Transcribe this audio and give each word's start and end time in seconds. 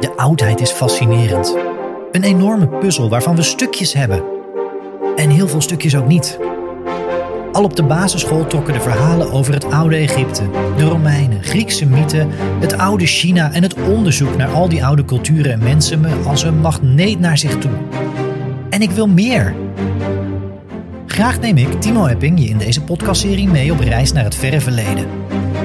De 0.00 0.12
oudheid 0.16 0.60
is 0.60 0.70
fascinerend. 0.70 1.56
Een 2.12 2.22
enorme 2.22 2.68
puzzel 2.68 3.08
waarvan 3.08 3.36
we 3.36 3.42
stukjes 3.42 3.92
hebben. 3.92 4.22
En 5.16 5.30
heel 5.30 5.48
veel 5.48 5.60
stukjes 5.60 5.96
ook 5.96 6.06
niet. 6.06 6.38
Al 7.52 7.64
op 7.64 7.76
de 7.76 7.82
basisschool 7.82 8.46
trokken 8.46 8.74
de 8.74 8.80
verhalen 8.80 9.32
over 9.32 9.54
het 9.54 9.70
oude 9.72 9.96
Egypte, 9.96 10.42
de 10.76 10.84
Romeinen, 10.84 11.42
Griekse 11.42 11.86
mythen, 11.86 12.30
het 12.60 12.78
oude 12.78 13.06
China 13.06 13.52
en 13.52 13.62
het 13.62 13.74
onderzoek 13.74 14.36
naar 14.36 14.50
al 14.50 14.68
die 14.68 14.84
oude 14.84 15.04
culturen 15.04 15.52
en 15.52 15.62
mensen 15.62 16.00
me 16.00 16.10
als 16.26 16.42
een 16.42 16.60
magneet 16.60 17.20
naar 17.20 17.38
zich 17.38 17.58
toe. 17.58 17.72
En 18.70 18.82
ik 18.82 18.90
wil 18.90 19.08
meer. 19.08 19.54
Graag 21.16 21.40
neem 21.40 21.56
ik, 21.56 21.80
Timo 21.80 22.06
Epping, 22.06 22.38
je 22.40 22.48
in 22.48 22.58
deze 22.58 22.82
podcastserie 22.82 23.48
mee 23.48 23.72
op 23.72 23.80
reis 23.80 24.12
naar 24.12 24.24
het 24.24 24.34
verre 24.34 24.60
verleden. 24.60 25.06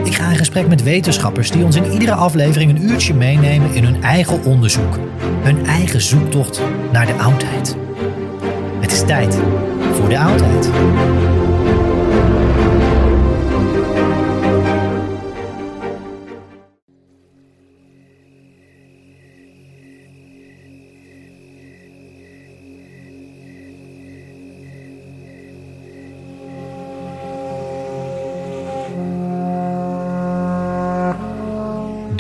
Ik 0.04 0.14
ga 0.14 0.30
in 0.30 0.36
gesprek 0.36 0.68
met 0.68 0.84
wetenschappers 0.84 1.52
die 1.52 1.64
ons 1.64 1.76
in 1.76 1.92
iedere 1.92 2.14
aflevering 2.14 2.72
een 2.72 2.84
uurtje 2.84 3.14
meenemen 3.14 3.74
in 3.74 3.84
hun 3.84 4.04
eigen 4.04 4.44
onderzoek. 4.44 5.00
Hun 5.42 5.66
eigen 5.66 6.02
zoektocht 6.02 6.62
naar 6.92 7.06
de 7.06 7.14
oudheid. 7.14 7.76
Het 8.80 8.92
is 8.92 9.06
tijd 9.06 9.40
voor 9.94 10.10
de 10.10 10.20
oudheid. 10.20 10.70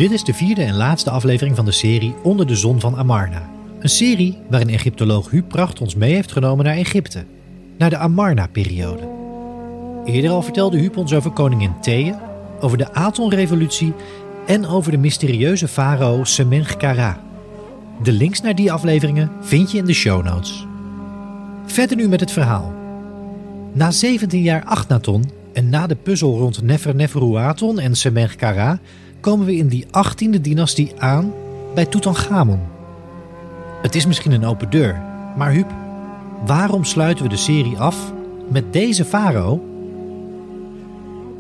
Dit 0.02 0.12
is 0.12 0.24
de 0.24 0.34
vierde 0.34 0.64
en 0.64 0.76
laatste 0.76 1.10
aflevering 1.10 1.56
van 1.56 1.66
de 1.66 1.72
serie 1.72 2.16
Onder 2.24 2.48
de 2.48 2.56
Zon 2.56 2.80
van 2.80 2.96
Amarna. 2.96 3.50
Een 3.80 3.90
serie 3.90 4.38
waarin 4.50 4.70
Egyptoloog 4.70 5.30
Huub 5.30 5.48
Pracht 5.48 5.82
ons 5.82 5.96
mee 5.96 6.14
heeft 6.14 6.32
genomen 6.32 6.66
naar 6.66 6.76
Egypte. 6.76 7.26
Naar 7.78 7.90
de 7.90 7.98
Amarna-periode. 7.98 9.10
Eerder 10.06 10.32
al 10.32 10.42
vertelde 10.42 10.78
Huub 10.78 10.98
ons 10.98 11.14
over 11.14 11.32
koningin 11.32 11.80
Thea, 11.82 12.22
over 12.60 12.78
de 12.78 12.94
Aton-revolutie 12.94 13.94
en 14.46 14.66
over 14.66 14.92
de 14.92 14.98
mysterieuze 14.98 15.68
farao 15.68 16.24
Semenchkara. 16.24 17.22
De 18.04 18.12
links 18.12 18.42
naar 18.42 18.56
die 18.56 18.72
afleveringen 18.72 19.32
vind 19.42 19.72
je 19.72 19.78
in 19.78 19.86
de 19.86 19.94
show 19.94 20.24
notes. 20.24 20.66
Verder 21.66 21.98
nu 21.98 22.08
met 22.08 22.20
het 22.20 22.32
verhaal. 22.32 22.74
Na 23.74 23.92
17 23.92 24.42
jaar 24.42 24.64
Achnaton 24.64 25.32
en 25.54 25.70
na 25.70 25.88
de 25.88 25.96
puzzel 25.96 26.38
rond 26.38 26.62
Neferneferuaton 26.62 27.80
en 27.80 27.96
Semenchkara 27.96 28.80
komen 29.22 29.46
we 29.46 29.56
in 29.56 29.68
die 29.68 29.86
18e 29.86 30.42
dynastie 30.42 31.00
aan 31.02 31.34
bij 31.74 31.86
Tutankhamon. 31.86 32.60
Het 33.82 33.96
is 33.96 34.06
misschien 34.06 34.32
een 34.32 34.46
open 34.46 34.70
deur, 34.70 34.94
maar 35.38 35.52
Huub, 35.52 35.72
waarom 36.46 36.84
sluiten 36.84 37.24
we 37.24 37.30
de 37.30 37.38
serie 37.38 37.78
af 37.78 38.14
met 38.50 38.74
deze 38.74 39.06
farao? 39.06 39.66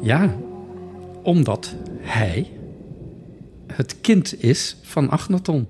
Ja, 0.01 0.35
omdat 1.23 1.75
hij 1.99 2.51
het 3.67 4.01
kind 4.01 4.43
is 4.43 4.77
van 4.81 5.09
Agnaton. 5.09 5.67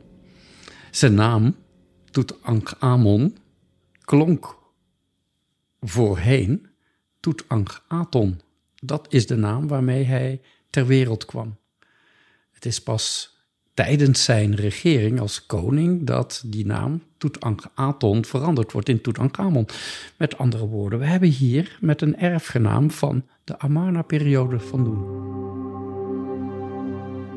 Zijn 0.91 1.13
naam, 1.13 1.55
Tutankhamon, 2.11 3.37
klonk 4.01 4.57
voorheen 5.81 6.67
Tutankhaton. 7.19 8.41
Dat 8.75 9.05
is 9.09 9.27
de 9.27 9.35
naam 9.35 9.67
waarmee 9.67 10.03
hij 10.03 10.41
ter 10.69 10.85
wereld 10.85 11.25
kwam. 11.25 11.59
Het 12.61 12.71
is 12.71 12.81
pas 12.81 13.35
tijdens 13.73 14.23
zijn 14.23 14.55
regering 14.55 15.19
als 15.19 15.45
koning 15.45 16.07
dat 16.07 16.43
die 16.45 16.65
naam 16.65 17.03
Tutankhaton 17.17 18.25
veranderd 18.25 18.71
wordt 18.71 18.89
in 18.89 19.01
Tutankhamon. 19.01 19.67
Met 20.17 20.37
andere 20.37 20.67
woorden, 20.67 20.99
we 20.99 21.05
hebben 21.05 21.29
hier 21.29 21.77
met 21.79 22.01
een 22.01 22.17
erfgenaam 22.17 22.91
van 22.91 23.25
de 23.43 23.59
Amarna-periode 23.59 24.59
van 24.59 24.83
doen. 24.83 24.99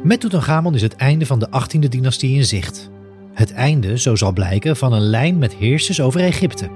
Met 0.02 0.20
Tutankhamon 0.20 0.74
is 0.74 0.82
het 0.82 0.96
einde 0.96 1.26
van 1.26 1.38
de 1.38 1.48
18e 1.48 1.88
dynastie 1.88 2.34
in 2.34 2.44
zicht. 2.44 2.90
Het 3.32 3.52
einde, 3.52 3.98
zo 3.98 4.16
zal 4.16 4.32
blijken, 4.32 4.76
van 4.76 4.92
een 4.92 5.08
lijn 5.08 5.38
met 5.38 5.54
heersers 5.54 6.00
over 6.00 6.20
Egypte. 6.20 6.70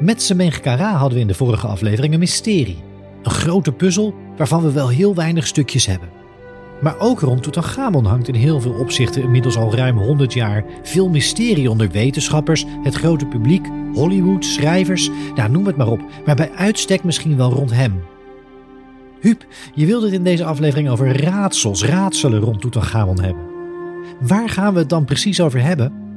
Met 0.00 0.22
Semenchkara 0.22 0.92
hadden 0.92 1.14
we 1.14 1.20
in 1.20 1.28
de 1.28 1.34
vorige 1.34 1.66
aflevering 1.66 2.12
een 2.12 2.18
mysterie. 2.18 2.82
Een 3.22 3.30
grote 3.30 3.72
puzzel 3.72 4.14
waarvan 4.36 4.62
we 4.62 4.72
wel 4.72 4.88
heel 4.88 5.14
weinig 5.14 5.46
stukjes 5.46 5.86
hebben. 5.86 6.19
Maar 6.80 6.98
ook 6.98 7.20
rond 7.20 7.42
Tutankhamon 7.42 8.04
hangt 8.04 8.28
in 8.28 8.34
heel 8.34 8.60
veel 8.60 8.72
opzichten 8.72 9.22
inmiddels 9.22 9.56
al 9.56 9.74
ruim 9.74 9.96
100 9.98 10.32
jaar 10.32 10.64
veel 10.82 11.08
mysterie 11.08 11.70
onder 11.70 11.90
wetenschappers, 11.90 12.64
het 12.82 12.94
grote 12.94 13.26
publiek, 13.26 13.66
Hollywood, 13.94 14.44
schrijvers, 14.44 15.10
nou 15.34 15.50
noem 15.50 15.66
het 15.66 15.76
maar 15.76 15.88
op, 15.88 16.00
maar 16.26 16.36
bij 16.36 16.50
uitstek 16.50 17.04
misschien 17.04 17.36
wel 17.36 17.52
rond 17.52 17.72
hem. 17.72 18.02
Huub, 19.20 19.46
je 19.74 19.86
wilde 19.86 20.06
het 20.06 20.14
in 20.14 20.24
deze 20.24 20.44
aflevering 20.44 20.88
over 20.88 21.22
raadsels, 21.22 21.84
raadselen 21.84 22.40
rond 22.40 22.60
Tutankhamon 22.60 23.20
hebben. 23.20 23.42
Waar 24.20 24.48
gaan 24.48 24.72
we 24.72 24.78
het 24.78 24.88
dan 24.88 25.04
precies 25.04 25.40
over 25.40 25.62
hebben? 25.62 26.09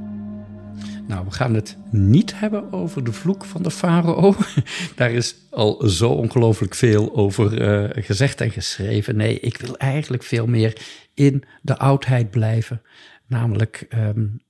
Nou, 1.08 1.26
we 1.26 1.32
gaan 1.32 1.54
het 1.54 1.78
niet 1.92 2.40
hebben 2.40 2.72
over 2.74 3.04
de 3.04 3.12
vloek 3.12 3.46
van 3.46 3.64
de 3.64 3.72
farao. 3.72 4.36
Daar 4.96 5.12
is 5.12 5.36
al 5.50 5.88
zo 5.88 6.10
ongelooflijk 6.10 6.76
veel 6.76 7.16
over 7.16 7.62
uh, 7.62 8.04
gezegd 8.04 8.42
en 8.42 8.52
geschreven. 8.52 9.16
Nee, 9.16 9.40
ik 9.40 9.58
wil 9.58 9.78
eigenlijk 9.78 10.24
veel 10.24 10.48
meer 10.48 10.82
in 11.14 11.44
de 11.62 11.78
oudheid 11.78 12.32
blijven. 12.32 12.82
Namelijk 13.28 13.88
um, 13.96 14.42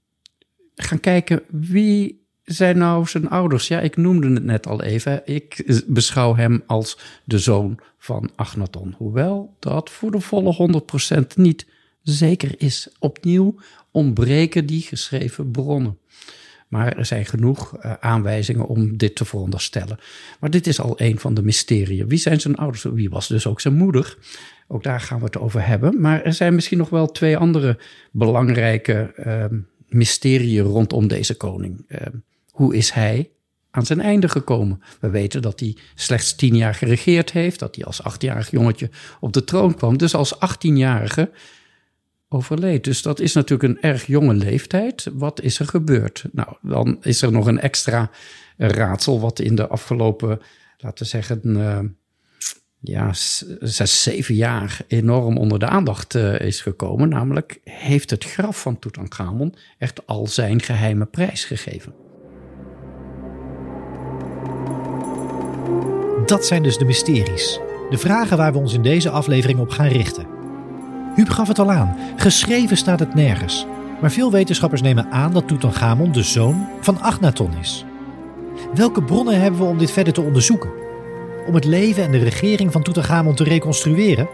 gaan 0.75 0.99
kijken 0.99 1.41
wie 1.49 2.27
zijn 2.43 2.77
nou 2.77 3.07
zijn 3.07 3.29
ouders. 3.29 3.67
Ja, 3.67 3.79
ik 3.79 3.97
noemde 3.97 4.33
het 4.33 4.43
net 4.43 4.67
al 4.67 4.81
even. 4.81 5.21
Ik 5.25 5.81
beschouw 5.87 6.35
hem 6.35 6.63
als 6.67 6.97
de 7.25 7.39
zoon 7.39 7.79
van 7.97 8.29
Agnaton. 8.35 8.95
Hoewel 8.97 9.55
dat 9.59 9.89
voor 9.89 10.11
de 10.11 10.19
volle 10.19 10.81
100% 11.13 11.19
niet 11.35 11.67
zeker 12.01 12.53
is. 12.57 12.89
Opnieuw 12.99 13.55
ontbreken 13.91 14.65
die 14.65 14.81
geschreven 14.81 15.51
bronnen. 15.51 15.97
Maar 16.73 16.97
er 16.97 17.05
zijn 17.05 17.25
genoeg 17.25 17.77
uh, 17.77 17.93
aanwijzingen 17.99 18.65
om 18.65 18.97
dit 18.97 19.15
te 19.15 19.25
veronderstellen. 19.25 19.97
Maar 20.39 20.49
dit 20.49 20.67
is 20.67 20.79
al 20.81 20.93
een 20.97 21.19
van 21.19 21.33
de 21.33 21.43
mysterieën. 21.43 22.07
Wie 22.07 22.17
zijn 22.17 22.41
zijn 22.41 22.55
ouders? 22.55 22.83
Wie 22.83 23.09
was 23.09 23.27
dus 23.27 23.47
ook 23.47 23.61
zijn 23.61 23.73
moeder? 23.73 24.17
Ook 24.67 24.83
daar 24.83 24.99
gaan 24.99 25.19
we 25.19 25.25
het 25.25 25.37
over 25.37 25.65
hebben. 25.67 26.01
Maar 26.01 26.21
er 26.21 26.33
zijn 26.33 26.55
misschien 26.55 26.77
nog 26.77 26.89
wel 26.89 27.11
twee 27.11 27.37
andere 27.37 27.79
belangrijke 28.11 29.13
uh, 29.25 29.59
mysterieën 29.87 30.63
rondom 30.63 31.07
deze 31.07 31.37
koning. 31.37 31.85
Uh, 31.87 31.99
hoe 32.51 32.75
is 32.75 32.91
hij 32.91 33.29
aan 33.71 33.85
zijn 33.85 34.01
einde 34.01 34.29
gekomen? 34.29 34.81
We 34.99 35.09
weten 35.09 35.41
dat 35.41 35.59
hij 35.59 35.77
slechts 35.95 36.35
tien 36.35 36.55
jaar 36.55 36.75
geregeerd 36.75 37.31
heeft, 37.31 37.59
dat 37.59 37.75
hij 37.75 37.85
als 37.85 38.03
achtjarig 38.03 38.51
jongetje 38.51 38.89
op 39.19 39.33
de 39.33 39.43
troon 39.43 39.75
kwam. 39.75 39.97
Dus 39.97 40.15
als 40.15 40.39
achttienjarige 40.39 41.31
Dus 42.81 43.01
dat 43.01 43.19
is 43.19 43.33
natuurlijk 43.33 43.69
een 43.69 43.81
erg 43.81 44.05
jonge 44.05 44.33
leeftijd. 44.33 45.09
Wat 45.13 45.41
is 45.41 45.59
er 45.59 45.67
gebeurd? 45.67 46.25
Nou, 46.31 46.55
dan 46.61 46.97
is 47.01 47.21
er 47.21 47.31
nog 47.31 47.45
een 47.45 47.59
extra 47.59 48.09
raadsel 48.57 49.19
wat 49.19 49.39
in 49.39 49.55
de 49.55 49.67
afgelopen, 49.67 50.41
laten 50.77 51.03
we 51.03 51.09
zeggen, 51.09 51.41
uh, 51.45 51.79
ja, 52.79 53.13
zes, 53.59 54.03
zeven 54.03 54.35
jaar 54.35 54.79
enorm 54.87 55.37
onder 55.37 55.59
de 55.59 55.67
aandacht 55.67 56.15
uh, 56.15 56.39
is 56.39 56.61
gekomen. 56.61 57.09
Namelijk, 57.09 57.59
heeft 57.63 58.09
het 58.09 58.23
graf 58.23 58.61
van 58.61 58.79
Tutankhamon 58.79 59.55
echt 59.77 60.07
al 60.07 60.27
zijn 60.27 60.61
geheime 60.61 61.05
prijs 61.05 61.45
gegeven? 61.45 61.93
Dat 66.25 66.45
zijn 66.45 66.63
dus 66.63 66.77
de 66.77 66.85
mysteries. 66.85 67.59
De 67.89 67.97
vragen 67.97 68.37
waar 68.37 68.53
we 68.53 68.59
ons 68.59 68.73
in 68.73 68.81
deze 68.81 69.09
aflevering 69.09 69.59
op 69.59 69.69
gaan 69.69 69.87
richten. 69.87 70.42
Huub 71.15 71.29
gaf 71.29 71.47
het 71.47 71.59
al 71.59 71.71
aan, 71.71 71.95
geschreven 72.15 72.77
staat 72.77 72.99
het 72.99 73.13
nergens. 73.13 73.65
Maar 74.01 74.11
veel 74.11 74.31
wetenschappers 74.31 74.81
nemen 74.81 75.11
aan 75.11 75.33
dat 75.33 75.47
Tutankhamon 75.47 76.11
de 76.11 76.23
zoon 76.23 76.67
van 76.81 77.01
Akhenaton 77.01 77.57
is. 77.57 77.85
Welke 78.73 79.03
bronnen 79.03 79.41
hebben 79.41 79.59
we 79.59 79.65
om 79.65 79.77
dit 79.77 79.91
verder 79.91 80.13
te 80.13 80.21
onderzoeken? 80.21 80.71
Om 81.47 81.55
het 81.55 81.65
leven 81.65 82.03
en 82.03 82.11
de 82.11 82.17
regering 82.17 82.71
van 82.71 82.83
Tutankhamon 82.83 83.35
te 83.35 83.43
reconstrueren? 83.43 84.27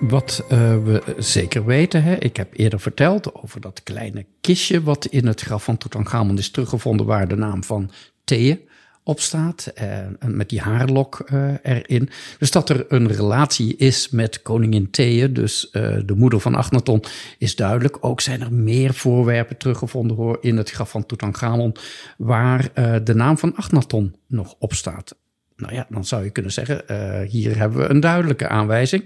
Wat 0.00 0.44
uh, 0.44 0.58
we 0.58 1.02
zeker 1.18 1.64
weten, 1.64 2.02
hè, 2.02 2.14
ik 2.14 2.36
heb 2.36 2.48
eerder 2.52 2.80
verteld 2.80 3.34
over 3.34 3.60
dat 3.60 3.82
kleine 3.82 4.26
kistje 4.40 4.82
wat 4.82 5.06
in 5.06 5.26
het 5.26 5.40
graf 5.40 5.64
van 5.64 5.76
Tutankhamon 5.76 6.38
is 6.38 6.50
teruggevonden, 6.50 7.06
waar 7.06 7.28
de 7.28 7.36
naam 7.36 7.64
van 7.64 7.90
Thea 8.24 8.56
op 9.04 9.20
staat. 9.20 9.72
Uh, 9.82 9.98
met 10.26 10.48
die 10.48 10.60
haarlok 10.60 11.28
uh, 11.32 11.54
erin. 11.62 12.10
Dus 12.38 12.50
dat 12.50 12.68
er 12.68 12.84
een 12.88 13.08
relatie 13.08 13.76
is 13.76 14.10
met 14.10 14.42
koningin 14.42 14.90
Thea, 14.90 15.26
dus 15.26 15.68
uh, 15.72 15.96
de 16.06 16.14
moeder 16.14 16.40
van 16.40 16.54
Akhenaton, 16.54 17.04
is 17.38 17.56
duidelijk. 17.56 17.96
Ook 18.00 18.20
zijn 18.20 18.40
er 18.40 18.52
meer 18.52 18.94
voorwerpen 18.94 19.56
teruggevonden 19.56 20.16
hoor, 20.16 20.38
in 20.40 20.56
het 20.56 20.70
graf 20.70 20.90
van 20.90 21.06
Tutankhamon, 21.06 21.76
waar 22.16 22.70
de 23.04 23.14
naam 23.14 23.38
van 23.38 23.56
Akhenaton 23.56 24.16
nog 24.26 24.54
op 24.58 24.72
staat. 24.72 25.16
Nou 25.56 25.74
ja, 25.74 25.86
dan 25.88 26.04
zou 26.04 26.24
je 26.24 26.30
kunnen 26.30 26.52
zeggen, 26.52 26.82
hier 27.26 27.56
hebben 27.56 27.78
we 27.78 27.88
een 27.88 28.00
duidelijke 28.00 28.48
aanwijzing 28.48 29.04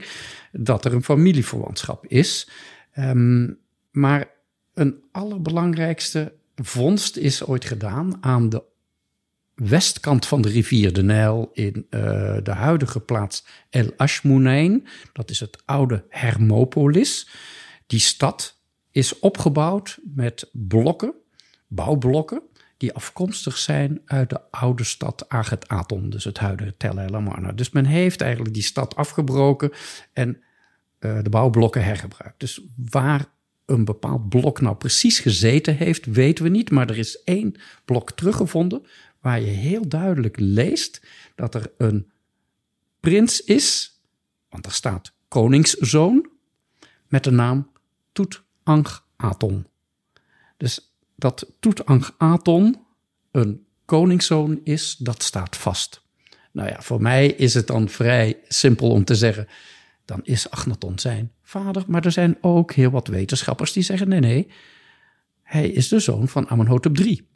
dat 0.53 0.85
er 0.85 0.93
een 0.93 1.05
familieverwantschap 1.05 2.07
is. 2.07 2.51
Um, 2.99 3.59
maar 3.91 4.29
een 4.75 4.97
allerbelangrijkste 5.13 6.33
vondst 6.57 7.17
is 7.17 7.45
ooit 7.45 7.65
gedaan 7.65 8.19
aan 8.21 8.49
de 8.49 8.63
westkant 9.59 10.27
van 10.27 10.41
de 10.41 10.49
rivier 10.49 10.93
de 10.93 11.03
Nijl 11.03 11.51
in 11.53 11.87
uh, 11.91 12.01
de 12.43 12.51
huidige 12.51 13.01
plaats 13.01 13.47
El 13.71 13.93
Ashmounein. 13.97 14.87
Dat 15.13 15.31
is 15.31 15.41
het 15.41 15.63
oude 15.65 16.05
Hermopolis. 16.09 17.29
Die 17.87 18.01
stad 18.01 18.61
is 18.91 19.19
opgebouwd 19.19 19.99
met 20.15 20.51
blokken, 20.53 21.15
bouwblokken, 21.67 22.43
die 22.77 22.93
afkomstig 22.93 23.59
zijn 23.59 24.01
uit 24.05 24.31
de 24.31 24.51
oude 24.51 24.85
stad 24.85 25.29
Aghet 25.29 25.69
Aton, 25.69 26.11
dus 26.11 26.25
het 26.25 26.39
huidige 26.39 26.77
Tel 26.77 26.99
El 26.99 27.15
Amarna. 27.15 27.53
Dus 27.53 27.71
men 27.71 27.85
heeft 27.85 28.21
eigenlijk 28.21 28.55
die 28.55 28.63
stad 28.63 28.97
afgebroken 28.97 29.71
en 30.13 30.43
uh, 31.01 31.19
de 31.23 31.31
bouwblokken 31.31 31.85
hergebruikt. 31.85 32.41
Dus 32.41 32.61
waar 32.91 33.27
een 33.67 33.85
bepaald 33.85 34.29
blok 34.29 34.61
nou 34.61 34.77
precies 34.77 35.19
gezeten 35.19 35.77
heeft, 35.77 36.07
weten 36.07 36.45
we 36.45 36.51
niet. 36.51 36.71
Maar 36.71 36.91
er 36.91 36.99
is 36.99 37.23
één 37.23 37.55
blok 37.85 38.13
teruggevonden 38.13 38.83
waar 39.21 39.41
je 39.41 39.47
heel 39.47 39.89
duidelijk 39.89 40.37
leest 40.39 41.07
dat 41.35 41.55
er 41.55 41.73
een 41.77 42.11
prins 43.01 43.41
is, 43.41 43.99
want 44.49 44.67
er 44.67 44.73
staat 44.73 45.13
koningszoon, 45.29 46.29
met 47.07 47.25
de 47.25 47.31
naam 47.31 47.71
Toet-Ankh-Aton. 48.13 49.67
Dus 50.57 50.95
dat 51.15 51.53
Toet-Ankh-Aton 51.61 52.87
een 53.31 53.67
koningszoon 53.85 54.61
is, 54.65 54.97
dat 54.97 55.23
staat 55.23 55.57
vast. 55.57 56.07
Nou 56.53 56.69
ja, 56.69 56.81
voor 56.81 57.03
mij 57.03 57.27
is 57.27 57.55
het 57.55 57.67
dan 57.67 57.89
vrij 57.89 58.39
simpel 58.49 58.91
om 58.91 59.05
te 59.05 59.15
zeggen, 59.15 59.49
dan 60.05 60.21
is 60.23 60.51
Agnaton 60.51 60.99
zijn 60.99 61.33
vader. 61.43 61.85
Maar 61.87 62.05
er 62.05 62.13
zijn 62.13 62.39
ook 62.41 62.73
heel 62.73 62.91
wat 62.91 63.07
wetenschappers 63.07 63.73
die 63.73 63.83
zeggen, 63.83 64.09
nee, 64.09 64.21
nee, 64.21 64.51
hij 65.43 65.69
is 65.69 65.89
de 65.89 65.99
zoon 65.99 66.29
van 66.29 66.49
Amenhotep 66.49 66.99
III. 66.99 67.29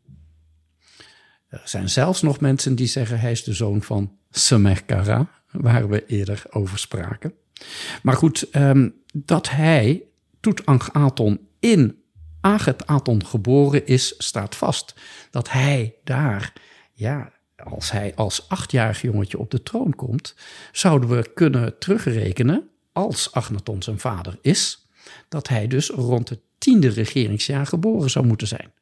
Er 1.53 1.61
zijn 1.65 1.91
zelfs 1.91 2.23
nog 2.23 2.41
mensen 2.41 2.75
die 2.75 2.87
zeggen 2.87 3.21
hij 3.21 3.31
is 3.31 3.45
de 3.45 3.53
zoon 3.53 3.83
van 3.83 4.17
Semerkara, 4.31 5.29
waar 5.51 5.89
we 5.89 6.07
eerder 6.07 6.43
over 6.51 6.79
spraken. 6.79 7.35
Maar 8.03 8.17
goed, 8.17 8.57
um, 8.57 8.95
dat 9.15 9.51
hij, 9.51 10.03
Toetankh-Aton, 10.41 11.41
in 11.61 12.03
Aghet-Aton 12.41 13.27
geboren 13.27 13.87
is, 13.87 14.15
staat 14.19 14.57
vast. 14.57 14.95
Dat 15.31 15.51
hij 15.51 15.95
daar, 16.05 16.53
ja, 16.93 17.33
als 17.57 17.91
hij 17.91 18.15
als 18.15 18.49
achtjarig 18.49 19.03
jongetje 19.03 19.39
op 19.39 19.51
de 19.51 19.63
troon 19.63 19.95
komt, 19.95 20.35
zouden 20.73 21.09
we 21.09 21.31
kunnen 21.35 21.79
terugrekenen, 21.79 22.69
als 22.93 23.33
Agnaton 23.33 23.83
zijn 23.83 23.99
vader 23.99 24.39
is, 24.41 24.89
dat 25.29 25.49
hij 25.49 25.67
dus 25.67 25.89
rond 25.89 26.29
het 26.29 26.41
tiende 26.59 26.89
regeringsjaar 26.89 27.67
geboren 27.67 28.11
zou 28.11 28.27
moeten 28.27 28.47
zijn 28.47 28.73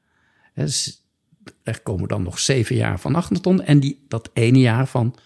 er 1.62 1.81
komen 1.81 2.08
dan 2.08 2.22
nog 2.22 2.38
zeven 2.38 2.76
jaar 2.76 3.00
van 3.00 3.14
Achnaton 3.14 3.62
en 3.62 3.81
die, 3.81 4.04
dat 4.08 4.31
ene 4.32 4.58
jaar 4.58 4.87
van 4.87 5.16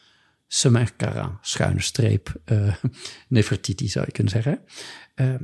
Semerkara, 0.47 1.39
schuine 1.41 1.81
streep, 1.81 2.41
uh, 2.47 2.75
Nefertiti 3.29 3.89
zou 3.89 4.05
je 4.07 4.13
kunnen 4.13 4.33
zeggen. 4.33 4.61
Uh, 5.17 5.35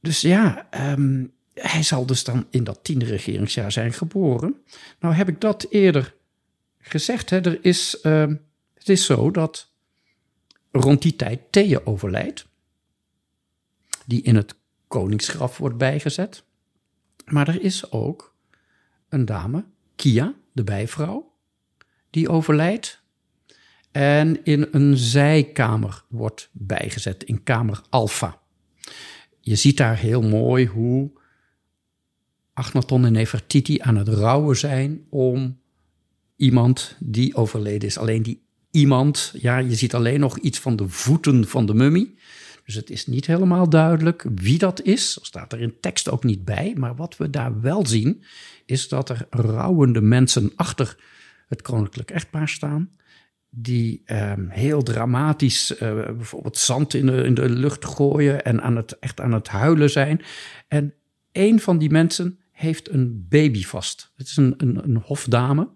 dus 0.00 0.20
ja, 0.20 0.68
um, 0.92 1.32
hij 1.54 1.82
zal 1.82 2.06
dus 2.06 2.24
dan 2.24 2.46
in 2.50 2.64
dat 2.64 2.84
tiende 2.84 3.04
regeringsjaar 3.04 3.72
zijn 3.72 3.92
geboren. 3.92 4.56
Nou 5.00 5.14
heb 5.14 5.28
ik 5.28 5.40
dat 5.40 5.66
eerder 5.70 6.14
gezegd. 6.78 7.30
Hè. 7.30 7.40
Er 7.40 7.64
is, 7.64 7.98
uh, 8.02 8.26
het 8.74 8.88
is 8.88 9.04
zo 9.04 9.30
dat 9.30 9.70
rond 10.70 11.02
die 11.02 11.16
tijd 11.16 11.40
Thea 11.50 11.80
overlijdt, 11.84 12.46
die 14.06 14.22
in 14.22 14.36
het 14.36 14.54
koningsgraf 14.88 15.58
wordt 15.58 15.76
bijgezet. 15.76 16.44
Maar 17.24 17.48
er 17.48 17.62
is 17.62 17.90
ook 17.90 18.36
een 19.08 19.24
dame 19.24 19.64
Kia, 19.98 20.34
de 20.52 20.64
bijvrouw, 20.64 21.32
die 22.10 22.28
overlijdt 22.28 23.02
en 23.90 24.44
in 24.44 24.68
een 24.70 24.96
zijkamer 24.96 26.04
wordt 26.08 26.48
bijgezet, 26.52 27.24
in 27.24 27.42
kamer 27.42 27.82
Alpha. 27.88 28.40
Je 29.40 29.54
ziet 29.54 29.76
daar 29.76 29.96
heel 29.96 30.22
mooi 30.22 30.66
hoe 30.66 31.10
Agnaton 32.52 33.04
en 33.04 33.12
Nefertiti 33.12 33.78
aan 33.80 33.96
het 33.96 34.08
rouwen 34.08 34.56
zijn 34.56 35.06
om 35.08 35.60
iemand 36.36 36.96
die 36.98 37.34
overleden 37.34 37.88
is. 37.88 37.98
Alleen 37.98 38.22
die 38.22 38.42
iemand, 38.70 39.32
ja, 39.40 39.58
je 39.58 39.74
ziet 39.74 39.94
alleen 39.94 40.20
nog 40.20 40.38
iets 40.38 40.58
van 40.58 40.76
de 40.76 40.88
voeten 40.88 41.48
van 41.48 41.66
de 41.66 41.74
mummie. 41.74 42.18
Dus 42.68 42.76
het 42.76 42.90
is 42.90 43.06
niet 43.06 43.26
helemaal 43.26 43.68
duidelijk 43.68 44.26
wie 44.34 44.58
dat 44.58 44.82
is. 44.82 45.14
Dat 45.14 45.26
staat 45.26 45.52
er 45.52 45.60
in 45.60 45.80
tekst 45.80 46.10
ook 46.10 46.24
niet 46.24 46.44
bij. 46.44 46.74
Maar 46.76 46.96
wat 46.96 47.16
we 47.16 47.30
daar 47.30 47.60
wel 47.60 47.86
zien, 47.86 48.24
is 48.66 48.88
dat 48.88 49.08
er 49.08 49.26
rouwende 49.30 50.00
mensen 50.00 50.52
achter 50.56 50.96
het 51.46 51.62
koninklijk 51.62 52.10
echtpaar 52.10 52.48
staan. 52.48 52.90
Die 53.50 54.02
um, 54.06 54.48
heel 54.48 54.82
dramatisch 54.82 55.70
uh, 55.70 55.78
bijvoorbeeld 56.04 56.56
zand 56.56 56.94
in 56.94 57.06
de, 57.06 57.22
in 57.22 57.34
de 57.34 57.48
lucht 57.48 57.84
gooien 57.84 58.44
en 58.44 58.62
aan 58.62 58.76
het, 58.76 58.98
echt 58.98 59.20
aan 59.20 59.32
het 59.32 59.48
huilen 59.48 59.90
zijn. 59.90 60.22
En 60.66 60.94
een 61.32 61.60
van 61.60 61.78
die 61.78 61.90
mensen 61.90 62.38
heeft 62.50 62.90
een 62.90 63.26
baby 63.28 63.64
vast. 63.64 64.12
Het 64.16 64.26
is 64.26 64.36
een, 64.36 64.54
een, 64.56 64.84
een 64.84 64.96
hofdame. 64.96 65.68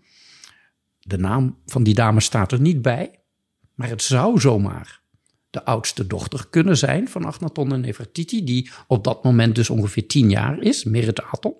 De 0.98 1.18
naam 1.18 1.58
van 1.66 1.82
die 1.82 1.94
dame 1.94 2.20
staat 2.20 2.52
er 2.52 2.60
niet 2.60 2.82
bij. 2.82 3.18
Maar 3.74 3.88
het 3.88 4.02
zou 4.02 4.40
zomaar 4.40 5.01
de 5.52 5.64
oudste 5.64 6.06
dochter 6.06 6.46
kunnen 6.50 6.76
zijn 6.76 7.08
van 7.08 7.24
Agnaton 7.24 7.72
en 7.72 7.80
Nefertiti, 7.80 8.44
die 8.44 8.70
op 8.86 9.04
dat 9.04 9.24
moment 9.24 9.54
dus 9.54 9.70
ongeveer 9.70 10.06
tien 10.06 10.30
jaar 10.30 10.62
is, 10.62 10.84
Merit 10.84 11.22
Aton 11.22 11.54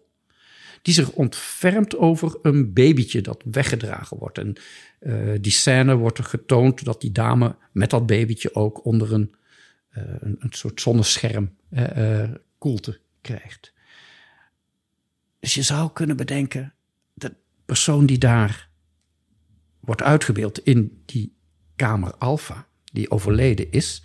die 0.82 0.94
zich 0.94 1.10
ontfermt 1.10 1.96
over 1.96 2.38
een 2.42 2.72
babytje 2.72 3.20
dat 3.20 3.42
weggedragen 3.50 4.18
wordt. 4.18 4.38
En 4.38 4.56
uh, 5.00 5.38
die 5.40 5.52
scène 5.52 5.96
wordt 5.96 6.18
er 6.18 6.24
getoond 6.24 6.84
dat 6.84 7.00
die 7.00 7.12
dame 7.12 7.56
met 7.72 7.90
dat 7.90 8.06
babytje 8.06 8.54
ook 8.54 8.84
onder 8.84 9.12
een, 9.12 9.34
uh, 9.96 10.04
een, 10.20 10.38
soort 10.50 10.80
zonnescherm 10.80 11.54
uh, 11.70 12.30
koelte 12.58 13.00
krijgt. 13.20 13.72
Dus 15.40 15.54
je 15.54 15.62
zou 15.62 15.90
kunnen 15.92 16.16
bedenken, 16.16 16.74
de 17.14 17.34
persoon 17.64 18.06
die 18.06 18.18
daar 18.18 18.68
wordt 19.80 20.02
uitgebeeld 20.02 20.58
in 20.58 21.02
die 21.06 21.36
kamer 21.76 22.14
alfa, 22.14 22.66
die 22.92 23.10
overleden 23.10 23.70
is, 23.70 24.02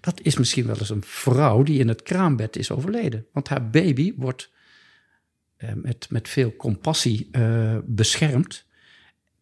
dat 0.00 0.20
is 0.20 0.36
misschien 0.36 0.66
wel 0.66 0.78
eens 0.78 0.90
een 0.90 1.04
vrouw 1.04 1.62
die 1.62 1.78
in 1.78 1.88
het 1.88 2.02
kraambed 2.02 2.56
is 2.56 2.70
overleden. 2.70 3.26
Want 3.32 3.48
haar 3.48 3.70
baby 3.70 4.14
wordt 4.16 4.50
eh, 5.56 5.72
met, 5.72 6.06
met 6.10 6.28
veel 6.28 6.56
compassie 6.56 7.28
eh, 7.30 7.76
beschermd. 7.84 8.64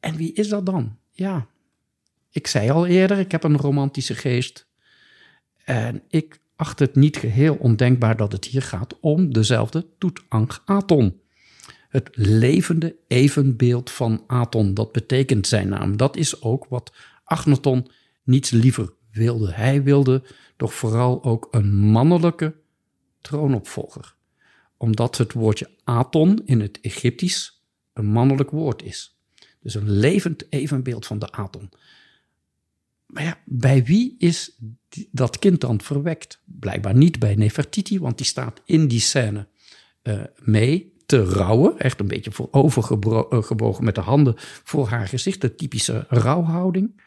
En 0.01 0.17
wie 0.17 0.33
is 0.33 0.49
dat 0.49 0.67
dan? 0.67 0.99
Ja, 1.11 1.47
ik 2.31 2.47
zei 2.47 2.71
al 2.71 2.87
eerder, 2.87 3.19
ik 3.19 3.31
heb 3.33 3.45
een 3.45 3.57
romantische 3.57 4.15
geest. 4.15 4.67
En 5.65 6.03
ik 6.09 6.41
acht 6.57 6.79
het 6.79 6.95
niet 6.95 7.17
geheel 7.17 7.55
ondenkbaar 7.55 8.17
dat 8.17 8.33
het 8.33 8.45
hier 8.45 8.63
gaat 8.63 9.01
om 9.01 9.33
dezelfde 9.33 9.87
Toetankh-Aton. 9.99 11.21
Het 11.89 12.09
levende 12.13 12.97
evenbeeld 13.09 13.91
van 13.91 14.25
Aton, 14.27 14.75
dat 14.75 14.93
betekent 14.93 15.47
zijn 15.47 15.69
naam. 15.69 15.97
Dat 15.97 16.17
is 16.17 16.43
ook 16.43 16.67
wat 16.69 16.93
Agnaton 17.25 17.91
niets 18.25 18.51
liever 18.51 18.93
wilde. 19.11 19.53
Hij 19.53 19.83
wilde 19.83 20.23
toch 20.57 20.75
vooral 20.75 21.25
ook 21.25 21.49
een 21.51 21.75
mannelijke 21.75 22.55
troonopvolger. 23.21 24.15
Omdat 24.77 25.19
het 25.19 25.33
woordje 25.33 25.71
Aton 25.85 26.43
in 26.45 26.61
het 26.61 26.81
Egyptisch 26.81 27.65
een 27.93 28.07
mannelijk 28.07 28.51
woord 28.51 28.83
is. 28.83 29.19
Dus 29.61 29.75
een 29.75 29.91
levend 29.91 30.53
evenbeeld 30.53 31.07
van 31.07 31.19
de 31.19 31.33
Aton. 31.33 31.71
Maar 33.07 33.23
ja, 33.23 33.41
bij 33.45 33.85
wie 33.85 34.15
is 34.19 34.59
dat 35.11 35.39
kind 35.39 35.61
dan 35.61 35.81
verwekt? 35.81 36.41
Blijkbaar 36.45 36.95
niet 36.95 37.19
bij 37.19 37.35
Nefertiti, 37.35 37.99
want 37.99 38.17
die 38.17 38.27
staat 38.27 38.63
in 38.65 38.89
die 38.89 39.01
scène 39.01 39.49
uh, 40.03 40.23
mee 40.43 40.95
te 41.07 41.25
rouwen. 41.25 41.79
Echt 41.79 42.01
een 42.01 42.09
beetje 42.09 42.33
voorovergebogen 42.33 43.79
eh, 43.79 43.81
met 43.81 43.95
de 43.95 44.01
handen 44.01 44.35
voor 44.39 44.89
haar 44.89 45.09
gezicht. 45.09 45.41
De 45.41 45.55
typische 45.55 46.07
rouwhouding. 46.09 47.03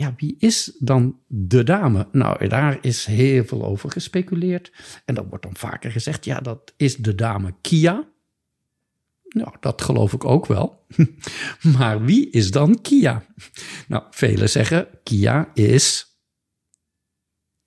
Ja, 0.00 0.14
wie 0.16 0.36
is 0.38 0.76
dan 0.78 1.20
de 1.26 1.62
dame? 1.62 2.08
Nou, 2.12 2.48
daar 2.48 2.78
is 2.80 3.04
heel 3.04 3.44
veel 3.44 3.64
over 3.64 3.90
gespeculeerd. 3.90 4.72
En 5.04 5.14
dan 5.14 5.28
wordt 5.28 5.44
dan 5.44 5.56
vaker 5.56 5.90
gezegd, 5.90 6.24
ja, 6.24 6.38
dat 6.38 6.74
is 6.76 6.96
de 6.96 7.14
dame 7.14 7.54
Kia. 7.60 8.08
Nou, 9.28 9.54
dat 9.60 9.82
geloof 9.82 10.12
ik 10.12 10.24
ook 10.24 10.46
wel. 10.46 10.86
maar 11.76 12.04
wie 12.04 12.30
is 12.30 12.50
dan 12.50 12.80
Kia? 12.80 13.24
Nou, 13.88 14.04
velen 14.10 14.50
zeggen 14.50 14.88
Kia 15.02 15.50
is 15.54 16.06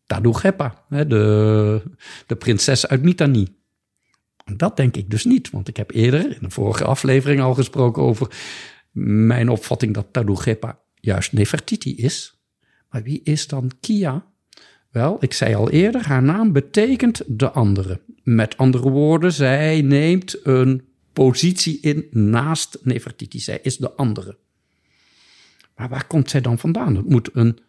Tadugepa, 0.05 0.85
de, 0.89 1.83
de 2.27 2.35
prinses 2.35 2.87
uit 2.87 3.03
Mitanni. 3.03 3.55
Dat 4.55 4.77
denk 4.77 4.95
ik 4.95 5.09
dus 5.09 5.25
niet, 5.25 5.49
want 5.49 5.67
ik 5.67 5.77
heb 5.77 5.91
eerder 5.91 6.35
in 6.35 6.41
de 6.41 6.49
vorige 6.49 6.83
aflevering 6.83 7.41
al 7.41 7.53
gesproken 7.53 8.03
over 8.03 8.35
mijn 8.91 9.49
opvatting 9.49 9.93
dat 9.93 10.07
Tadugepa 10.11 10.82
juist 11.03 11.33
Nefertiti 11.33 11.95
is. 11.95 12.41
Maar 12.89 13.03
wie 13.03 13.21
is 13.23 13.47
dan 13.47 13.71
Kia? 13.79 14.25
Wel, 14.89 15.17
ik 15.19 15.33
zei 15.33 15.55
al 15.55 15.69
eerder, 15.69 16.07
haar 16.07 16.23
naam 16.23 16.51
betekent 16.51 17.21
de 17.27 17.51
andere. 17.51 18.01
Met 18.23 18.57
andere 18.57 18.89
woorden, 18.89 19.33
zij 19.33 19.81
neemt 19.81 20.45
een 20.45 20.87
positie 21.13 21.79
in 21.79 22.07
naast 22.11 22.77
Nefertiti. 22.83 23.39
Zij 23.39 23.59
is 23.61 23.77
de 23.77 23.91
andere. 23.91 24.37
Maar 25.75 25.89
waar 25.89 26.07
komt 26.07 26.29
zij 26.29 26.41
dan 26.41 26.59
vandaan? 26.59 26.95
Het 26.95 27.09
moet 27.09 27.29
een, 27.33 27.59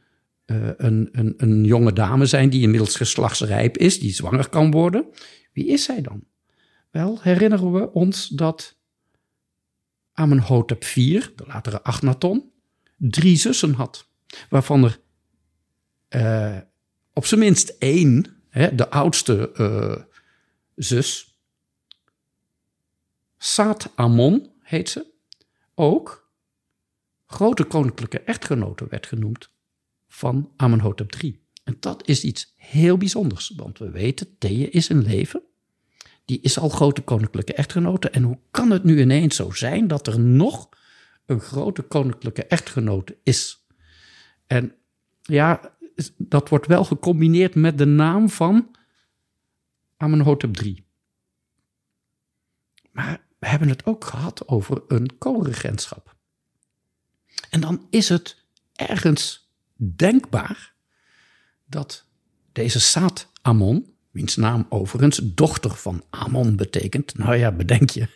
uh, 0.46 0.68
een, 0.76 1.08
een, 1.12 1.34
een 1.36 1.64
jonge 1.64 1.92
dame 1.92 2.26
zijn 2.26 2.50
die 2.50 2.62
inmiddels 2.62 2.96
geslachtsrijp 2.96 3.76
is, 3.76 4.00
die 4.00 4.12
zwanger 4.12 4.48
kan 4.48 4.70
worden. 4.70 5.06
Wie 5.52 5.66
is 5.66 5.84
zij 5.84 6.00
dan? 6.00 6.24
Wel, 6.90 7.18
herinneren 7.22 7.72
we 7.72 7.92
ons 7.92 8.28
dat 8.28 8.76
Amenhotep 10.12 10.82
IV, 10.82 11.26
de 11.36 11.44
latere 11.46 11.82
Agnaton, 11.82 12.52
drie 12.96 13.36
zussen 13.36 13.72
had. 13.72 14.08
Waarvan 14.48 14.84
er 14.84 15.00
uh, 16.10 16.58
op 17.12 17.26
zijn 17.26 17.40
minst 17.40 17.68
één, 17.68 18.42
hè, 18.48 18.74
de 18.74 18.90
oudste 18.90 19.52
uh, 19.56 20.04
zus, 20.74 21.34
Saat 23.38 23.92
Amon 23.94 24.52
heet 24.60 24.88
ze, 24.88 25.06
ook 25.74 26.32
grote 27.26 27.64
koninklijke 27.64 28.20
echtgenote 28.20 28.86
werd 28.88 29.06
genoemd 29.06 29.50
van 30.08 30.52
Amenhotep 30.56 31.14
III. 31.14 31.42
En 31.64 31.76
dat 31.80 32.08
is 32.08 32.24
iets 32.24 32.52
heel 32.56 32.96
bijzonders, 32.96 33.52
want 33.56 33.78
we 33.78 33.90
weten, 33.90 34.38
Thea 34.38 34.66
is 34.70 34.88
een 34.88 35.02
leven. 35.02 35.42
Die 36.24 36.40
is 36.40 36.58
al 36.58 36.68
grote 36.68 37.02
koninklijke 37.02 37.54
echtgenote. 37.54 38.10
En 38.10 38.22
hoe 38.22 38.38
kan 38.50 38.70
het 38.70 38.84
nu 38.84 39.00
ineens 39.00 39.36
zo 39.36 39.50
zijn 39.50 39.86
dat 39.86 40.06
er 40.06 40.20
nog 40.20 40.68
een 41.26 41.40
grote 41.40 41.82
koninklijke 41.82 42.46
echtgenote 42.46 43.16
is? 43.22 43.66
En 44.46 44.74
ja, 45.22 45.76
dat 46.16 46.48
wordt 46.48 46.66
wel 46.66 46.84
gecombineerd 46.84 47.54
met 47.54 47.78
de 47.78 47.84
naam 47.84 48.28
van 48.28 48.76
Amenhotep 49.96 50.60
III. 50.60 50.86
Maar 52.90 53.26
we 53.38 53.46
hebben 53.46 53.68
het 53.68 53.86
ook 53.86 54.04
gehad 54.04 54.48
over 54.48 54.82
een 54.88 55.18
co-regentschap. 55.18 56.16
En 57.50 57.60
dan 57.60 57.86
is 57.90 58.08
het 58.08 58.44
ergens 58.72 59.52
denkbaar 59.76 60.74
dat 61.66 62.06
deze 62.52 62.80
Saat 62.80 63.30
Amon, 63.42 63.94
wiens 64.10 64.36
naam 64.36 64.66
overigens 64.68 65.20
dochter 65.22 65.70
van 65.70 66.04
Amon 66.10 66.56
betekent, 66.56 67.18
nou 67.18 67.36
ja, 67.36 67.52
bedenk 67.52 67.90
je, 67.90 68.08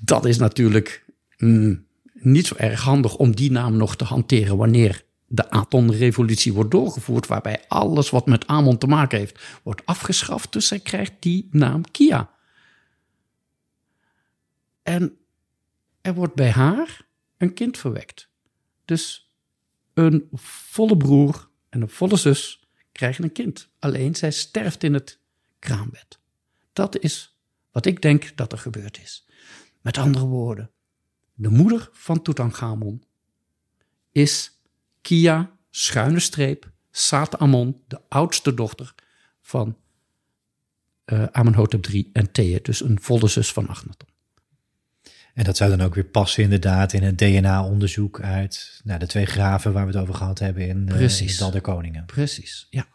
dat 0.00 0.24
is 0.24 0.38
natuurlijk 0.38 1.04
mm, 1.38 1.85
niet 2.20 2.46
zo 2.46 2.54
erg 2.54 2.80
handig 2.80 3.16
om 3.16 3.36
die 3.36 3.50
naam 3.50 3.76
nog 3.76 3.96
te 3.96 4.04
hanteren 4.04 4.56
wanneer 4.56 5.04
de 5.26 5.50
Aton-revolutie 5.50 6.52
wordt 6.52 6.70
doorgevoerd, 6.70 7.26
waarbij 7.26 7.64
alles 7.68 8.10
wat 8.10 8.26
met 8.26 8.46
Amon 8.46 8.78
te 8.78 8.86
maken 8.86 9.18
heeft, 9.18 9.60
wordt 9.62 9.86
afgeschaft. 9.86 10.52
Dus 10.52 10.66
zij 10.66 10.80
krijgt 10.80 11.12
die 11.18 11.48
naam 11.50 11.90
Kia. 11.90 12.30
En 14.82 15.16
er 16.00 16.14
wordt 16.14 16.34
bij 16.34 16.50
haar 16.50 17.06
een 17.36 17.54
kind 17.54 17.78
verwekt. 17.78 18.28
Dus 18.84 19.34
een 19.94 20.28
volle 20.32 20.96
broer 20.96 21.48
en 21.68 21.82
een 21.82 21.88
volle 21.88 22.16
zus 22.16 22.68
krijgen 22.92 23.24
een 23.24 23.32
kind. 23.32 23.68
Alleen 23.78 24.14
zij 24.14 24.30
sterft 24.30 24.82
in 24.82 24.94
het 24.94 25.20
kraambed. 25.58 26.20
Dat 26.72 26.98
is 26.98 27.38
wat 27.70 27.86
ik 27.86 28.02
denk 28.02 28.36
dat 28.36 28.52
er 28.52 28.58
gebeurd 28.58 28.98
is. 29.02 29.26
Met 29.80 29.98
andere 29.98 30.26
woorden, 30.26 30.70
de 31.36 31.48
moeder 31.48 31.88
van 31.92 32.22
Tutankhamon 32.22 33.02
is 34.12 34.50
Kia, 35.00 35.50
schuine 35.70 36.20
streep, 36.20 36.70
Saat 36.90 37.38
Amon, 37.38 37.82
de 37.88 38.00
oudste 38.08 38.54
dochter 38.54 38.94
van 39.40 39.76
uh, 41.06 41.24
Amenhotep 41.24 41.86
III 41.86 42.10
en 42.12 42.32
Thea, 42.32 42.58
dus 42.62 42.84
een 42.84 42.98
volle 43.00 43.28
zus 43.28 43.52
van 43.52 43.68
Akhenaton. 43.68 44.08
En 45.34 45.44
dat 45.44 45.56
zou 45.56 45.70
dan 45.70 45.80
ook 45.80 45.94
weer 45.94 46.04
passen 46.04 46.42
inderdaad 46.42 46.92
in 46.92 47.02
het 47.02 47.18
DNA-onderzoek 47.18 48.20
uit 48.20 48.80
nou, 48.84 48.98
de 48.98 49.06
twee 49.06 49.26
graven 49.26 49.72
waar 49.72 49.86
we 49.86 49.92
het 49.92 50.00
over 50.00 50.14
gehad 50.14 50.38
hebben 50.38 50.68
in, 50.68 50.84
Precies. 50.84 51.32
Uh, 51.32 51.38
Dal 51.38 51.50
der 51.50 51.60
Koningen. 51.60 52.04
Precies, 52.06 52.66
ja. 52.70 52.86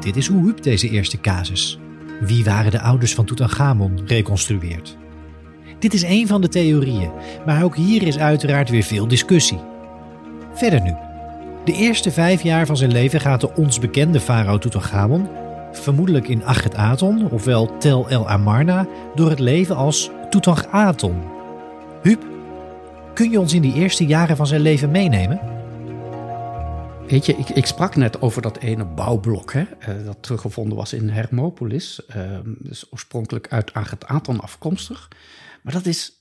Dit 0.00 0.16
is 0.16 0.26
hoe 0.26 0.42
Huub 0.44 0.62
deze 0.62 0.88
eerste 0.88 1.20
casus. 1.20 1.78
Wie 2.20 2.44
waren 2.44 2.70
de 2.70 2.80
ouders 2.80 3.14
van 3.14 3.24
Tutankhamon 3.24 4.00
reconstrueert? 4.06 4.96
Dit 5.78 5.94
is 5.94 6.02
een 6.02 6.26
van 6.26 6.40
de 6.40 6.48
theorieën, 6.48 7.10
maar 7.46 7.64
ook 7.64 7.76
hier 7.76 8.02
is 8.02 8.18
uiteraard 8.18 8.70
weer 8.70 8.82
veel 8.82 9.08
discussie. 9.08 9.60
Verder 10.52 10.80
nu. 10.80 10.94
De 11.64 11.72
eerste 11.72 12.10
vijf 12.10 12.42
jaar 12.42 12.66
van 12.66 12.76
zijn 12.76 12.92
leven 12.92 13.20
gaat 13.20 13.40
de 13.40 13.54
ons 13.54 13.78
bekende 13.78 14.20
farao 14.20 14.58
Tutankhamon 14.58 15.28
vermoedelijk 15.72 16.28
in 16.28 16.44
Aton, 16.76 17.30
ofwel 17.30 17.78
Tel 17.78 18.08
El 18.08 18.28
Amarna, 18.28 18.86
door 19.14 19.30
het 19.30 19.38
leven 19.38 19.76
als 19.76 20.10
Aton. 20.70 21.22
Huub, 22.02 22.22
kun 23.14 23.30
je 23.30 23.40
ons 23.40 23.52
in 23.52 23.62
die 23.62 23.74
eerste 23.74 24.06
jaren 24.06 24.36
van 24.36 24.46
zijn 24.46 24.60
leven 24.60 24.90
meenemen? 24.90 25.53
Weet 27.06 27.26
je, 27.26 27.32
ik, 27.36 27.48
ik 27.48 27.66
sprak 27.66 27.96
net 27.96 28.20
over 28.20 28.42
dat 28.42 28.58
ene 28.58 28.84
bouwblok 28.84 29.52
hè, 29.52 29.62
eh, 29.62 30.04
dat 30.04 30.22
teruggevonden 30.22 30.76
was 30.76 30.92
in 30.92 31.08
Hermopolis. 31.08 32.00
Uh, 32.16 32.38
dus 32.44 32.92
oorspronkelijk 32.92 33.48
uit 33.48 33.72
Aton 34.04 34.40
afkomstig. 34.40 35.08
Maar 35.62 35.72
dat 35.72 35.86
is, 35.86 36.12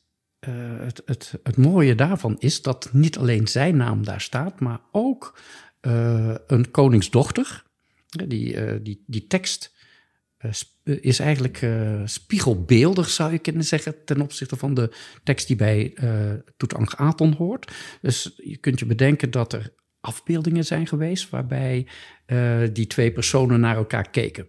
uh, 0.48 0.54
het, 0.80 1.02
het, 1.06 1.34
het 1.44 1.58
mooie 1.58 1.96
daarvan 1.96 2.36
is 2.40 2.62
dat 2.62 2.90
niet 2.92 3.18
alleen 3.18 3.48
zijn 3.48 3.78
naam 3.78 4.06
daar 4.06 4.22
staat, 4.22 4.60
maar 4.60 4.80
ook 4.92 5.40
uh, 5.82 6.36
een 6.48 6.72
koningsdochter 6.72 7.63
die, 8.10 8.82
die, 8.82 9.04
die 9.08 9.28
tekst 9.28 9.72
is 10.84 11.20
eigenlijk 11.20 11.68
spiegelbeeldig, 12.06 13.10
zou 13.10 13.32
je 13.32 13.40
kunnen 13.40 13.63
zeggen, 13.63 14.06
ten 14.06 14.22
opzichte 14.22 14.56
van 14.56 14.74
de 14.74 14.96
tekst 15.24 15.48
die 15.48 15.56
bij 15.56 15.98
uh, 16.04 16.88
Aton 16.96 17.34
hoort. 17.34 17.72
Dus 18.02 18.34
je 18.38 18.58
kunt 18.58 18.80
je 18.80 18.86
bedenken 18.86 19.32
dat 19.32 19.54
er 19.54 19.74
afbeeldingen 20.03 20.65
zijn 20.65 20.88
geweest 20.88 21.29
waarbij 21.29 21.88
die 22.74 22.88
twee 22.88 23.12
personen 23.12 23.60
naar 23.60 23.75
elkaar 23.75 24.10
keken. 24.10 24.48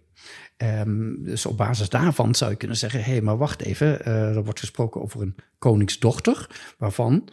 Ehm, 0.57 1.23
dus 1.23 1.45
op 1.45 1.57
basis 1.57 1.89
daarvan 1.89 2.35
zou 2.35 2.51
je 2.51 2.57
kunnen 2.57 2.77
zeggen: 2.77 3.03
hé, 3.03 3.11
hey, 3.11 3.21
maar 3.21 3.37
wacht 3.37 3.61
even, 3.61 4.07
uh, 4.07 4.35
er 4.35 4.43
wordt 4.43 4.59
gesproken 4.59 5.01
over 5.01 5.21
een 5.21 5.35
koningsdochter, 5.57 6.47
waarvan 6.77 7.29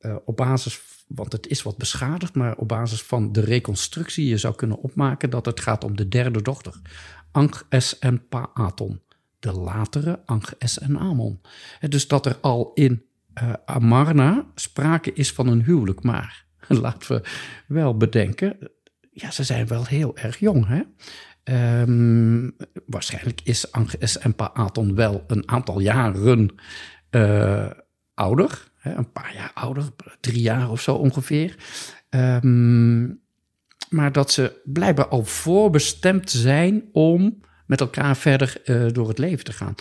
uh, 0.00 0.16
op 0.24 0.36
basis, 0.36 0.80
want 1.06 1.32
het 1.32 1.46
is 1.46 1.62
wat 1.62 1.76
beschadigd, 1.76 2.34
maar 2.34 2.56
op 2.56 2.68
basis 2.68 3.02
van 3.02 3.32
de 3.32 3.40
reconstructie 3.40 4.26
je 4.26 4.38
zou 4.38 4.54
kunnen 4.54 4.78
opmaken 4.78 5.30
dat 5.30 5.46
het 5.46 5.60
gaat 5.60 5.84
om 5.84 5.96
de 5.96 6.08
derde 6.08 6.42
dochter, 6.42 6.80
Ankh 7.32 7.62
es 7.68 7.98
en 7.98 8.28
Paaton, 8.28 9.00
de 9.38 9.52
latere 9.52 10.20
Ankh 10.24 10.52
es 10.58 10.78
en 10.78 10.98
Amon. 10.98 11.40
dus 11.88 12.08
dat 12.08 12.26
er 12.26 12.36
al 12.40 12.70
in 12.74 13.04
Amarna 13.64 14.46
sprake 14.54 15.12
is 15.12 15.32
van 15.32 15.46
een 15.46 15.62
huwelijk, 15.62 16.02
maar 16.02 16.46
laten 16.84 17.16
we 17.16 17.28
wel 17.66 17.96
bedenken, 17.96 18.70
ja, 19.10 19.30
ze 19.30 19.44
zijn 19.44 19.66
wel 19.66 19.86
heel 19.86 20.16
erg 20.16 20.38
jong, 20.38 20.66
hè? 20.66 20.80
Um, 21.80 22.56
waarschijnlijk 22.86 23.40
is 23.44 23.72
Anges 23.72 24.18
en 24.18 24.34
Paaton 24.34 24.94
wel 24.94 25.24
een 25.26 25.48
aantal 25.48 25.80
jaren 25.80 26.54
uh, 27.10 27.70
ouder. 28.14 28.70
Hè, 28.76 28.94
een 28.94 29.12
paar 29.12 29.34
jaar 29.34 29.50
ouder, 29.54 29.84
drie 30.20 30.42
jaar 30.42 30.70
of 30.70 30.80
zo 30.80 30.94
ongeveer. 30.94 31.56
Um, 32.10 33.20
maar 33.88 34.12
dat 34.12 34.30
ze 34.30 34.60
blijkbaar 34.64 35.08
al 35.08 35.24
voorbestemd 35.24 36.30
zijn 36.30 36.88
om 36.92 37.40
met 37.66 37.80
elkaar 37.80 38.16
verder 38.16 38.62
uh, 38.64 38.86
door 38.92 39.08
het 39.08 39.18
leven 39.18 39.44
te 39.44 39.52
gaan. 39.52 39.74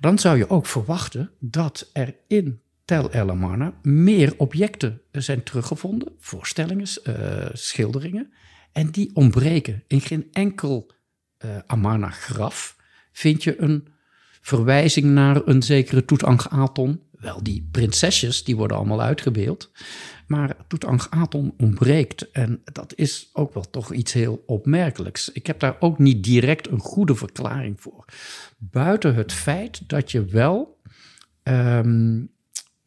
Dan 0.00 0.18
zou 0.18 0.36
je 0.36 0.50
ook 0.50 0.66
verwachten 0.66 1.30
dat 1.38 1.90
er 1.92 2.14
in 2.26 2.60
Tel 2.90 3.10
El 3.10 3.30
Amarna 3.30 3.72
meer 3.82 4.34
objecten 4.36 5.00
zijn 5.12 5.42
teruggevonden, 5.42 6.12
voorstellingen, 6.18 6.86
uh, 7.04 7.48
schilderingen, 7.52 8.32
en 8.72 8.90
die 8.90 9.10
ontbreken. 9.14 9.84
In 9.86 10.00
geen 10.00 10.28
enkel 10.32 10.90
uh, 11.44 11.58
Amarna-graf 11.66 12.76
vind 13.12 13.42
je 13.42 13.60
een 13.60 13.88
verwijzing 14.40 15.06
naar 15.06 15.46
een 15.46 15.62
zekere 15.62 16.04
Toetankhaton. 16.04 17.00
Wel, 17.12 17.42
die 17.42 17.68
prinsesjes, 17.70 18.44
die 18.44 18.56
worden 18.56 18.76
allemaal 18.76 19.02
uitgebeeld. 19.02 19.70
Maar 20.26 20.56
Toetankhaton 20.68 21.54
ontbreekt. 21.58 22.30
En 22.30 22.62
dat 22.64 22.92
is 22.94 23.30
ook 23.32 23.54
wel 23.54 23.70
toch 23.70 23.92
iets 23.92 24.12
heel 24.12 24.42
opmerkelijks. 24.46 25.32
Ik 25.32 25.46
heb 25.46 25.60
daar 25.60 25.76
ook 25.80 25.98
niet 25.98 26.24
direct 26.24 26.68
een 26.68 26.80
goede 26.80 27.14
verklaring 27.14 27.80
voor. 27.80 28.04
Buiten 28.58 29.14
het 29.14 29.32
feit 29.32 29.88
dat 29.88 30.10
je 30.10 30.24
wel... 30.24 30.80
Um, 31.42 32.38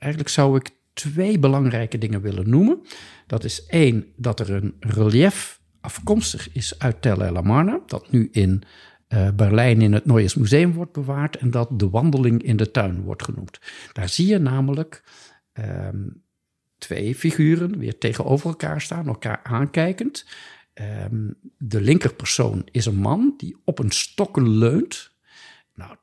eigenlijk 0.04 0.30
zou 0.30 0.56
ik 0.56 0.70
twee 0.94 1.40
belangrijke 1.40 1.98
dingen 1.98 2.22
willen 2.22 2.50
noemen. 2.50 2.82
Dat 3.28 3.44
is 3.44 3.66
één, 3.66 4.06
dat 4.16 4.40
er 4.40 4.50
een 4.50 4.76
relief 4.80 5.62
afkomstig 5.82 6.52
is 6.52 6.80
uit 6.80 7.02
Tel 7.02 7.24
El 7.24 7.38
Amarna, 7.38 7.80
dat 7.86 8.12
nu 8.12 8.30
in 8.32 8.64
uh, 9.08 9.30
Berlijn 9.32 9.82
in 9.82 9.94
het 9.94 10.06
Neues 10.06 10.36
Museum 10.36 10.74
wordt 10.74 10.92
bewaard 10.92 11.36
en 11.36 11.52
dat 11.52 11.80
de 11.80 11.90
wandeling 11.90 12.44
in 12.44 12.58
de 12.58 12.72
tuin 12.72 13.02
wordt 13.02 13.24
genoemd. 13.24 13.60
Daar 13.94 14.10
zie 14.10 14.28
je 14.28 14.38
namelijk 14.38 15.04
um, 15.54 16.24
twee 16.78 17.16
figuren 17.16 17.78
weer 17.78 17.98
tegenover 17.98 18.50
elkaar 18.50 18.82
staan, 18.82 19.08
elkaar 19.08 19.40
aankijkend. 19.44 20.26
Um, 20.74 21.36
de 21.58 21.82
linkerpersoon 21.82 22.68
is 22.72 22.86
een 22.86 22.96
man 22.96 23.34
die 23.38 23.58
op 23.66 23.80
een 23.80 23.92
stokken 23.92 24.50
leunt. 24.50 25.12
Nou, 25.76 25.96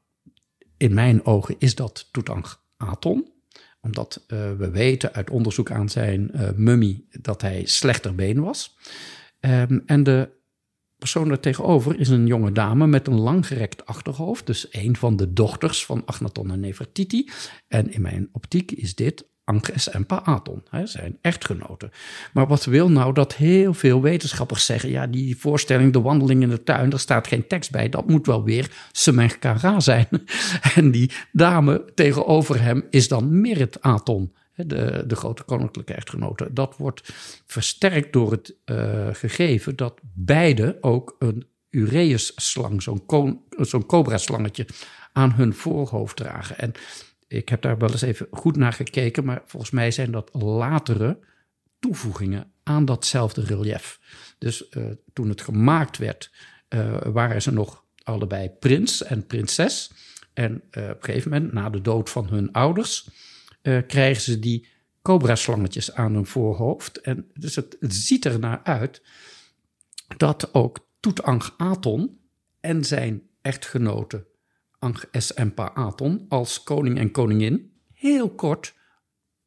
in 0.76 0.94
mijn 0.94 1.24
ogen 1.24 1.54
is 1.58 1.74
dat 1.74 2.08
Toetankhaton 2.12 3.32
omdat 3.80 4.24
uh, 4.28 4.52
we 4.52 4.70
weten 4.70 5.12
uit 5.12 5.30
onderzoek 5.30 5.70
aan 5.70 5.88
zijn 5.88 6.30
uh, 6.34 6.50
mummie 6.56 7.06
dat 7.20 7.40
hij 7.40 7.64
slechterbeen 7.64 8.40
was. 8.40 8.76
Um, 9.40 9.82
en 9.86 10.02
de 10.02 10.38
persoon 10.98 11.30
er 11.30 11.40
tegenover 11.40 12.00
is 12.00 12.08
een 12.08 12.26
jonge 12.26 12.52
dame 12.52 12.86
met 12.86 13.06
een 13.06 13.20
langgerekt 13.20 13.86
achterhoofd. 13.86 14.46
Dus 14.46 14.66
een 14.70 14.96
van 14.96 15.16
de 15.16 15.32
dochters 15.32 15.84
van 15.84 16.02
Agnaton 16.06 16.50
en 16.50 16.60
Nefertiti. 16.60 17.30
En 17.68 17.92
in 17.92 18.02
mijn 18.02 18.28
optiek 18.32 18.70
is 18.70 18.94
dit 18.94 19.29
Ankhes 19.50 19.90
en 19.90 20.06
Paaton, 20.06 20.62
hè, 20.70 20.86
zijn 20.86 21.18
echtgenoten. 21.20 21.90
Maar 22.32 22.46
wat 22.46 22.64
wil 22.64 22.90
nou 22.90 23.12
dat 23.14 23.34
heel 23.34 23.74
veel 23.74 24.02
wetenschappers 24.02 24.64
zeggen... 24.64 24.90
ja, 24.90 25.06
die 25.06 25.36
voorstelling, 25.36 25.92
de 25.92 26.00
wandeling 26.00 26.42
in 26.42 26.48
de 26.48 26.62
tuin, 26.62 26.90
daar 26.90 26.98
staat 26.98 27.26
geen 27.26 27.46
tekst 27.46 27.70
bij. 27.70 27.88
Dat 27.88 28.08
moet 28.08 28.26
wel 28.26 28.44
weer 28.44 28.70
Semenkara 28.92 29.80
zijn. 29.80 30.08
en 30.74 30.90
die 30.90 31.10
dame 31.32 31.84
tegenover 31.94 32.62
hem 32.62 32.84
is 32.90 33.08
dan 33.08 33.40
Merit 33.40 33.82
Aton 33.82 34.32
de, 34.54 35.04
de 35.06 35.16
grote 35.16 35.42
koninklijke 35.42 35.94
echtgenoten. 35.94 36.54
Dat 36.54 36.76
wordt 36.76 37.12
versterkt 37.46 38.12
door 38.12 38.30
het 38.30 38.54
uh, 38.64 39.08
gegeven 39.12 39.76
dat 39.76 40.00
beide 40.14 40.78
ook 40.80 41.16
een 41.18 41.46
Ureus-slang, 41.70 42.82
zo'n 42.82 43.02
zo'n 43.56 43.86
cobra-slangetje, 43.86 44.66
aan 45.12 45.32
hun 45.32 45.54
voorhoofd 45.54 46.16
dragen. 46.16 46.58
En 46.58 46.72
ik 47.30 47.48
heb 47.48 47.62
daar 47.62 47.78
wel 47.78 47.90
eens 47.90 48.02
even 48.02 48.26
goed 48.30 48.56
naar 48.56 48.72
gekeken, 48.72 49.24
maar 49.24 49.42
volgens 49.46 49.70
mij 49.70 49.90
zijn 49.90 50.10
dat 50.10 50.30
latere 50.32 51.18
toevoegingen 51.78 52.52
aan 52.62 52.84
datzelfde 52.84 53.44
relief. 53.44 54.00
Dus 54.38 54.68
uh, 54.70 54.84
toen 55.12 55.28
het 55.28 55.40
gemaakt 55.40 55.98
werd, 55.98 56.30
uh, 56.68 56.96
waren 57.02 57.42
ze 57.42 57.52
nog 57.52 57.84
allebei 58.02 58.48
prins 58.48 59.02
en 59.02 59.26
prinses. 59.26 59.92
En 60.32 60.54
op 60.54 60.74
een 60.74 60.96
gegeven 61.00 61.30
moment, 61.30 61.52
na 61.52 61.70
de 61.70 61.80
dood 61.80 62.10
van 62.10 62.28
hun 62.28 62.52
ouders, 62.52 63.08
krijgen 63.62 64.22
ze 64.22 64.38
die 64.38 64.68
cobra-slangetjes 65.02 65.94
aan 65.94 66.14
hun 66.14 66.26
voorhoofd. 66.26 67.00
En 67.00 67.30
dus 67.34 67.56
het, 67.56 67.76
ziet 67.80 68.24
er 68.24 68.38
naar 68.38 68.60
uit 68.62 69.02
dat 70.16 70.54
ook 70.54 70.88
Toetankhaton 71.00 72.20
en 72.60 72.84
zijn 72.84 73.22
echtgenote 73.42 74.26
Ankh-es-Aton 74.80 76.26
als 76.28 76.62
koning 76.62 76.98
en 76.98 77.10
koningin 77.10 77.72
heel 77.92 78.30
kort 78.30 78.74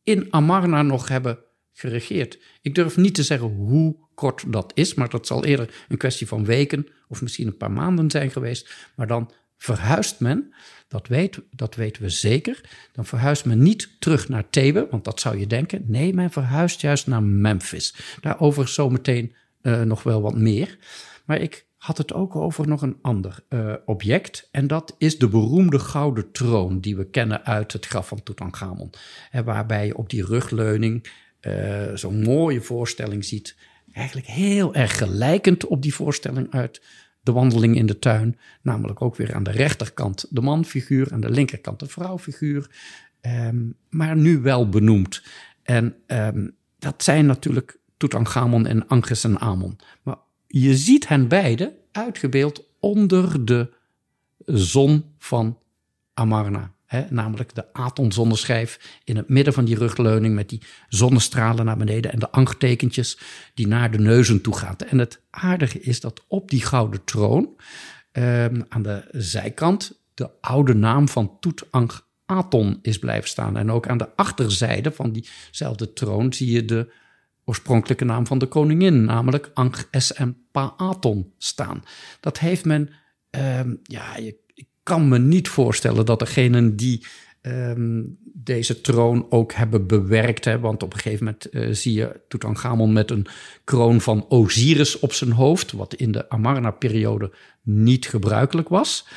in 0.03 0.27
Amarna 0.29 0.81
nog 0.81 1.07
hebben 1.07 1.39
geregeerd. 1.73 2.39
Ik 2.61 2.75
durf 2.75 2.97
niet 2.97 3.15
te 3.15 3.23
zeggen 3.23 3.47
hoe 3.47 3.95
kort 4.15 4.51
dat 4.51 4.71
is, 4.75 4.93
maar 4.93 5.09
dat 5.09 5.27
zal 5.27 5.45
eerder 5.45 5.85
een 5.87 5.97
kwestie 5.97 6.27
van 6.27 6.45
weken 6.45 6.87
of 7.07 7.21
misschien 7.21 7.47
een 7.47 7.57
paar 7.57 7.71
maanden 7.71 8.11
zijn 8.11 8.31
geweest. 8.31 8.73
Maar 8.95 9.07
dan 9.07 9.31
verhuist 9.57 10.19
men 10.19 10.53
dat, 10.87 11.09
dat 11.51 11.75
weten 11.75 12.01
we 12.01 12.09
zeker. 12.09 12.61
Dan 12.91 13.05
verhuist 13.05 13.45
men 13.45 13.63
niet 13.63 13.89
terug 13.99 14.29
naar 14.29 14.49
Thebe, 14.49 14.87
want 14.91 15.03
dat 15.03 15.19
zou 15.19 15.37
je 15.37 15.47
denken. 15.47 15.83
Nee, 15.87 16.13
men 16.13 16.31
verhuist 16.31 16.81
juist 16.81 17.07
naar 17.07 17.23
Memphis. 17.23 17.95
Daarover 18.21 18.67
zometeen 18.67 19.35
uh, 19.61 19.81
nog 19.81 20.03
wel 20.03 20.21
wat 20.21 20.37
meer. 20.37 20.77
Maar 21.25 21.41
ik 21.41 21.65
had 21.83 21.97
het 21.97 22.13
ook 22.13 22.35
over 22.35 22.67
nog 22.67 22.81
een 22.81 22.97
ander 23.01 23.43
uh, 23.49 23.73
object. 23.85 24.47
En 24.51 24.67
dat 24.67 24.95
is 24.97 25.17
de 25.17 25.27
beroemde 25.27 25.79
gouden 25.79 26.31
troon 26.31 26.79
die 26.79 26.95
we 26.95 27.09
kennen 27.09 27.45
uit 27.45 27.73
het 27.73 27.85
graf 27.85 28.07
van 28.07 28.23
Tutankhamon. 28.23 28.89
En 29.31 29.43
waarbij 29.43 29.85
je 29.85 29.97
op 29.97 30.09
die 30.09 30.25
rugleuning 30.25 31.11
uh, 31.41 31.93
zo'n 31.93 32.21
mooie 32.21 32.61
voorstelling 32.61 33.25
ziet. 33.25 33.55
Eigenlijk 33.93 34.27
heel 34.27 34.73
erg 34.73 34.97
gelijkend 34.97 35.65
op 35.65 35.81
die 35.81 35.93
voorstelling 35.93 36.51
uit 36.51 36.81
de 37.21 37.31
wandeling 37.31 37.75
in 37.75 37.85
de 37.85 37.99
tuin. 37.99 38.37
Namelijk 38.61 39.01
ook 39.01 39.15
weer 39.15 39.33
aan 39.33 39.43
de 39.43 39.51
rechterkant 39.51 40.25
de 40.29 40.41
manfiguur, 40.41 41.13
aan 41.13 41.21
de 41.21 41.29
linkerkant 41.29 41.79
de 41.79 41.87
vrouwfiguur. 41.87 42.69
Um, 43.21 43.75
maar 43.89 44.15
nu 44.15 44.39
wel 44.39 44.69
benoemd. 44.69 45.23
En 45.63 45.95
um, 46.07 46.55
dat 46.79 47.03
zijn 47.03 47.25
natuurlijk 47.25 47.77
Tutankhamon 47.97 48.65
en 48.65 48.87
Anges 48.87 49.23
en 49.23 49.39
Amon. 49.39 49.79
Maar 50.03 50.17
je 50.59 50.77
ziet 50.77 51.07
hen 51.07 51.27
beide 51.27 51.73
uitgebeeld 51.91 52.63
onder 52.79 53.45
de 53.45 53.69
zon 54.45 55.03
van 55.17 55.59
Amarna. 56.13 56.71
Namelijk 57.09 57.55
de 57.55 57.73
Aton-zonneschijf 57.73 58.99
in 59.03 59.15
het 59.15 59.29
midden 59.29 59.53
van 59.53 59.65
die 59.65 59.77
rugleuning 59.77 60.35
met 60.35 60.49
die 60.49 60.61
zonnestralen 60.87 61.65
naar 61.65 61.77
beneden 61.77 62.11
en 62.11 62.19
de 62.19 62.29
angtekentjes 62.29 63.17
die 63.53 63.67
naar 63.67 63.91
de 63.91 63.97
neuzen 63.97 64.41
toe 64.41 64.57
gaan. 64.57 64.75
En 64.77 64.99
het 64.99 65.21
aardige 65.29 65.79
is 65.79 65.99
dat 65.99 66.23
op 66.27 66.49
die 66.49 66.61
gouden 66.61 67.03
troon 67.03 67.49
ehm, 68.11 68.61
aan 68.69 68.81
de 68.81 69.07
zijkant 69.11 70.01
de 70.13 70.29
oude 70.41 70.73
naam 70.73 71.07
van 71.07 71.37
Toetankh 71.39 71.99
Aton 72.25 72.79
is 72.81 72.99
blijven 72.99 73.29
staan. 73.29 73.57
En 73.57 73.71
ook 73.71 73.87
aan 73.87 73.97
de 73.97 74.15
achterzijde 74.15 74.91
van 74.91 75.11
diezelfde 75.11 75.93
troon 75.93 76.33
zie 76.33 76.51
je 76.51 76.65
de 76.65 76.91
oorspronkelijke 77.45 78.05
naam 78.05 78.27
van 78.27 78.37
de 78.37 78.47
koningin, 78.47 79.03
namelijk 79.03 79.51
Ankh 79.53 79.83
SM 79.91 80.31
Paaton, 80.51 81.33
staan. 81.37 81.83
Dat 82.19 82.39
heeft 82.39 82.65
men, 82.65 82.89
um, 83.31 83.79
ja, 83.83 84.17
je 84.17 84.37
kan 84.83 85.07
me 85.07 85.19
niet 85.19 85.47
voorstellen 85.47 86.05
dat 86.05 86.19
degenen 86.19 86.75
die 86.75 87.05
um, 87.41 88.17
deze 88.33 88.81
troon 88.81 89.25
ook 89.29 89.53
hebben 89.53 89.87
bewerkt. 89.87 90.45
Hè, 90.45 90.59
want 90.59 90.83
op 90.83 90.93
een 90.93 90.99
gegeven 90.99 91.25
moment 91.25 91.47
uh, 91.51 91.67
zie 91.71 91.93
je 91.93 92.21
Tutankhamon 92.27 92.93
met 92.93 93.11
een 93.11 93.25
kroon 93.63 94.01
van 94.01 94.25
Osiris 94.29 94.99
op 94.99 95.13
zijn 95.13 95.31
hoofd, 95.31 95.71
wat 95.71 95.93
in 95.93 96.11
de 96.11 96.29
Amarna-periode 96.29 97.31
niet 97.61 98.07
gebruikelijk 98.07 98.69
was. 98.69 99.07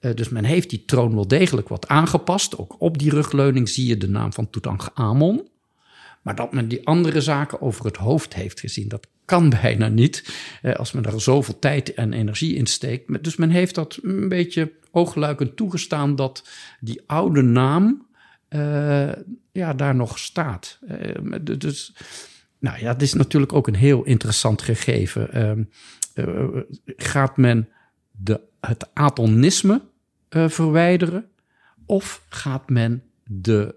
Uh, 0.00 0.14
dus 0.14 0.28
men 0.28 0.44
heeft 0.44 0.70
die 0.70 0.84
troon 0.84 1.14
wel 1.14 1.28
degelijk 1.28 1.68
wat 1.68 1.88
aangepast. 1.88 2.58
Ook 2.58 2.76
op 2.78 2.98
die 2.98 3.10
rugleuning 3.10 3.68
zie 3.68 3.86
je 3.86 3.96
de 3.96 4.08
naam 4.08 4.32
van 4.32 4.50
Tutankhamon. 4.50 5.48
Maar 6.26 6.34
dat 6.34 6.52
men 6.52 6.68
die 6.68 6.86
andere 6.86 7.20
zaken 7.20 7.60
over 7.60 7.84
het 7.84 7.96
hoofd 7.96 8.34
heeft 8.34 8.60
gezien, 8.60 8.88
dat 8.88 9.06
kan 9.24 9.50
bijna 9.62 9.88
niet. 9.88 10.34
Eh, 10.62 10.74
als 10.74 10.92
men 10.92 11.02
daar 11.02 11.20
zoveel 11.20 11.58
tijd 11.58 11.94
en 11.94 12.12
energie 12.12 12.54
in 12.54 12.66
steekt. 12.66 13.24
Dus 13.24 13.36
men 13.36 13.50
heeft 13.50 13.74
dat 13.74 13.98
een 14.02 14.28
beetje 14.28 14.72
oogluikend 14.90 15.56
toegestaan 15.56 16.16
dat 16.16 16.48
die 16.80 17.02
oude 17.06 17.42
naam 17.42 18.06
uh, 18.48 19.12
ja, 19.52 19.74
daar 19.74 19.94
nog 19.94 20.18
staat. 20.18 20.78
Uh, 20.88 21.58
dus, 21.58 21.94
nou 22.58 22.78
ja, 22.78 22.92
het 22.92 23.02
is 23.02 23.12
natuurlijk 23.14 23.52
ook 23.52 23.66
een 23.66 23.74
heel 23.74 24.04
interessant 24.04 24.62
gegeven. 24.62 25.66
Uh, 26.14 26.62
gaat 26.96 27.36
men 27.36 27.68
de, 28.10 28.40
het 28.60 28.88
atonisme 28.94 29.82
verwijderen? 30.30 31.30
Of 31.84 32.22
gaat 32.28 32.70
men 32.70 33.02
de 33.24 33.74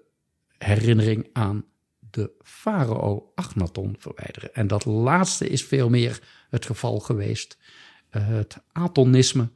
herinnering 0.57 1.27
aan 1.33 1.63
de 2.11 2.31
farao 2.43 3.31
Agnaton 3.35 3.95
verwijderen? 3.99 4.53
En 4.53 4.67
dat 4.67 4.85
laatste 4.85 5.49
is 5.49 5.63
veel 5.63 5.89
meer 5.89 6.19
het 6.49 6.65
geval 6.65 6.99
geweest. 6.99 7.57
het 8.09 8.57
atonisme 8.71 9.49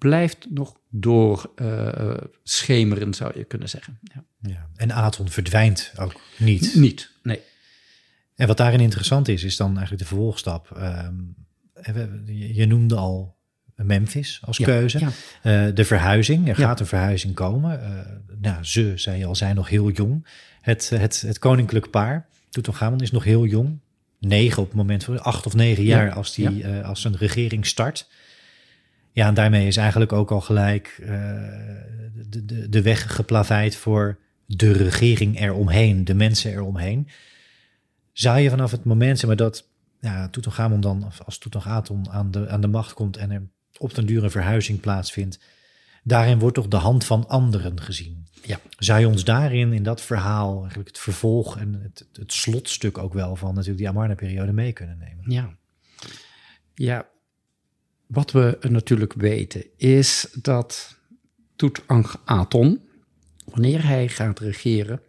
blijft 0.00 0.50
nog 0.50 0.76
door 0.88 1.52
uh, 1.56 2.16
schemeren, 2.42 3.14
zou 3.14 3.38
je 3.38 3.44
kunnen 3.44 3.68
zeggen. 3.68 3.98
Ja. 4.02 4.24
ja. 4.38 4.68
En 4.76 4.92
Aton 4.92 5.28
verdwijnt 5.28 5.92
ook 5.96 6.20
niet. 6.38 6.74
Niet, 6.74 7.10
nee. 7.22 7.40
En 8.34 8.46
wat 8.46 8.56
daarin 8.56 8.80
interessant 8.80 9.28
is, 9.28 9.44
is 9.44 9.56
dan 9.56 9.70
eigenlijk 9.70 9.98
de 10.02 10.08
vervolgstap. 10.08 10.76
Uh, 10.76 11.08
je 12.54 12.66
noemde 12.66 12.96
al 12.96 13.36
Memphis 13.84 14.40
als 14.44 14.58
keuze. 14.58 14.98
Ja. 14.98 15.06
Uh, 15.68 15.74
de 15.74 15.84
verhuizing, 15.84 16.48
er 16.48 16.56
gaat 16.56 16.80
een 16.80 16.86
verhuizing 16.86 17.34
komen. 17.34 17.80
Uh, 17.80 17.88
nou, 18.40 18.64
ze, 18.64 18.92
zei 18.96 19.18
je 19.18 19.26
al, 19.26 19.34
zijn 19.34 19.54
nog 19.54 19.68
heel 19.68 19.90
jong. 19.90 20.26
Het, 20.60 20.90
het, 20.90 21.20
het 21.20 21.38
koninklijk 21.38 21.90
paar, 21.90 22.26
Tutankhamon, 22.48 23.00
is 23.00 23.10
nog 23.10 23.24
heel 23.24 23.46
jong. 23.46 23.78
Negen 24.18 24.62
op 24.62 24.68
het 24.68 24.76
moment 24.76 25.04
van 25.04 25.22
acht 25.22 25.46
of 25.46 25.54
negen 25.54 25.84
jaar 25.84 26.12
als, 26.12 26.34
die, 26.34 26.66
als 26.66 27.04
een 27.04 27.16
regering 27.16 27.66
start. 27.66 28.08
Ja, 29.12 29.26
en 29.26 29.34
daarmee 29.34 29.66
is 29.66 29.76
eigenlijk 29.76 30.12
ook 30.12 30.30
al 30.30 30.40
gelijk 30.40 31.02
de, 32.28 32.44
de, 32.44 32.68
de 32.68 32.82
weg 32.82 33.14
geplaveid 33.14 33.76
voor 33.76 34.18
de 34.46 34.72
regering 34.72 35.40
eromheen, 35.40 36.04
de 36.04 36.14
mensen 36.14 36.52
eromheen. 36.52 37.08
Zou 38.12 38.38
je 38.38 38.50
vanaf 38.50 38.70
het 38.70 38.84
moment 38.84 39.18
zeg 39.18 39.26
maar, 39.26 39.36
dat 39.36 39.68
ja, 40.00 40.28
Tutankhamon 40.28 40.80
dan, 40.80 41.12
als 41.24 41.38
Tutankhaton 41.38 42.10
aan 42.10 42.30
de, 42.30 42.48
aan 42.48 42.60
de 42.60 42.66
macht 42.66 42.92
komt 42.92 43.16
en 43.16 43.30
er 43.30 43.42
op 43.80 43.94
den 43.94 44.06
duur 44.06 44.24
een 44.24 44.30
verhuizing 44.30 44.80
plaatsvindt, 44.80 45.38
daarin 46.02 46.38
wordt 46.38 46.54
toch 46.54 46.68
de 46.68 46.76
hand 46.76 47.04
van 47.04 47.28
anderen 47.28 47.80
gezien. 47.80 48.26
Ja. 48.42 48.60
Zou 48.78 49.00
je 49.00 49.08
ons 49.08 49.24
daarin, 49.24 49.72
in 49.72 49.82
dat 49.82 50.00
verhaal, 50.00 50.58
eigenlijk 50.60 50.88
het 50.88 50.98
vervolg 50.98 51.58
en 51.58 51.80
het, 51.82 52.06
het 52.12 52.32
slotstuk 52.32 52.98
ook 52.98 53.12
wel 53.12 53.36
van 53.36 53.48
natuurlijk 53.48 53.78
die 53.78 53.88
Amarna-periode 53.88 54.52
mee 54.52 54.72
kunnen 54.72 54.98
nemen? 54.98 55.30
Ja. 55.30 55.56
Ja, 56.74 57.08
wat 58.06 58.30
we 58.30 58.58
natuurlijk 58.68 59.12
weten 59.12 59.64
is 59.76 60.28
dat 60.42 60.96
Tutankhaton, 61.56 62.80
wanneer 63.44 63.86
hij 63.86 64.08
gaat 64.08 64.38
regeren, 64.38 65.00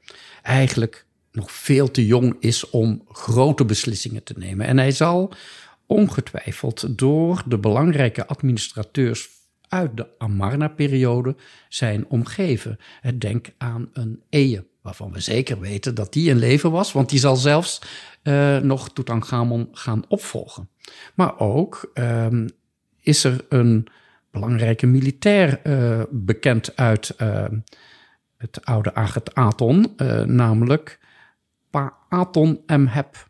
eigenlijk 0.41 1.05
nog 1.31 1.51
veel 1.51 1.91
te 1.91 2.05
jong 2.05 2.35
is 2.39 2.69
om 2.69 3.03
grote 3.07 3.65
beslissingen 3.65 4.23
te 4.23 4.33
nemen. 4.37 4.65
En 4.65 4.77
hij 4.77 4.91
zal 4.91 5.33
ongetwijfeld 5.91 6.97
door 6.97 7.43
de 7.45 7.57
belangrijke 7.57 8.25
administrateurs 8.25 9.29
uit 9.67 9.97
de 9.97 10.07
Amarna-periode 10.17 11.35
zijn 11.69 12.05
omgeven. 12.07 12.79
Denk 13.17 13.49
aan 13.57 13.89
een 13.93 14.21
Eje, 14.29 14.65
waarvan 14.81 15.11
we 15.11 15.19
zeker 15.19 15.59
weten 15.59 15.95
dat 15.95 16.13
die 16.13 16.29
in 16.29 16.37
leven 16.37 16.71
was, 16.71 16.91
want 16.91 17.09
die 17.09 17.19
zal 17.19 17.35
zelfs 17.35 17.81
uh, 18.23 18.57
nog 18.57 18.89
Tutankhamon 18.89 19.69
gaan 19.71 20.03
opvolgen. 20.07 20.69
Maar 21.15 21.39
ook 21.39 21.91
um, 21.93 22.49
is 22.99 23.23
er 23.23 23.45
een 23.49 23.87
belangrijke 24.31 24.87
militair 24.87 25.59
uh, 25.63 26.03
bekend 26.09 26.75
uit 26.75 27.13
uh, 27.17 27.45
het 28.37 28.65
oude 28.65 28.93
Aton, 29.33 29.93
uh, 29.97 30.21
namelijk 30.21 30.99
Paaton 31.69 32.63
Mhep. 32.67 33.29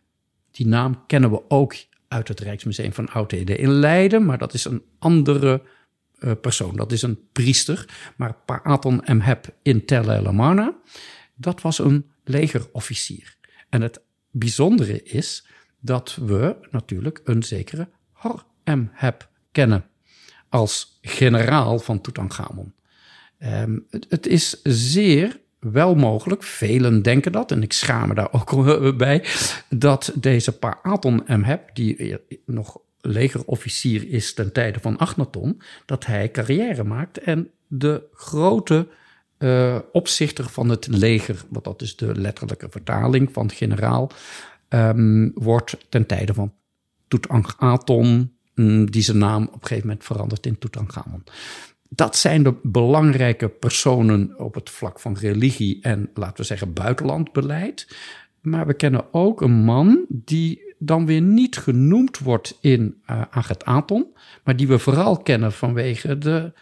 Die 0.51 0.67
naam 0.67 1.03
kennen 1.07 1.31
we 1.31 1.49
ook 1.49 1.75
uit 2.11 2.27
het 2.27 2.39
Rijksmuseum 2.39 2.93
van 2.93 3.09
Oudheden 3.09 3.57
in 3.57 3.69
Leiden, 3.69 4.25
maar 4.25 4.37
dat 4.37 4.53
is 4.53 4.65
een 4.65 4.83
andere 4.99 5.61
persoon. 6.41 6.75
Dat 6.75 6.91
is 6.91 7.01
een 7.01 7.19
priester. 7.31 7.85
Maar 8.15 8.35
Paaton 8.45 9.01
Mhep 9.05 9.55
in 9.61 9.85
Tel 9.85 10.11
El 10.11 10.73
dat 11.35 11.61
was 11.61 11.79
een 11.79 12.11
legerofficier. 12.23 13.37
En 13.69 13.81
het 13.81 14.01
bijzondere 14.31 15.03
is 15.03 15.47
dat 15.79 16.17
we 16.25 16.55
natuurlijk 16.71 17.21
een 17.23 17.43
zekere 17.43 17.89
Hor 18.11 18.45
Mhep 18.63 19.29
kennen 19.51 19.85
als 20.49 20.99
generaal 21.01 21.79
van 21.79 22.01
Tutankhamon. 22.01 22.73
Um, 23.39 23.85
het, 23.89 24.05
het, 24.09 24.27
is 24.27 24.61
zeer 24.63 25.40
wel 25.61 25.95
mogelijk, 25.95 26.43
velen 26.43 27.01
denken 27.01 27.31
dat, 27.31 27.51
en 27.51 27.63
ik 27.63 27.73
schaam 27.73 28.07
me 28.07 28.13
daar 28.13 28.33
ook 28.33 28.97
bij, 28.97 29.25
dat 29.69 30.11
deze 30.15 30.57
Paaton 30.57 31.23
Mheb, 31.27 31.75
die 31.75 32.17
nog 32.45 32.77
legerofficier 33.01 34.09
is 34.09 34.33
ten 34.33 34.53
tijde 34.53 34.79
van 34.79 34.97
Agnaton, 34.97 35.61
dat 35.85 36.05
hij 36.05 36.31
carrière 36.31 36.83
maakt 36.83 37.17
en 37.17 37.49
de 37.67 38.03
grote 38.13 38.87
uh, 39.37 39.79
opzichter 39.91 40.49
van 40.49 40.69
het 40.69 40.87
leger, 40.87 41.43
wat 41.49 41.63
dat 41.63 41.81
is 41.81 41.95
de 41.95 42.15
letterlijke 42.15 42.67
vertaling 42.69 43.29
van 43.33 43.51
generaal, 43.51 44.11
um, 44.69 45.31
wordt 45.33 45.77
ten 45.89 46.05
tijde 46.05 46.33
van 46.33 46.53
Tutankhaton 47.07 48.31
Mm, 48.55 48.91
die 48.91 49.01
zijn 49.01 49.17
naam 49.17 49.43
op 49.43 49.53
een 49.53 49.67
gegeven 49.67 49.87
moment 49.87 50.05
verandert 50.05 50.45
in 50.45 50.57
Tutankhamon. 50.57 51.23
Dat 51.95 52.15
zijn 52.15 52.43
de 52.43 52.55
belangrijke 52.63 53.49
personen 53.49 54.39
op 54.39 54.53
het 54.53 54.69
vlak 54.69 54.99
van 54.99 55.17
religie 55.17 55.81
en, 55.81 56.09
laten 56.13 56.37
we 56.37 56.43
zeggen, 56.43 56.73
buitenlandbeleid. 56.73 57.95
Maar 58.41 58.67
we 58.67 58.73
kennen 58.73 59.13
ook 59.13 59.41
een 59.41 59.63
man 59.63 60.05
die 60.09 60.75
dan 60.77 61.05
weer 61.05 61.21
niet 61.21 61.57
genoemd 61.57 62.19
wordt 62.19 62.57
in 62.61 63.01
uh, 63.09 63.49
Aton, 63.63 64.05
maar 64.43 64.55
die 64.55 64.67
we 64.67 64.79
vooral 64.79 65.17
kennen 65.17 65.51
vanwege 65.51 66.17
de, 66.17 66.53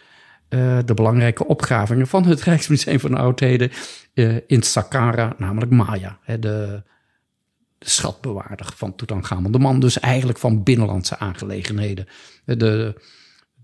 uh, 0.48 0.78
de 0.84 0.94
belangrijke 0.94 1.46
opgravingen 1.46 2.06
van 2.06 2.24
het 2.24 2.42
Rijksmuseum 2.50 3.00
van 3.00 3.14
Oudheden 3.14 3.70
uh, 4.14 4.36
in 4.46 4.62
Saqqara, 4.62 5.34
namelijk 5.38 5.70
Maya, 5.70 6.18
hè, 6.22 6.38
de, 6.38 6.82
de 7.78 7.88
schatbewaarder 7.88 8.72
van 8.76 8.96
Tutankhamon. 8.96 9.52
De 9.52 9.58
man 9.58 9.80
dus 9.80 10.00
eigenlijk 10.00 10.38
van 10.38 10.62
binnenlandse 10.62 11.18
aangelegenheden. 11.18 12.06
De, 12.44 12.94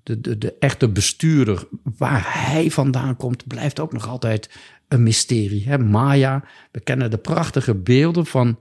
de, 0.07 0.21
de, 0.21 0.38
de 0.38 0.55
echte 0.59 0.88
bestuurder, 0.88 1.69
waar 1.99 2.25
hij 2.27 2.71
vandaan 2.71 3.16
komt, 3.16 3.47
blijft 3.47 3.81
ook 3.81 3.92
nog 3.92 4.09
altijd 4.09 4.51
een 4.88 5.03
mysterie. 5.03 5.69
Hè? 5.69 5.79
Maya, 5.79 6.45
we 6.71 6.81
kennen 6.81 7.11
de 7.11 7.19
prachtige 7.19 7.75
beelden 7.75 8.27
van 8.27 8.49
uh, 8.49 8.55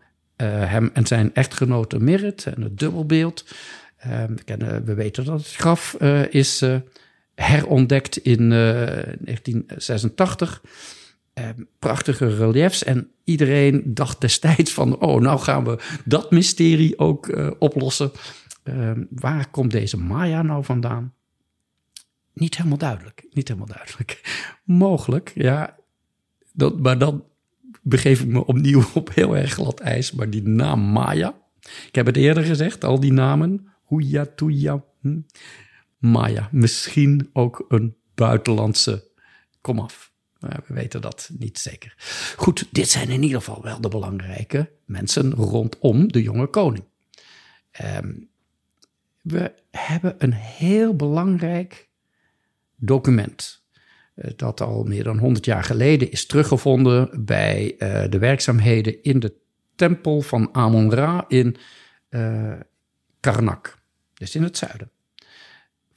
hem 0.48 0.90
en 0.94 1.08
zijn 1.08 1.34
echtgenote 1.34 2.00
Merit 2.00 2.46
en 2.46 2.62
het 2.62 2.80
dubbelbeeld. 2.80 3.46
Uh, 4.06 4.24
we, 4.24 4.44
kennen, 4.44 4.86
we 4.86 4.94
weten 4.94 5.26
dat 5.26 5.38
het 5.38 5.56
graf 5.56 5.96
uh, 6.00 6.34
is 6.34 6.64
herontdekt 7.36 8.18
in 8.18 8.50
1986. 8.50 10.62
Eh, 11.34 11.50
prachtige 11.80 12.36
reliefs. 12.36 12.84
En 12.84 13.12
iedereen 13.24 13.82
dacht 13.86 14.22
destijds 14.22 14.74
van, 14.74 15.00
oh, 15.00 15.22
nou 15.22 15.40
gaan 15.40 15.64
we 15.64 15.78
dat 16.06 16.32
mysterie 16.32 17.00
ook 17.00 17.54
oplossen. 17.60 18.12
Waar 19.10 19.50
komt 19.50 19.72
deze 19.72 19.98
Maya 19.98 20.42
nou 20.42 20.64
vandaan? 20.64 21.14
Niet 22.36 22.58
helemaal 22.58 22.78
duidelijk. 22.78 23.26
Niet 23.32 23.48
helemaal 23.48 23.67
duidelijk. 23.67 24.21
Mogelijk, 24.63 25.32
ja. 25.36 25.76
Dat, 26.54 26.80
maar 26.80 26.98
dan 26.98 27.24
begeef 27.82 28.21
ik 28.21 28.28
me 28.28 28.45
opnieuw 28.45 28.84
op 28.93 29.13
heel 29.13 29.38
erg 29.38 29.54
glad 29.54 29.80
ijs. 29.80 30.12
Maar 30.12 30.30
die 30.30 30.48
naam 30.48 30.80
Maya, 30.80 31.38
ik 31.88 31.95
heb 31.95 32.06
het 32.06 32.17
eerder 32.17 32.43
gezegd, 32.43 32.84
al 32.84 33.00
die 33.00 33.13
namen. 33.13 33.67
Huya, 33.88 34.26
Tuya, 34.36 34.84
hm? 35.02 35.19
Maya. 35.98 36.50
Misschien 36.52 37.30
ook 37.34 37.65
een 37.67 37.95
buitenlandse 38.15 39.08
komaf. 39.62 40.13
Maar 40.39 40.63
we 40.67 40.74
weten 40.74 41.02
dat 41.02 41.30
niet 41.38 41.60
zeker. 41.60 41.95
Goed, 42.38 42.67
dit 42.71 42.89
zijn 42.89 43.10
in 43.10 43.24
ieder 43.24 43.38
geval 43.38 43.63
wel 43.63 43.82
de 43.82 43.88
belangrijke 43.88 44.71
mensen 44.86 45.34
rondom 45.34 46.12
de 46.12 46.21
jonge 46.21 46.48
koning. 46.48 46.84
Um, 47.84 48.30
we 49.21 49.54
hebben 49.71 50.15
een 50.17 50.34
heel 50.34 50.95
belangrijk 50.95 51.85
document. 52.76 53.64
Uh, 54.16 54.32
dat 54.36 54.62
al 54.62 54.84
meer 54.84 55.04
dan 55.04 55.18
100 55.18 55.46
jaar 55.46 55.64
geleden 55.64 56.12
is 56.12 56.26
teruggevonden 56.26 57.26
bij 57.26 57.76
uh, 57.78 58.04
de 58.10 58.20
werkzaamheden 58.20 59.04
in 59.04 59.20
de 59.20 59.34
tempel 59.76 60.22
van 60.22 60.50
Amon-Ra 60.54 61.26
in 61.28 61.56
uh, 62.10 62.54
Karnak, 63.20 63.78
dus 64.14 64.36
in 64.36 64.44
het 64.44 64.58
zuiden 64.58 64.90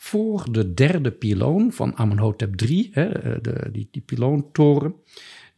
voor 0.09 0.53
de 0.53 0.75
derde 0.75 1.13
piloon 1.13 1.73
van 1.73 1.97
Amenhotep 1.97 2.61
III, 2.61 2.91
hè, 2.93 3.41
de, 3.41 3.69
die, 3.73 3.89
die 3.91 4.03
piloontoren, 4.03 4.95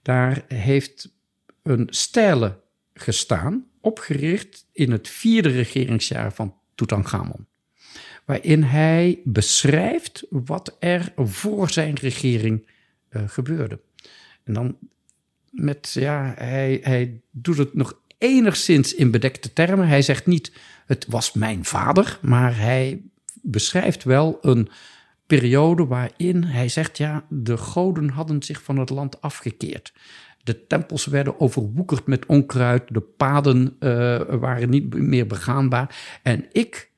daar 0.02 0.44
heeft 0.48 1.14
een 1.62 1.86
stele 1.90 2.60
gestaan, 2.94 3.66
opgericht 3.80 4.68
in 4.72 4.90
het 4.90 5.08
vierde 5.08 5.48
regeringsjaar 5.48 6.32
van 6.32 6.54
Tutankhamon. 6.74 7.46
Waarin 8.24 8.62
hij 8.62 9.20
beschrijft 9.24 10.26
wat 10.30 10.76
er 10.78 11.12
voor 11.16 11.70
zijn 11.70 11.94
regering 11.94 12.66
uh, 13.10 13.22
gebeurde. 13.26 13.80
En 14.44 14.52
dan 14.52 14.76
met, 15.50 15.90
ja, 15.92 16.34
hij, 16.36 16.80
hij 16.82 17.20
doet 17.30 17.58
het 17.58 17.74
nog 17.74 17.98
enigszins 18.18 18.94
in 18.94 19.10
bedekte 19.10 19.52
termen. 19.52 19.88
Hij 19.88 20.02
zegt 20.02 20.26
niet, 20.26 20.52
het 20.86 21.06
was 21.08 21.32
mijn 21.32 21.64
vader, 21.64 22.18
maar 22.22 22.56
hij 22.56 23.02
beschrijft 23.42 24.04
wel 24.04 24.38
een 24.40 24.68
periode 25.26 25.86
waarin 25.86 26.44
hij 26.44 26.68
zegt, 26.68 26.98
ja, 26.98 27.24
de 27.28 27.56
goden 27.56 28.08
hadden 28.08 28.42
zich 28.42 28.62
van 28.62 28.78
het 28.78 28.90
land 28.90 29.20
afgekeerd. 29.20 29.92
De 30.42 30.66
tempels 30.66 31.06
werden 31.06 31.40
overwoekerd 31.40 32.06
met 32.06 32.26
onkruid, 32.26 32.82
de 32.88 33.00
paden 33.00 33.76
uh, 33.80 34.20
waren 34.28 34.70
niet 34.70 34.94
meer 34.94 35.26
begaanbaar. 35.26 36.18
En 36.22 36.44
ik, 36.52 36.89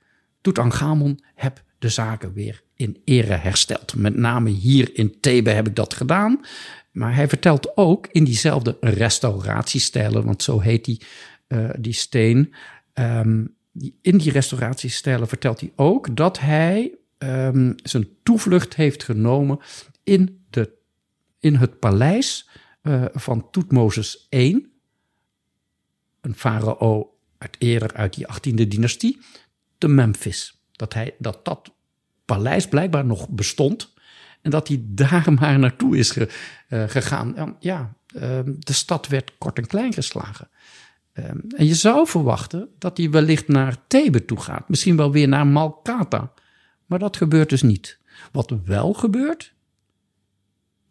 Tutankhamon, 0.42 1.20
heb 1.34 1.62
de 1.78 1.88
zaken 1.88 2.32
weer 2.32 2.62
in 2.74 3.00
ere 3.04 3.34
hersteld. 3.34 3.96
Met 3.96 4.16
name 4.16 4.50
hier 4.50 4.90
in 4.94 5.20
Thebe 5.20 5.50
heb 5.50 5.66
ik 5.66 5.76
dat 5.76 5.94
gedaan. 5.94 6.40
Maar 6.92 7.14
hij 7.14 7.28
vertelt 7.28 7.76
ook 7.76 8.06
in 8.06 8.24
diezelfde 8.24 8.76
restauratiestijlen, 8.80 10.24
want 10.24 10.42
zo 10.42 10.60
heet 10.60 10.84
die, 10.84 11.00
uh, 11.48 11.70
die 11.78 11.92
steen. 11.92 12.54
Um, 12.94 13.54
in 14.02 14.18
die 14.18 14.32
restauratiestijlen 14.32 15.28
vertelt 15.28 15.60
hij 15.60 15.72
ook 15.76 16.16
dat 16.16 16.38
hij 16.38 16.94
um, 17.18 17.74
zijn 17.82 18.08
toevlucht 18.22 18.74
heeft 18.74 19.04
genomen 19.04 19.58
in, 20.02 20.44
de, 20.50 20.72
in 21.40 21.54
het 21.54 21.78
paleis 21.78 22.48
uh, 22.82 23.04
van 23.12 23.50
Toetmozes 23.50 24.26
I, 24.30 24.70
een 26.20 26.34
farao 26.34 27.14
uit 27.38 27.56
eerder 27.58 27.94
uit 27.94 28.14
die 28.14 28.26
18e 28.26 28.68
dynastie, 28.68 29.18
te 29.82 29.88
Memphis. 29.88 30.62
Dat, 30.72 30.94
hij, 30.94 31.14
dat 31.18 31.44
dat 31.44 31.72
paleis 32.24 32.68
blijkbaar 32.68 33.04
nog 33.04 33.28
bestond 33.28 33.92
en 34.42 34.50
dat 34.50 34.68
hij 34.68 34.84
daar 35.02 35.32
maar 35.32 35.58
naartoe 35.58 35.96
is 35.96 36.10
ge, 36.10 36.28
uh, 36.68 36.88
gegaan. 36.88 37.56
Ja, 37.60 37.94
uh, 38.14 38.38
de 38.44 38.72
stad 38.72 39.06
werd 39.06 39.32
kort 39.38 39.58
en 39.58 39.66
klein 39.66 39.92
geslagen. 39.92 40.48
Um, 41.14 41.44
en 41.56 41.66
je 41.66 41.74
zou 41.74 42.06
verwachten 42.06 42.68
dat 42.78 42.96
hij 42.96 43.10
wellicht 43.10 43.48
naar 43.48 43.76
Thebe 43.86 44.24
toe 44.24 44.40
gaat. 44.40 44.68
Misschien 44.68 44.96
wel 44.96 45.12
weer 45.12 45.28
naar 45.28 45.46
Malkata. 45.46 46.32
Maar 46.86 46.98
dat 46.98 47.16
gebeurt 47.16 47.48
dus 47.48 47.62
niet. 47.62 47.98
Wat 48.32 48.54
wel 48.64 48.92
gebeurt, 48.92 49.54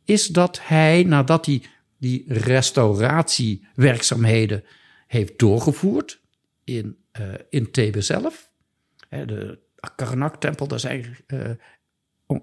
is 0.06 0.28
dat 0.28 0.60
hij, 0.64 1.04
nadat 1.04 1.46
hij 1.46 1.64
die 1.98 2.24
restauratiewerkzaamheden 2.28 4.64
heeft 5.08 5.40
doorgevoerd 5.40 6.22
in, 6.64 6.98
uh, 7.20 7.34
in 7.50 7.72
Thebe 7.72 8.02
zelf. 8.02 8.51
De 9.12 9.60
Karnak-tempel, 9.96 10.68
daar 10.68 10.80
zijn 10.80 11.18
uh, 11.28 11.50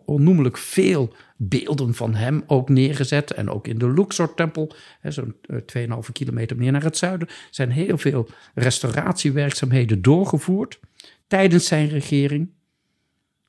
onnoemelijk 0.04 0.57
veel 0.59 1.14
beelden 1.37 1.94
van 1.94 2.14
hem 2.14 2.42
ook 2.46 2.68
neergezet. 2.68 3.33
En 3.33 3.50
ook 3.50 3.66
in 3.66 3.78
de 3.78 3.92
Luxor-tempel, 3.92 4.74
zo'n 5.02 5.37
2,5 5.52 5.59
eh, 5.72 5.98
kilometer 6.12 6.57
meer 6.57 6.72
naar 6.72 6.83
het 6.83 6.96
zuiden, 6.96 7.28
zijn 7.50 7.70
heel 7.70 7.98
veel 7.98 8.28
restauratiewerkzaamheden 8.54 10.02
doorgevoerd 10.02 10.81
tijdens 11.26 11.66
zijn 11.66 11.88
regering. 11.88 12.50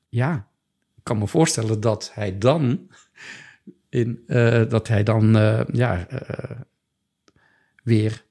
Ja, 0.08 0.48
ik 0.96 1.04
kan 1.04 1.18
me 1.18 1.26
voorstellen 1.26 1.80
dat 1.80 2.10
hij 2.14 2.38
dan, 2.38 2.90
in, 3.88 4.22
uh, 4.26 4.68
dat 4.68 4.88
hij 4.88 5.02
dan 5.02 5.32
ja, 5.72 6.06
weer 7.82 8.24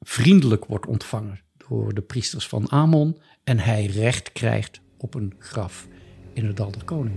vriendelijk 0.00 0.64
wordt 0.64 0.86
ontvangen 0.86 1.43
door 1.68 1.94
de 1.94 2.00
priesters 2.00 2.48
van 2.48 2.70
Amon 2.70 3.16
en 3.44 3.58
hij 3.58 3.86
recht 3.86 4.32
krijgt 4.32 4.80
op 4.98 5.14
een 5.14 5.34
graf 5.38 5.86
in 6.32 6.46
het 6.46 6.56
Dal 6.56 6.70
der 6.70 6.84
Koning. 6.84 7.16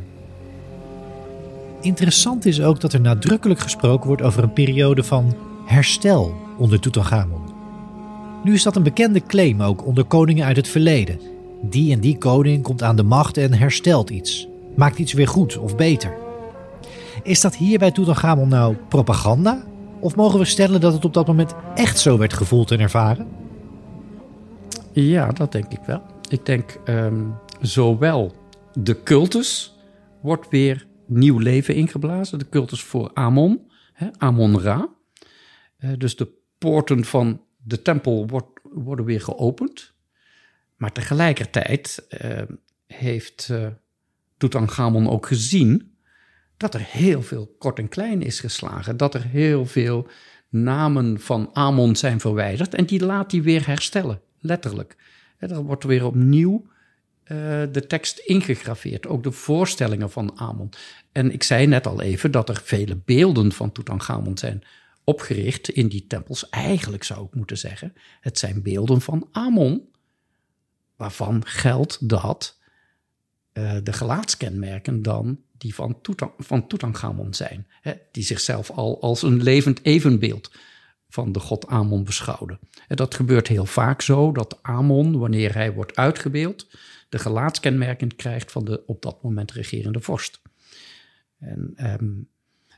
Interessant 1.82 2.46
is 2.46 2.62
ook 2.62 2.82
dat 2.82 2.94
er 2.94 3.02
nadrukkelijk 3.02 3.60
gesproken 3.60 4.08
wordt 4.08 4.22
over 4.22 4.44
een 4.44 4.54
periode 4.54 5.04
van 5.04 5.36
herstel 5.66 6.36
onder 6.58 6.80
Tutankhamon. 6.80 7.42
Nu 8.44 8.54
is 8.54 8.64
dat 8.64 8.76
een 8.76 8.84
bekende 8.84 9.22
claim 9.22 9.62
ook 9.62 9.86
onder 9.86 10.04
koningen 10.04 10.46
uit 10.46 10.56
het 10.56 10.68
verleden. 10.68 11.20
Die 11.62 11.94
en 11.94 12.00
die 12.00 12.18
koning 12.18 12.64
komt 12.64 12.84
aan 12.84 12.96
de 12.96 13.04
macht 13.04 13.38
en 13.38 13.54
herstelt 13.54 14.10
iets, 14.10 14.48
maakt 14.76 15.00
iets 15.00 15.14
weer 15.14 15.28
goed 15.28 15.58
of 15.58 15.76
beter. 15.76 16.18
Is 17.24 17.42
dat 17.42 17.56
hier 17.56 17.80
bij 17.80 17.92
Tutankhamon 17.92 18.48
nou 18.48 18.76
propaganda? 18.90 19.64
Of 20.00 20.16
mogen 20.16 20.40
we 20.40 20.46
stellen 20.46 20.82
dat 20.82 20.94
het 20.94 21.06
op 21.06 21.14
dat 21.14 21.28
moment 21.28 21.54
echt 21.76 22.00
zo 22.00 22.18
werd 22.18 22.34
gevoeld 22.34 22.72
en 22.72 22.80
ervaren? 22.80 23.28
Ja, 25.02 25.32
dat 25.32 25.52
denk 25.52 25.72
ik 25.72 25.82
wel. 25.86 26.04
Ik 26.30 26.46
denk 26.46 26.80
um, 26.86 27.36
zowel 27.62 28.36
de 28.74 29.04
cultus 29.04 29.76
wordt 30.22 30.50
weer 30.50 30.88
nieuw 31.06 31.38
leven 31.38 31.76
ingeblazen. 31.76 32.40
De 32.40 32.50
cultus 32.50 32.84
voor 32.84 33.12
Amon, 33.14 33.72
Amon-Ra. 34.18 34.90
Uh, 35.80 35.92
dus 35.98 36.16
de 36.16 36.30
poorten 36.58 37.06
van 37.06 37.42
de 37.58 37.82
tempel 37.82 38.28
wordt, 38.28 38.60
worden 38.64 39.06
weer 39.06 39.22
geopend. 39.22 39.94
Maar 40.76 40.92
tegelijkertijd 40.92 42.08
uh, 42.24 42.42
heeft 42.88 43.48
uh, 43.52 43.68
Tutankhamon 44.38 45.10
ook 45.10 45.26
gezien 45.26 45.98
dat 46.58 46.74
er 46.74 46.84
heel 46.88 47.22
veel 47.22 47.56
kort 47.58 47.80
en 47.80 47.90
klein 47.90 48.22
is 48.22 48.40
geslagen. 48.40 48.98
Dat 48.98 49.14
er 49.14 49.24
heel 49.24 49.66
veel 49.66 50.08
namen 50.50 51.20
van 51.20 51.50
Amon 51.54 51.96
zijn 51.96 52.20
verwijderd. 52.20 52.74
En 52.74 52.86
die 52.86 53.06
laat 53.06 53.32
hij 53.32 53.42
weer 53.42 53.68
herstellen, 53.68 54.22
letterlijk. 54.40 54.96
En 55.38 55.48
dan 55.48 55.66
wordt 55.66 55.84
er 55.84 55.90
weer 55.90 56.06
opnieuw 56.06 56.68
uh, 57.32 57.64
de 57.72 57.86
tekst 57.88 58.18
ingegraveerd. 58.18 59.08
Ook 59.08 59.24
de 59.24 59.32
voorstellingen 59.32 60.12
van 60.12 60.40
Amon. 60.40 60.70
En 61.12 61.32
ik 61.32 61.44
zei 61.44 61.68
net 61.68 61.88
al 61.88 62.02
even 62.02 62.32
dat 62.32 62.50
er 62.50 62.62
vele 62.64 62.96
beelden 63.06 63.52
van 63.52 63.72
Tutankhamon 63.72 64.38
zijn 64.38 64.64
opgericht 65.04 65.70
in 65.70 65.88
die 65.88 66.08
tempels. 66.08 66.50
Eigenlijk 66.50 67.04
zou 67.04 67.26
ik 67.26 67.36
moeten 67.36 67.58
zeggen, 67.58 67.94
het 68.22 68.40
zijn 68.40 68.62
beelden 68.62 69.02
van 69.02 69.28
Amon. 69.32 69.90
Waarvan 70.96 71.46
geldt 71.46 72.10
dat 72.10 72.58
uh, 73.54 73.78
de 73.84 73.94
gelaatskenmerken 73.94 75.02
dan 75.02 75.40
die 75.58 75.76
van, 75.76 76.68
Tutankhamon 76.68 77.34
zijn. 77.34 77.68
Hè, 77.82 77.94
die 78.12 78.24
zichzelf 78.24 78.70
al 78.72 79.02
als 79.02 79.22
een 79.22 79.44
levend 79.44 79.86
evenbeeld 79.86 80.52
van 81.10 81.32
de 81.32 81.40
god 81.40 81.68
Amon 81.68 82.04
beschouwden. 82.04 82.60
En 82.88 82.96
dat 82.96 83.16
gebeurt 83.16 83.48
heel 83.48 83.66
vaak 83.66 84.02
zo 84.02 84.32
dat 84.32 84.60
Amon, 84.62 85.20
wanneer 85.20 85.54
hij 85.54 85.74
wordt 85.74 85.96
uitgebeeld, 85.96 86.68
de 87.10 87.20
gelaatskenmerken 87.20 88.16
krijgt 88.16 88.52
van 88.52 88.66
de 88.66 88.84
op 88.86 89.02
dat 89.02 89.24
moment 89.24 89.52
regerende 89.52 90.02
vorst. 90.02 90.42
En, 91.40 91.74
um, 92.02 92.28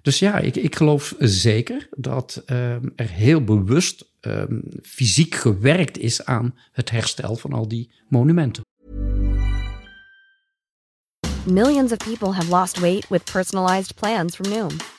dus 0.01 0.19
ja, 0.19 0.37
ik, 0.37 0.55
ik 0.55 0.75
geloof 0.75 1.15
zeker 1.19 1.87
dat 1.97 2.43
um, 2.45 2.93
er 2.95 3.09
heel 3.09 3.43
bewust 3.43 4.05
um, 4.21 4.63
fysiek 4.81 5.35
gewerkt 5.35 5.97
is 5.97 6.25
aan 6.25 6.55
het 6.71 6.89
herstel 6.89 7.35
van 7.35 7.53
al 7.53 7.67
die 7.67 7.91
monumenten. 8.07 8.63
Millions 11.45 11.91
of 11.91 11.97
people 11.97 12.31
have 12.31 12.49
lost 12.49 12.79
weight 12.79 13.09
with 13.09 13.31
personalized 13.31 13.95
plans 13.95 14.35
from 14.35 14.49
Noom. 14.49 14.98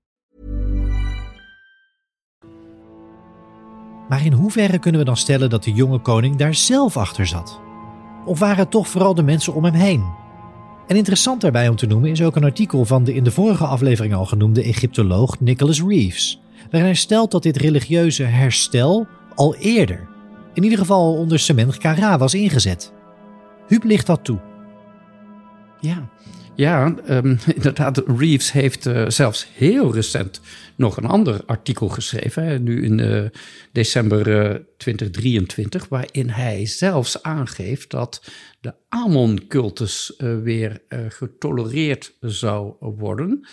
Maar 4.11 4.25
in 4.25 4.33
hoeverre 4.33 4.79
kunnen 4.79 4.99
we 4.99 5.05
dan 5.05 5.17
stellen 5.17 5.49
dat 5.49 5.63
de 5.63 5.71
jonge 5.71 5.99
koning 5.99 6.35
daar 6.35 6.55
zelf 6.55 6.97
achter 6.97 7.27
zat? 7.27 7.59
Of 8.25 8.39
waren 8.39 8.57
het 8.57 8.71
toch 8.71 8.87
vooral 8.87 9.15
de 9.15 9.23
mensen 9.23 9.53
om 9.53 9.63
hem 9.63 9.73
heen? 9.73 10.03
En 10.87 10.95
interessant 10.95 11.41
daarbij 11.41 11.67
om 11.67 11.75
te 11.75 11.85
noemen 11.85 12.09
is 12.09 12.21
ook 12.21 12.35
een 12.35 12.43
artikel 12.43 12.85
van 12.85 13.03
de 13.03 13.13
in 13.13 13.23
de 13.23 13.31
vorige 13.31 13.65
aflevering 13.65 14.13
al 14.13 14.25
genoemde 14.25 14.63
Egyptoloog 14.63 15.39
Nicholas 15.39 15.81
Reeves, 15.81 16.41
waarin 16.61 16.89
hij 16.89 16.93
stelt 16.93 17.31
dat 17.31 17.43
dit 17.43 17.57
religieuze 17.57 18.23
herstel 18.23 19.07
al 19.35 19.55
eerder, 19.55 20.07
in 20.53 20.63
ieder 20.63 20.77
geval 20.77 21.13
onder 21.13 21.39
Semen 21.39 21.77
Kara, 21.77 22.17
was 22.17 22.33
ingezet. 22.33 22.93
Huub 23.67 23.83
ligt 23.83 24.07
dat 24.07 24.23
toe. 24.23 24.39
Ja, 25.79 26.09
ja 26.61 26.95
um, 27.09 27.37
inderdaad. 27.55 28.03
Reeves 28.17 28.51
heeft 28.51 28.85
uh, 28.85 29.09
zelfs 29.09 29.47
heel 29.53 29.93
recent 29.93 30.41
nog 30.75 30.97
een 30.97 31.05
ander 31.05 31.45
artikel 31.45 31.87
geschreven, 31.89 32.43
hè, 32.43 32.59
nu 32.59 32.83
in 32.83 32.97
uh, 32.97 33.25
december 33.71 34.27
uh, 34.27 34.55
2023, 34.77 35.87
waarin 35.87 36.29
hij 36.29 36.65
zelfs 36.65 37.23
aangeeft 37.23 37.89
dat 37.89 38.31
de 38.59 38.73
Amon-cultus 38.89 40.13
weer 40.17 40.81
getolereerd 41.07 42.13
zou 42.19 42.75
worden 42.79 43.47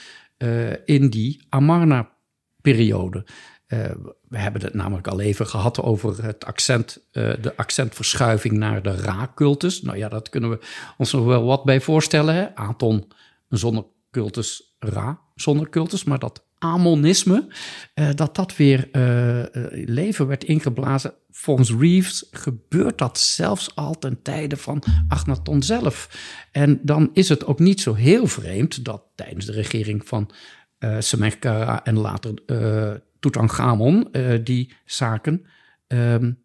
in 0.85 1.11
die 1.11 1.47
Amarna-periode. 1.49 3.25
Uh, 3.69 3.91
we 4.29 4.39
hebben 4.39 4.63
het 4.63 4.75
namelijk 4.75 5.07
al 5.07 5.21
even 5.21 5.47
gehad 5.47 5.83
over 5.83 6.25
het 6.25 6.45
accent, 6.45 6.99
uh, 7.13 7.33
de 7.41 7.57
accentverschuiving 7.57 8.57
naar 8.57 8.83
de 8.83 8.97
Ra-cultus. 8.97 9.83
Nou 9.83 9.99
ja, 9.99 10.09
dat 10.09 10.29
kunnen 10.29 10.51
we 10.51 10.59
ons 10.97 11.13
nog 11.13 11.25
wel 11.25 11.45
wat 11.45 11.65
bij 11.65 11.81
voorstellen. 11.81 12.57
Aton, 12.57 13.13
een 13.49 13.59
zonnecultus, 13.59 14.77
Ra, 14.79 15.21
zonnecultus. 15.35 16.05
Maar 16.05 16.19
dat 16.19 16.47
Amonisme, 16.59 17.47
uh, 17.95 18.09
dat 18.15 18.35
dat 18.35 18.57
weer 18.57 18.89
leven 19.71 20.27
werd 20.27 20.45
ingeblazen. 20.45 21.15
Volgens 21.31 21.73
Reeves 21.73 22.29
gebeurt 22.31 22.99
dat 22.99 23.19
zelfs 23.19 23.75
al 23.75 23.99
ten 23.99 24.23
tijde 24.23 24.57
van 24.57 24.83
Agnaton 25.09 25.63
zelf. 25.63 26.09
En 26.53 26.81
dan 26.83 27.11
is 27.13 27.29
het 27.29 27.47
ook 27.47 27.59
niet 27.59 27.81
zo 27.81 27.95
heel 27.95 28.27
vreemd 28.27 28.85
dat 28.85 29.03
tijdens 29.15 29.47
de 29.47 29.53
regering 29.53 30.09
van 30.09 30.31
uh, 30.79 30.99
en 31.83 31.99
later 31.99 32.35
Tutankhamon, 33.21 34.09
uh, 34.13 34.39
die 34.45 34.73
zaken 34.85 35.47
um, 35.89 36.39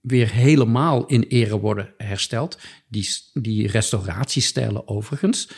weer 0.00 0.30
helemaal 0.30 1.06
in 1.06 1.22
ere 1.22 1.58
worden 1.58 1.94
hersteld. 1.96 2.58
Die, 2.88 3.08
die 3.32 3.68
restauratiestijlen 3.68 4.88
overigens 4.88 5.50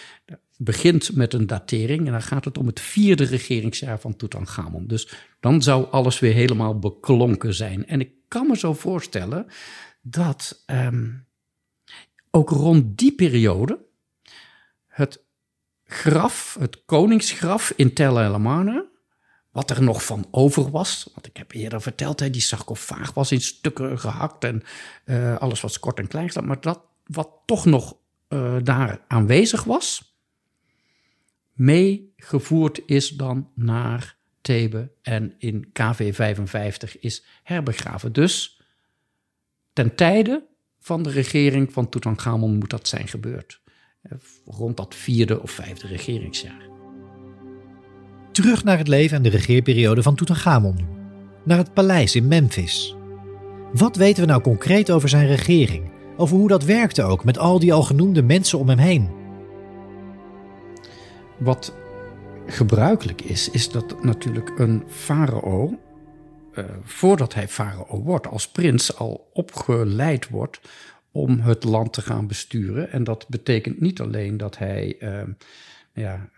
begint 0.57 1.15
met 1.15 1.33
een 1.33 1.47
datering 1.47 2.07
en 2.07 2.13
dan 2.13 2.23
gaat 2.23 2.45
het 2.45 2.59
om 2.59 2.67
het 2.67 2.81
vierde 2.81 3.25
regeringsjaar 3.25 4.01
van 4.01 4.17
Tutankhamon. 4.17 4.87
Dus 4.87 5.09
dan 5.41 5.63
zou 5.63 5.91
alles 5.91 6.19
weer 6.19 6.33
helemaal 6.33 6.79
beklonken 6.79 7.55
zijn. 7.55 7.87
En 7.87 8.01
ik 8.01 8.11
kan 8.29 8.47
me 8.47 8.57
zo 8.57 8.75
voorstellen 8.75 9.47
dat 10.03 10.65
um, 10.67 11.27
ook 12.31 12.51
rond 12.51 12.99
die 12.99 13.15
periode 13.15 13.85
het 14.87 15.25
graf, 15.85 16.57
het 16.59 16.85
koningsgraf 16.85 17.73
in 17.77 17.93
Tel 17.93 18.21
El 18.21 18.39
wat 19.57 19.71
er 19.71 19.83
nog 19.83 20.05
van 20.05 20.27
over 20.31 20.71
was. 20.71 21.11
Want 21.15 21.27
ik 21.27 21.37
heb 21.37 21.53
eerder 21.53 21.83
verteld, 21.83 22.21
hè, 22.21 22.31
die 22.31 22.41
sarcofaag 22.41 23.15
was 23.15 23.33
in 23.33 23.41
stukken 23.41 23.99
gehakt 23.99 24.45
en 24.45 24.63
uh, 25.05 25.37
alles 25.37 25.61
was 25.61 25.81
kort 25.81 25.99
en 25.99 26.09
klein 26.09 26.31
Maar 26.45 26.61
dat 26.61 26.81
wat 27.05 27.31
toch 27.47 27.65
nog 27.65 27.97
uh, 28.29 28.57
daar 28.63 29.01
aanwezig 29.09 29.65
was, 29.65 30.17
meegevoerd 31.53 32.81
is 32.87 33.09
dan 33.09 33.51
naar 33.55 34.17
Thebe 34.41 34.91
en 35.03 35.35
in 35.39 35.73
KV 35.73 36.15
55 36.15 36.99
is 36.99 37.25
herbegraven. 37.43 38.13
Dus 38.13 38.61
ten 39.73 39.95
tijde 39.95 40.47
van 40.79 41.03
de 41.03 41.11
regering 41.11 41.73
van 41.73 41.89
Tutankhamon 41.89 42.59
moet 42.59 42.71
dat 42.71 42.89
zijn 42.89 43.09
gebeurd. 43.09 43.61
Eh, 44.03 44.13
rond 44.45 44.77
dat 44.77 44.95
vierde 44.95 45.43
of 45.43 45.51
vijfde 45.51 45.87
regeringsjaar. 45.87 46.76
Terug 48.37 48.65
naar 48.65 48.79
het 48.79 48.89
leven 48.89 49.17
en 49.17 49.23
de 49.23 49.29
regeerperiode 49.29 50.03
van 50.03 50.15
Tutankhamon 50.15 50.75
nu. 50.77 50.85
Naar 51.45 51.59
het 51.59 51.73
paleis 51.75 52.15
in 52.15 52.29
Memphis. 52.29 52.97
Wat 53.73 53.97
weten 53.97 54.23
we 54.23 54.29
nou 54.29 54.43
concreet 54.43 54.91
over 54.91 55.09
zijn 55.09 55.27
regering? 55.27 55.91
Over 56.17 56.37
hoe 56.37 56.49
dat 56.49 56.65
werkte 56.65 57.03
ook 57.03 57.25
met 57.25 57.39
al 57.39 57.59
die 57.59 57.73
al 57.73 57.83
genoemde 57.83 58.23
mensen 58.23 58.59
om 58.59 58.69
hem 58.69 58.79
heen? 58.79 59.11
Wat 61.39 61.75
gebruikelijk 62.47 63.23
is, 63.23 63.51
is 63.51 63.71
dat 63.71 64.03
natuurlijk 64.03 64.59
een 64.59 64.85
farao, 64.89 65.79
uh, 66.55 66.65
voordat 66.83 67.35
hij 67.35 67.49
farao 67.49 68.03
wordt, 68.03 68.27
als 68.27 68.49
prins 68.49 68.97
al 68.97 69.31
opgeleid 69.33 70.29
wordt 70.29 70.61
om 71.11 71.41
het 71.41 71.65
land 71.65 71.93
te 71.93 72.03
gaan 72.03 72.27
besturen. 72.27 72.93
En 72.93 73.05
dat 73.05 73.29
betekent 73.29 73.81
niet 73.81 74.01
alleen 74.01 74.37
dat 74.37 74.59
hij 74.59 74.97
uh, 75.01 75.23
ja, 75.93 76.29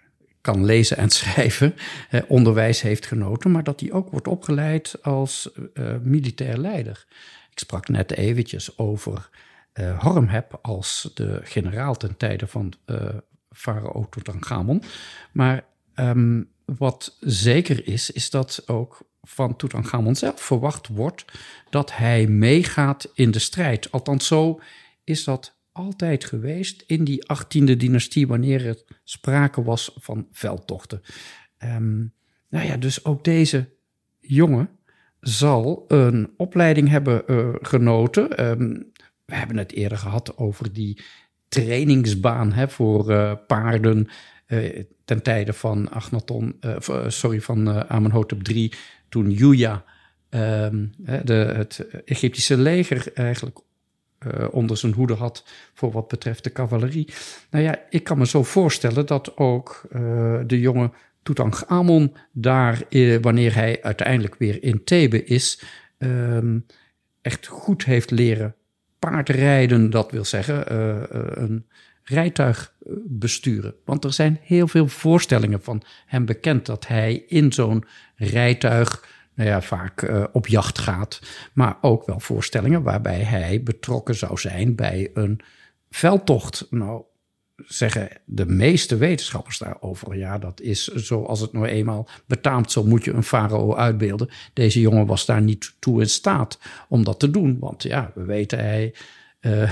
kan 0.41 0.65
lezen 0.65 0.97
en 0.97 1.11
schrijven, 1.21 1.75
eh, 2.11 2.23
onderwijs 2.29 2.81
heeft 2.81 3.07
genoten, 3.07 3.51
maar 3.51 3.65
dat 3.65 3.81
hij 3.81 3.93
ook 3.93 4.11
wordt 4.11 4.29
opgeleid 4.29 5.03
als 5.03 5.51
uh, 5.75 5.95
militair 6.03 6.57
leider. 6.57 7.07
Ik 7.51 7.59
sprak 7.59 7.89
net 7.89 8.13
eventjes 8.13 8.79
over 8.79 9.29
uh, 9.75 9.99
Horemheb 9.99 10.59
als 10.63 11.11
de 11.15 11.41
generaal 11.43 11.97
ten 11.97 12.17
tijde 12.17 12.47
van 12.47 12.73
farao 13.51 14.07
Tutankhamon. 14.11 14.83
Maar 15.33 15.65
um, 15.95 16.51
wat 16.65 17.17
zeker 17.21 17.87
is, 17.87 18.11
is 18.11 18.31
dat 18.31 18.63
ook 18.67 19.01
van 19.23 19.57
Tutankhamon 19.57 20.17
zelf 20.17 20.41
verwacht 20.41 20.89
wordt 20.89 21.25
dat 21.71 21.97
hij 21.97 22.27
meegaat 22.27 23.11
in 23.15 23.31
de 23.31 23.39
strijd. 23.39 23.93
Althans, 23.93 24.27
zo 24.27 24.61
is 25.05 25.25
dat 25.25 25.58
altijd 25.79 26.25
geweest 26.25 26.85
in 26.87 27.05
die 27.05 27.25
18e 27.35 27.77
dynastie, 27.77 28.27
wanneer 28.27 28.67
er 28.67 28.83
sprake 29.05 29.63
was 29.63 29.97
van 29.99 30.29
veldtochten. 30.33 31.01
Um, 31.65 32.13
nou 32.49 32.67
ja, 32.67 32.77
dus 32.77 33.05
ook 33.05 33.25
deze 33.25 33.69
jongen 34.21 34.69
zal 35.21 35.85
een 35.89 36.31
opleiding 36.37 36.89
hebben 36.89 37.23
uh, 37.27 37.49
genoten. 37.61 38.49
Um, 38.49 38.93
we 39.25 39.35
hebben 39.35 39.57
het 39.57 39.73
eerder 39.73 39.99
gehad 39.99 40.37
over 40.37 40.73
die 40.73 41.03
trainingsbaan 41.49 42.53
hè, 42.53 42.69
voor 42.69 43.11
uh, 43.11 43.33
paarden 43.47 44.09
uh, 44.47 44.83
ten 45.05 45.23
tijde 45.23 45.53
van 45.53 45.91
Agnaton, 45.91 46.61
sorry, 47.07 47.41
van 47.41 47.89
Amenhotep 47.89 48.49
III, 48.49 48.73
toen 49.09 49.31
Juja 49.31 49.85
um, 50.31 50.93
de, 51.25 51.35
het 51.35 51.87
Egyptische 52.05 52.57
leger 52.57 53.13
eigenlijk 53.15 53.59
uh, 54.27 54.47
onder 54.51 54.77
zijn 54.77 54.93
hoede 54.93 55.15
had 55.15 55.45
voor 55.75 55.91
wat 55.91 56.09
betreft 56.09 56.45
de 56.45 56.53
cavalerie. 56.53 57.09
Nou 57.51 57.65
ja, 57.65 57.79
ik 57.91 58.05
kan 58.05 58.19
me 58.19 58.27
zo 58.27 58.43
voorstellen 58.43 59.07
dat 59.07 59.37
ook 59.37 59.83
uh, 59.93 60.41
de 60.47 60.61
jonge 60.61 60.91
Tutankhamon 61.23 62.17
daar, 62.33 62.83
uh, 62.89 63.19
wanneer 63.21 63.55
hij 63.55 63.83
uiteindelijk 63.83 64.35
weer 64.35 64.63
in 64.63 64.85
Thebe 64.85 65.25
is, 65.25 65.63
um, 65.99 66.67
echt 67.23 67.47
goed 67.47 67.85
heeft 67.85 68.11
leren 68.11 68.55
paardrijden. 68.99 69.91
Dat 69.91 70.11
wil 70.11 70.25
zeggen, 70.25 70.75
een 71.43 71.67
rijtuig 72.03 72.75
besturen. 73.07 73.75
Want 73.85 74.05
er 74.05 74.13
zijn 74.13 74.39
heel 74.43 74.69
veel 74.69 74.89
voorstellingen 74.89 75.63
van 75.63 75.83
hem 76.07 76.25
bekend 76.25 76.67
dat 76.67 76.87
hij 76.87 77.25
in 77.27 77.53
zo'n 77.53 77.85
rijtuig 78.17 79.05
nou 79.39 79.51
ja, 79.51 79.63
vaak 79.63 80.03
uh, 80.03 80.25
op 80.33 80.47
jacht 80.47 80.79
gaat. 80.79 81.21
Maar 81.53 81.77
ook 81.81 82.07
wel 82.07 82.21
voorstellingen 82.21 82.83
waarbij 82.83 83.21
hij 83.21 83.63
betrokken 83.63 84.15
zou 84.15 84.39
zijn 84.39 84.75
bij 84.75 85.11
een 85.15 85.41
veldtocht. 85.91 86.67
Nou, 86.71 87.03
zeggen 87.57 88.09
de 88.25 88.47
meeste 88.47 88.97
wetenschappers 88.97 89.59
daarover. 89.59 90.17
Ja, 90.17 90.39
dat 90.39 90.61
is 90.61 90.87
zoals 90.87 91.41
het 91.41 91.53
nou 91.53 91.67
eenmaal 91.67 92.09
betaamt. 92.27 92.73
Zo 92.73 92.85
moet 92.85 93.05
je 93.05 93.13
een 93.13 93.23
farao 93.23 93.75
uitbeelden. 93.75 94.29
Deze 94.53 94.81
jongen 94.81 95.07
was 95.07 95.27
daar 95.27 95.43
niet 95.43 95.75
toe 95.79 96.01
in 96.01 96.09
staat 96.09 96.59
om 96.89 97.05
dat 97.05 97.19
te 97.19 97.31
doen. 97.31 97.57
Want 97.61 97.83
ja, 97.83 98.13
we 98.15 98.25
weten, 98.25 98.59
hij 98.59 98.95
uh, 99.41 99.71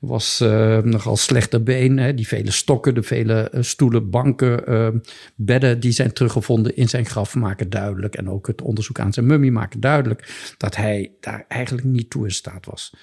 was 0.00 0.40
uh, 0.40 0.78
nogal 0.78 1.16
slechte 1.16 1.60
been. 1.60 1.98
Hè? 1.98 2.14
Die 2.14 2.26
vele 2.26 2.50
stokken, 2.50 2.94
de 2.94 3.02
vele 3.02 3.50
uh, 3.54 3.62
stoelen, 3.62 4.10
banken, 4.10 5.02
bedden 5.34 5.80
die 5.80 5.92
zijn 5.92 6.12
teruggevonden 6.12 6.76
in 6.76 6.88
zijn 6.88 7.06
graf 7.06 7.34
maken 7.34 7.70
duidelijk. 7.70 8.14
En 8.14 8.30
ook 8.30 8.46
het 8.46 8.62
onderzoek 8.62 8.98
aan 8.98 9.12
zijn 9.12 9.26
mummie 9.26 9.52
maken 9.52 9.80
duidelijk 9.80 10.54
dat 10.58 10.76
hij 10.76 11.12
daar 11.20 11.44
eigenlijk 11.48 11.86
niet 11.86 12.10
toe 12.10 12.24
in 12.24 12.30
staat 12.30 12.66
was. 12.66 12.94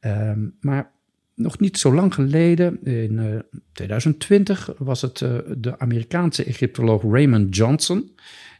Ehm, 0.00 0.40
maar 0.60 0.92
nog 1.34 1.58
niet 1.58 1.78
zo 1.78 1.94
lang 1.94 2.14
geleden, 2.14 2.84
in 2.84 3.42
2020, 3.72 4.74
was 4.78 5.02
het 5.02 5.18
de 5.56 5.78
Amerikaanse 5.78 6.44
Egyptoloog 6.44 7.02
Raymond 7.02 7.56
Johnson, 7.56 8.10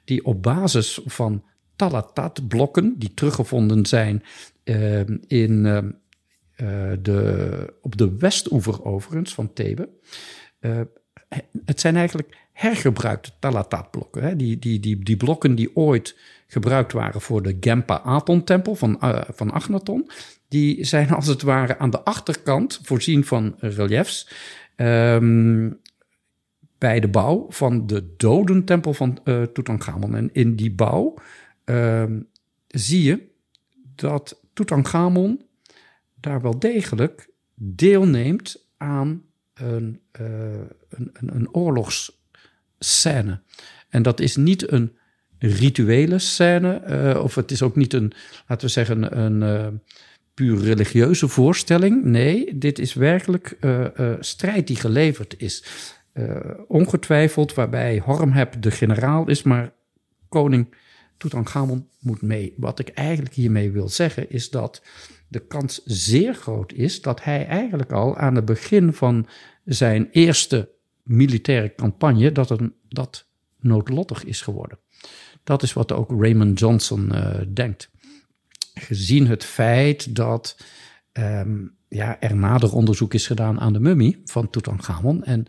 die 0.04 0.24
op 0.24 0.42
basis 0.42 1.00
van 1.04 1.44
Talatat-blokken, 1.76 2.94
die 2.98 3.14
teruggevonden 3.14 3.86
zijn 3.86 4.22
ehm, 4.64 5.16
in 5.26 5.66
uh, 6.56 6.92
de, 7.02 7.74
op 7.82 7.96
de 7.96 8.16
westoever 8.18 8.84
overigens 8.84 9.34
van 9.34 9.52
Thebe, 9.52 9.88
uh, 10.60 10.80
het 11.64 11.80
zijn 11.80 11.96
eigenlijk 11.96 12.36
hergebruikte 12.52 13.30
Talatat-blokken. 13.38 14.38
Die, 14.38 14.58
die, 14.58 14.80
die, 14.80 15.04
die 15.04 15.16
blokken 15.16 15.54
die 15.54 15.76
ooit 15.76 16.18
gebruikt 16.46 16.92
waren 16.92 17.20
voor 17.20 17.42
de 17.42 17.56
Gempa-Aton-tempel 17.60 18.74
van, 18.74 18.98
uh, 19.02 19.20
van 19.28 19.50
Agnaton, 19.50 20.10
die 20.48 20.84
zijn 20.84 21.10
als 21.10 21.26
het 21.26 21.42
ware 21.42 21.78
aan 21.78 21.90
de 21.90 22.04
achterkant 22.04 22.80
voorzien 22.82 23.24
van 23.24 23.54
reliefs. 23.58 24.28
Um, 24.76 25.80
bij 26.78 27.00
de 27.00 27.08
bouw 27.08 27.46
van 27.48 27.86
de 27.86 28.14
dodentempel 28.16 28.94
van 28.94 29.18
uh, 29.24 29.42
Tutankhamon. 29.42 30.14
En 30.14 30.30
in 30.32 30.56
die 30.56 30.72
bouw 30.72 31.14
uh, 31.64 32.04
zie 32.68 33.02
je 33.02 33.26
dat 33.94 34.40
Tutankhamon 34.52 35.43
daar 36.24 36.40
wel 36.40 36.58
degelijk 36.58 37.28
deelneemt 37.54 38.66
aan 38.76 39.22
een, 39.54 40.00
uh, 40.20 40.26
een, 40.88 41.10
een, 41.12 41.54
oorlogsscène. 41.54 43.40
En 43.88 44.02
dat 44.02 44.20
is 44.20 44.36
niet 44.36 44.72
een 44.72 44.96
rituele 45.38 46.18
scène, 46.18 46.82
uh, 46.88 47.22
of 47.22 47.34
het 47.34 47.50
is 47.50 47.62
ook 47.62 47.76
niet 47.76 47.92
een, 47.92 48.12
laten 48.48 48.66
we 48.66 48.72
zeggen, 48.72 49.18
een 49.20 49.42
uh, 49.42 49.66
puur 50.34 50.60
religieuze 50.60 51.28
voorstelling. 51.28 52.04
Nee, 52.04 52.58
dit 52.58 52.78
is 52.78 52.94
werkelijk 52.94 53.58
strijd 54.20 54.66
die 54.66 54.76
geleverd 54.76 55.34
is. 55.38 55.64
ongetwijfeld, 56.68 57.54
waarbij 57.54 57.98
Hormheb 57.98 58.62
de 58.62 58.70
generaal 58.70 59.28
is, 59.28 59.42
maar 59.42 59.72
koning 60.28 60.74
Tutankhamon 61.16 61.88
moet 61.98 62.22
mee. 62.22 62.54
Wat 62.56 62.78
ik 62.78 62.88
eigenlijk 62.88 63.34
hiermee 63.34 63.70
wil 63.70 63.88
zeggen, 63.88 64.30
is 64.30 64.50
dat 64.50 64.82
de 65.34 65.46
kans 65.46 65.80
zeer 65.84 66.34
groot 66.34 66.72
is 66.72 67.02
dat 67.02 67.24
hij 67.24 67.46
eigenlijk 67.46 67.92
al 67.92 68.16
aan 68.16 68.34
het 68.34 68.44
begin 68.44 68.92
van 68.92 69.26
zijn 69.64 70.08
eerste 70.10 70.70
militaire 71.02 71.74
campagne, 71.74 72.32
dat, 72.32 72.50
een, 72.50 72.74
dat 72.88 73.26
noodlottig 73.58 74.24
is 74.24 74.40
geworden. 74.40 74.78
Dat 75.44 75.62
is 75.62 75.72
wat 75.72 75.92
ook 75.92 76.10
Raymond 76.10 76.58
Johnson 76.58 77.10
uh, 77.12 77.40
denkt. 77.54 77.90
Gezien 78.74 79.26
het 79.26 79.44
feit 79.44 80.16
dat 80.16 80.56
um, 81.12 81.76
ja, 81.88 82.20
er 82.20 82.36
nader 82.36 82.74
onderzoek 82.74 83.14
is 83.14 83.26
gedaan 83.26 83.60
aan 83.60 83.72
de 83.72 83.80
mummie 83.80 84.22
van 84.24 84.50
Tutankhamon. 84.50 85.24
En 85.24 85.46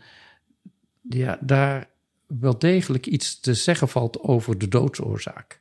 ja, 1.08 1.38
daar 1.40 1.88
wel 2.26 2.58
degelijk 2.58 3.06
iets 3.06 3.40
te 3.40 3.54
zeggen 3.54 3.88
valt 3.88 4.20
over 4.20 4.58
de 4.58 4.68
doodsoorzaak. 4.68 5.60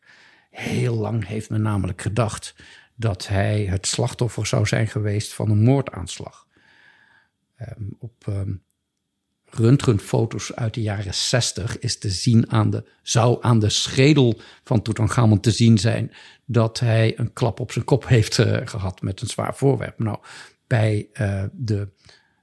Heel 0.49 0.95
lang 0.95 1.27
heeft 1.27 1.49
men 1.49 1.61
namelijk 1.61 2.01
gedacht 2.01 2.55
dat 2.95 3.27
hij 3.27 3.65
het 3.65 3.87
slachtoffer 3.87 4.47
zou 4.47 4.65
zijn 4.65 4.87
geweest 4.87 5.33
van 5.33 5.49
een 5.49 5.63
moordaanslag. 5.63 6.47
Um, 7.59 7.95
op 7.99 8.25
um, 8.27 8.63
röntgenfoto's 9.45 10.53
uit 10.53 10.73
de 10.73 10.81
jaren 10.81 11.13
60 11.13 11.79
is 11.79 11.97
te 11.97 12.09
zien 12.09 12.51
aan 12.51 12.69
de, 12.69 12.89
zou 13.01 13.37
aan 13.41 13.59
de 13.59 13.69
schedel 13.69 14.39
van 14.63 14.81
Tutankhamon 14.81 15.39
te 15.39 15.51
zien 15.51 15.77
zijn 15.77 16.11
dat 16.45 16.79
hij 16.79 17.19
een 17.19 17.33
klap 17.33 17.59
op 17.59 17.71
zijn 17.71 17.85
kop 17.85 18.07
heeft 18.15 18.37
uh, 18.37 18.57
gehad 18.65 19.01
met 19.01 19.21
een 19.21 19.27
zwaar 19.27 19.55
voorwerp. 19.55 19.99
Nou, 19.99 20.17
bij 20.67 21.07
uh, 21.13 21.43
de 21.51 21.87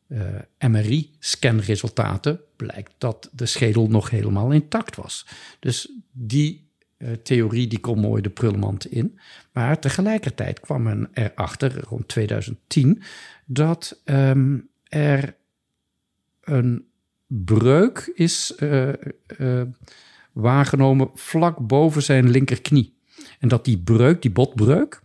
uh, 0.08 0.20
MRI-scanresultaten 0.58 2.40
blijkt 2.56 2.92
dat 2.98 3.30
de 3.32 3.46
schedel 3.46 3.88
nog 3.88 4.10
helemaal 4.10 4.50
intact 4.50 4.96
was. 4.96 5.26
Dus 5.58 5.92
die 6.12 6.70
theorie 7.22 7.66
die 7.66 7.80
kon 7.80 7.98
mooi 7.98 8.22
de 8.22 8.30
prullenmand 8.30 8.86
in. 8.86 9.18
Maar 9.52 9.78
tegelijkertijd 9.78 10.60
kwam 10.60 10.82
men 10.82 11.08
erachter, 11.12 11.80
rond 11.80 12.08
2010, 12.08 13.02
dat 13.44 14.00
um, 14.04 14.68
er 14.88 15.34
een 16.40 16.86
breuk 17.26 18.12
is 18.14 18.54
uh, 18.58 18.88
uh, 19.38 19.62
waargenomen 20.32 21.10
vlak 21.14 21.58
boven 21.58 22.02
zijn 22.02 22.30
linkerknie. 22.30 22.96
En 23.38 23.48
dat 23.48 23.64
die 23.64 23.78
breuk, 23.78 24.22
die 24.22 24.30
botbreuk, 24.30 25.02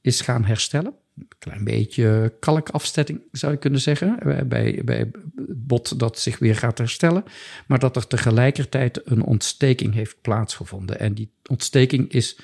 is 0.00 0.20
gaan 0.20 0.44
herstellen. 0.44 0.94
Een 1.18 1.28
klein 1.38 1.64
beetje 1.64 2.32
kalkafstetting 2.40 3.20
zou 3.32 3.52
je 3.52 3.58
kunnen 3.58 3.80
zeggen. 3.80 4.18
Bij, 4.48 4.82
bij 4.84 4.98
het 4.98 5.66
bot 5.66 5.98
dat 5.98 6.18
zich 6.18 6.38
weer 6.38 6.56
gaat 6.56 6.78
herstellen. 6.78 7.24
Maar 7.66 7.78
dat 7.78 7.96
er 7.96 8.06
tegelijkertijd 8.06 9.00
een 9.04 9.22
ontsteking 9.22 9.94
heeft 9.94 10.20
plaatsgevonden. 10.20 11.00
En 11.00 11.14
die 11.14 11.30
ontsteking 11.50 12.12
is 12.12 12.38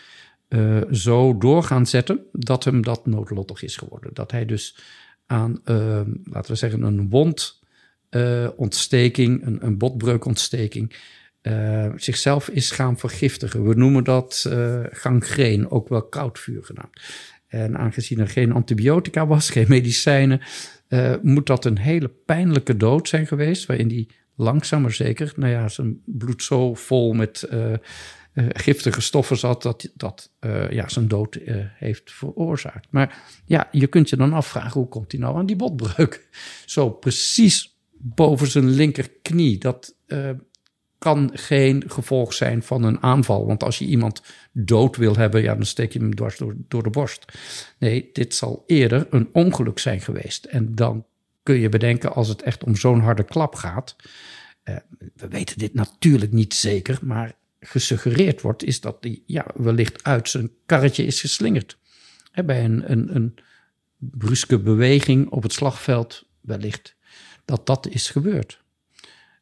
uh, 0.50 0.80
zo 0.90 1.38
door 1.38 1.62
gaan 1.62 1.86
zetten 1.86 2.20
dat 2.32 2.64
hem 2.64 2.82
dat 2.82 3.06
noodlottig 3.06 3.62
is 3.62 3.76
geworden. 3.76 4.10
Dat 4.14 4.30
hij 4.30 4.44
dus 4.44 4.78
aan, 5.26 5.60
laten 6.24 6.50
we 6.50 6.54
zeggen, 6.54 6.82
een 6.82 7.10
wond 7.10 7.62
uh, 8.10 8.48
ontsteking, 8.56 9.46
een, 9.46 9.66
een 9.66 9.78
botbreukontsteking, 9.78 10.96
zichzelf 11.96 12.48
is 12.48 12.70
gaan 12.70 12.98
vergiftigen. 12.98 13.68
We 13.68 13.74
noemen 13.74 14.04
dat 14.04 14.50
gangreen, 14.90 15.70
ook 15.70 15.88
wel 15.88 16.02
koudvuur 16.02 16.64
genaamd. 16.64 17.00
En 17.46 17.78
aangezien 17.78 18.18
er 18.18 18.28
geen 18.28 18.52
antibiotica 18.52 19.26
was, 19.26 19.50
geen 19.50 19.68
medicijnen, 19.68 20.40
moet 21.22 21.46
dat 21.46 21.64
een 21.64 21.78
hele 21.78 22.08
pijnlijke 22.08 22.76
dood 22.76 23.08
zijn 23.08 23.26
geweest, 23.26 23.66
waarin 23.66 23.88
die 23.88 24.08
langzaam 24.36 24.82
maar 24.82 24.92
zeker, 24.92 25.32
nou 25.36 25.52
ja, 25.52 25.68
zijn 25.68 26.02
bloed 26.04 26.42
zo 26.42 26.74
vol 26.74 27.12
met 27.12 27.48
giftige 28.48 29.00
stoffen 29.00 29.36
zat, 29.36 29.62
dat 29.62 29.90
dat 29.94 30.30
ja, 30.70 30.88
zijn 30.88 31.08
dood 31.08 31.38
heeft 31.74 32.12
veroorzaakt. 32.12 32.86
Maar 32.90 33.22
ja, 33.44 33.68
je 33.72 33.86
kunt 33.86 34.08
je 34.08 34.16
dan 34.16 34.32
afvragen, 34.32 34.80
hoe 34.80 34.88
komt 34.88 35.12
hij 35.12 35.20
nou 35.20 35.36
aan 35.36 35.46
die 35.46 35.56
botbreuk? 35.56 36.28
Zo 36.66 36.90
precies 36.90 37.76
boven 37.92 38.46
zijn 38.46 38.70
linkerknie. 38.70 39.58
Dat 39.58 39.94
kan 41.00 41.30
geen 41.32 41.84
gevolg 41.86 42.32
zijn 42.34 42.62
van 42.62 42.82
een 42.82 43.02
aanval. 43.02 43.46
Want 43.46 43.62
als 43.62 43.78
je 43.78 43.84
iemand 43.84 44.22
dood 44.52 44.96
wil 44.96 45.16
hebben, 45.16 45.42
ja, 45.42 45.54
dan 45.54 45.66
steek 45.66 45.92
je 45.92 45.98
hem 45.98 46.14
dwars 46.14 46.36
door, 46.36 46.54
door 46.68 46.82
de 46.82 46.90
borst. 46.90 47.24
Nee, 47.78 48.10
dit 48.12 48.34
zal 48.34 48.64
eerder 48.66 49.06
een 49.10 49.28
ongeluk 49.32 49.78
zijn 49.78 50.00
geweest. 50.00 50.44
En 50.44 50.74
dan 50.74 51.06
kun 51.42 51.58
je 51.58 51.68
bedenken, 51.68 52.14
als 52.14 52.28
het 52.28 52.42
echt 52.42 52.64
om 52.64 52.76
zo'n 52.76 53.00
harde 53.00 53.24
klap 53.24 53.54
gaat. 53.54 53.96
We 55.14 55.28
weten 55.28 55.58
dit 55.58 55.74
natuurlijk 55.74 56.32
niet 56.32 56.54
zeker, 56.54 56.98
maar 57.02 57.32
gesuggereerd 57.60 58.40
wordt, 58.40 58.62
is 58.62 58.80
dat 58.80 58.96
hij 59.00 59.22
ja, 59.26 59.46
wellicht 59.54 60.04
uit 60.04 60.28
zijn 60.28 60.50
karretje 60.66 61.04
is 61.04 61.20
geslingerd. 61.20 61.78
Bij 62.44 62.64
een, 62.64 62.90
een, 62.90 63.14
een 63.14 63.34
bruske 63.96 64.58
beweging 64.58 65.30
op 65.30 65.42
het 65.42 65.52
slagveld 65.52 66.28
wellicht 66.40 66.96
dat 67.44 67.66
dat 67.66 67.88
is 67.88 68.10
gebeurd. 68.10 68.62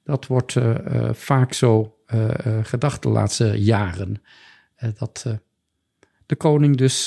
Dat 0.04 0.26
wordt 0.26 0.54
uh, 0.54 0.74
uh, 0.88 1.12
vaak 1.12 1.52
zo 1.52 1.98
uh, 2.14 2.28
gedacht 2.62 3.02
de 3.02 3.08
laatste 3.08 3.62
jaren. 3.62 4.22
dat 4.98 5.26
de 6.26 6.36
koning 6.36 6.76
dus 6.76 7.06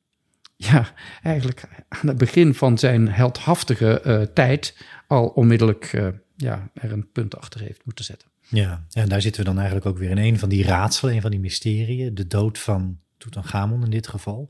ja, 0.70 0.94
eigenlijk 1.22 1.64
aan 1.88 2.08
het 2.08 2.18
begin 2.18 2.54
van 2.54 2.78
zijn 2.78 3.08
heldhaftige 3.08 4.30
tijd 4.34 4.76
al 5.06 5.26
onmiddellijk 5.26 6.12
ja, 6.36 6.70
er 6.74 6.92
een 6.92 7.10
punt 7.12 7.36
achter 7.36 7.60
heeft 7.60 7.84
moeten 7.84 8.04
zetten. 8.04 8.31
Ja, 8.52 8.84
en 8.92 9.08
daar 9.08 9.20
zitten 9.20 9.40
we 9.40 9.46
dan 9.46 9.56
eigenlijk 9.56 9.86
ook 9.86 9.98
weer 9.98 10.10
in 10.10 10.18
een 10.18 10.38
van 10.38 10.48
die 10.48 10.64
raadselen, 10.64 11.14
een 11.14 11.20
van 11.20 11.30
die 11.30 11.40
mysterieën. 11.40 12.14
De 12.14 12.26
dood 12.26 12.58
van 12.58 12.98
Tutankhamon 13.18 13.84
in 13.84 13.90
dit 13.90 14.08
geval. 14.08 14.48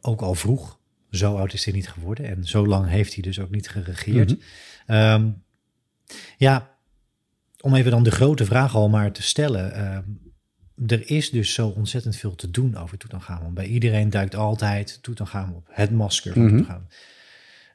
ook 0.00 0.20
al 0.20 0.34
vroeg, 0.34 0.78
zo 1.10 1.36
oud 1.36 1.52
is 1.52 1.64
hij 1.64 1.74
niet 1.74 1.88
geworden 1.88 2.26
en 2.26 2.44
zo 2.44 2.66
lang 2.66 2.88
heeft 2.88 3.14
hij 3.14 3.22
dus 3.22 3.40
ook 3.40 3.50
niet 3.50 3.68
geregeerd. 3.68 4.30
Mm 4.30 4.40
Um, 4.88 5.42
ja, 6.36 6.70
om 7.60 7.74
even 7.74 7.90
dan 7.90 8.02
de 8.02 8.10
grote 8.10 8.44
vraag 8.44 8.74
al 8.74 8.88
maar 8.88 9.12
te 9.12 9.22
stellen. 9.22 9.94
Um, 9.94 10.20
er 10.86 11.10
is 11.10 11.30
dus 11.30 11.54
zo 11.54 11.68
ontzettend 11.68 12.16
veel 12.16 12.34
te 12.34 12.50
doen 12.50 12.76
over 12.76 12.98
Tutankhamon. 12.98 13.54
Bij 13.54 13.66
iedereen 13.66 14.10
duikt 14.10 14.34
altijd 14.34 14.98
Tutankhamon 15.02 15.56
op. 15.56 15.68
Het 15.70 15.90
masker 15.90 16.32
van 16.32 16.42
mm 16.42 16.64
-hmm. 16.64 16.86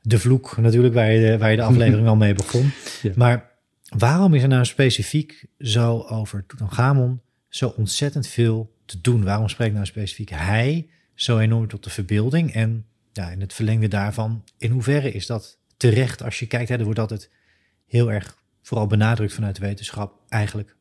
De 0.02 0.20
vloek 0.20 0.58
natuurlijk, 0.58 0.94
waar 0.94 1.12
je 1.12 1.30
de, 1.30 1.38
waar 1.38 1.52
je 1.52 1.56
de 1.56 1.64
aflevering 1.64 2.08
al 2.08 2.16
mee 2.16 2.34
begon. 2.34 2.72
Ja. 3.02 3.12
Maar 3.16 3.51
waarom 3.98 4.34
is 4.34 4.42
er 4.42 4.48
nou 4.48 4.66
specifiek 4.66 5.46
zo 5.60 6.00
over 6.00 6.46
Tutankhamon 6.46 7.22
zo 7.50 7.68
ontzettend 7.68 8.28
veel 8.28 8.76
te 8.86 9.02
doen? 9.02 9.24
Waarom 9.24 9.50
spreekt 9.50 9.74
nou 9.74 9.86
specifiek 9.86 10.30
hij 10.30 10.90
zo 11.14 11.38
enorm 11.38 11.68
tot 11.68 11.84
de 11.84 11.90
verbeelding? 11.90 12.54
En 12.54 12.86
ja, 13.14 13.30
in 13.30 13.42
het 13.42 13.54
verlengde 13.54 13.88
daarvan, 13.88 14.44
in 14.58 14.72
hoeverre 14.72 15.12
is 15.12 15.26
dat 15.26 15.58
terecht 15.78 16.24
als 16.24 16.40
je 16.40 16.48
kijkt. 16.48 16.70
Hè, 16.70 16.78
er 16.78 16.84
wordt 16.84 17.00
altijd 17.00 17.30
heel 17.86 18.12
erg 18.12 18.38
vooral 18.62 18.88
benadrukt 18.88 19.34
vanuit 19.34 19.56
de 19.56 19.66
wetenschap. 19.66 20.14
Eigenlijk 20.30 20.76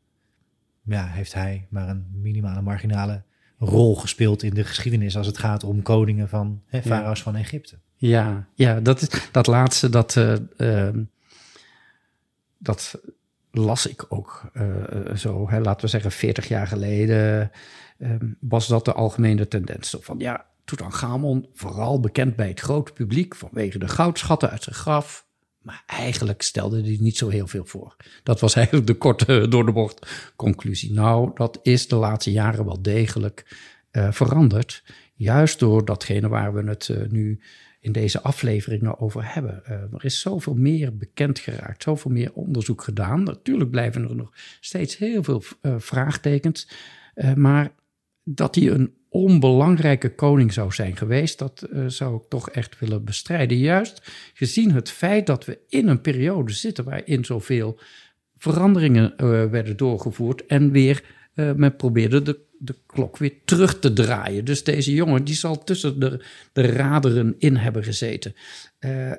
ja, 0.84 1.06
heeft 1.06 1.34
hij 1.34 1.66
maar 1.70 1.88
een 1.88 2.06
minimale, 2.12 2.62
marginale 2.62 3.22
rol 3.58 3.96
gespeeld 3.96 4.42
in 4.42 4.54
de 4.54 4.64
geschiedenis 4.64 5.16
als 5.16 5.26
het 5.26 5.38
gaat 5.38 5.64
om 5.64 5.82
koningen 5.82 6.28
van 6.28 6.62
hè, 6.66 6.82
farao's 6.82 7.18
ja. 7.18 7.24
van 7.24 7.36
Egypte. 7.36 7.78
Ja, 7.96 8.48
ja 8.54 8.80
dat, 8.80 9.00
is, 9.00 9.08
dat 9.32 9.46
laatste, 9.46 9.88
dat, 9.88 10.16
uh, 10.16 10.34
uh, 10.56 10.88
dat 12.60 13.00
las 13.50 13.86
ik 13.86 14.04
ook 14.08 14.50
uh, 14.54 15.14
zo, 15.16 15.50
hè, 15.50 15.60
laten 15.60 15.80
we 15.80 15.90
zeggen 15.90 16.12
40 16.12 16.48
jaar 16.48 16.66
geleden, 16.66 17.50
was 18.40 18.66
dat 18.66 18.84
de 18.84 18.92
algemene 18.92 19.48
tendens. 19.48 19.96
Van 20.00 20.18
ja, 20.18 20.46
Tutankhamon, 20.70 21.48
vooral 21.54 22.00
bekend 22.00 22.36
bij 22.36 22.48
het 22.48 22.60
grote 22.60 22.92
publiek 22.92 23.34
vanwege 23.34 23.78
de 23.78 23.88
goudschatten 23.88 24.50
uit 24.50 24.62
zijn 24.62 24.74
graf, 24.74 25.26
Maar 25.60 25.82
eigenlijk 25.86 26.42
stelde 26.42 26.82
hij 26.82 26.96
niet 27.00 27.16
zo 27.16 27.28
heel 27.28 27.46
veel 27.46 27.64
voor. 27.64 27.96
Dat 28.22 28.40
was 28.40 28.54
eigenlijk 28.54 28.86
de 28.86 28.94
korte 28.94 29.48
door 29.48 29.66
de 29.66 29.72
bocht 29.72 30.32
conclusie. 30.36 30.92
Nou, 30.92 31.30
dat 31.34 31.58
is 31.62 31.88
de 31.88 31.96
laatste 31.96 32.32
jaren 32.32 32.64
wel 32.64 32.82
degelijk 32.82 33.56
uh, 33.92 34.12
veranderd. 34.12 34.84
Juist 35.14 35.58
door 35.58 35.84
datgene 35.84 36.28
waar 36.28 36.54
we 36.54 36.68
het 36.68 36.90
nu 37.08 37.40
in 37.80 37.92
deze 37.92 38.20
afleveringen 38.22 38.98
over 38.98 39.34
hebben. 39.34 39.62
Uh, 39.64 39.72
er 39.72 40.04
is 40.04 40.20
zoveel 40.20 40.54
meer 40.54 40.96
bekend 40.96 41.38
geraakt, 41.38 41.82
zoveel 41.82 42.10
meer 42.10 42.32
onderzoek 42.32 42.82
gedaan. 42.82 43.22
Natuurlijk 43.22 43.70
blijven 43.70 44.08
er 44.08 44.16
nog 44.16 44.32
steeds 44.60 44.98
heel 44.98 45.22
veel 45.22 45.42
vraagtekens. 45.78 46.68
maar 47.34 47.72
dat 48.24 48.54
hij 48.54 48.70
een 48.70 48.94
onbelangrijke 49.08 50.14
koning 50.14 50.52
zou 50.52 50.72
zijn 50.72 50.96
geweest, 50.96 51.38
dat 51.38 51.68
zou 51.86 52.16
ik 52.16 52.28
toch 52.28 52.50
echt 52.50 52.78
willen 52.78 53.04
bestrijden. 53.04 53.58
Juist 53.58 54.10
gezien 54.34 54.72
het 54.72 54.90
feit 54.90 55.26
dat 55.26 55.44
we 55.44 55.58
in 55.68 55.88
een 55.88 56.00
periode 56.00 56.52
zitten 56.52 56.84
waarin 56.84 57.24
zoveel 57.24 57.78
veranderingen 58.36 59.14
werden 59.50 59.76
doorgevoerd 59.76 60.46
en 60.46 60.70
weer 60.70 61.04
men 61.34 61.76
probeerde 61.76 62.22
de, 62.22 62.40
de 62.62 62.74
klok 62.86 63.16
weer 63.16 63.34
terug 63.44 63.78
te 63.78 63.92
draaien. 63.92 64.44
Dus 64.44 64.64
deze 64.64 64.94
jongen 64.94 65.24
die 65.24 65.34
zal 65.34 65.64
tussen 65.64 66.00
de, 66.00 66.24
de 66.52 66.62
raderen 66.62 67.34
in 67.38 67.56
hebben 67.56 67.84
gezeten 67.84 68.34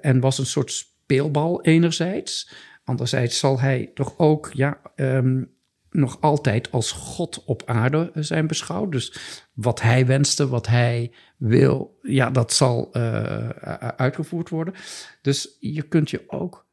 en 0.02 0.20
was 0.20 0.38
een 0.38 0.46
soort 0.46 0.72
speelbal 0.72 1.62
enerzijds. 1.62 2.52
Anderzijds 2.84 3.40
zal 3.40 3.60
hij 3.60 3.92
toch 3.94 4.18
ook 4.18 4.52
ja, 4.54 4.82
um, 4.96 5.54
nog 5.90 6.22
altijd 6.22 6.72
als 6.72 6.92
God 6.92 7.44
op 7.46 7.64
aarde 7.66 8.12
zijn 8.14 8.48
beschouwd. 8.48 8.92
Dus 8.92 9.16
wat 9.54 9.82
hij 9.82 10.06
wenste, 10.06 10.48
wat 10.48 10.68
hij 10.68 11.14
wil, 11.38 11.98
ja, 12.02 12.30
dat 12.30 12.54
zal 12.54 12.90
uh, 12.98 13.50
uitgevoerd 13.98 14.50
worden. 14.50 14.74
Dus 15.22 15.58
je 15.60 15.82
kunt 15.82 16.10
je 16.10 16.24
ook 16.28 16.66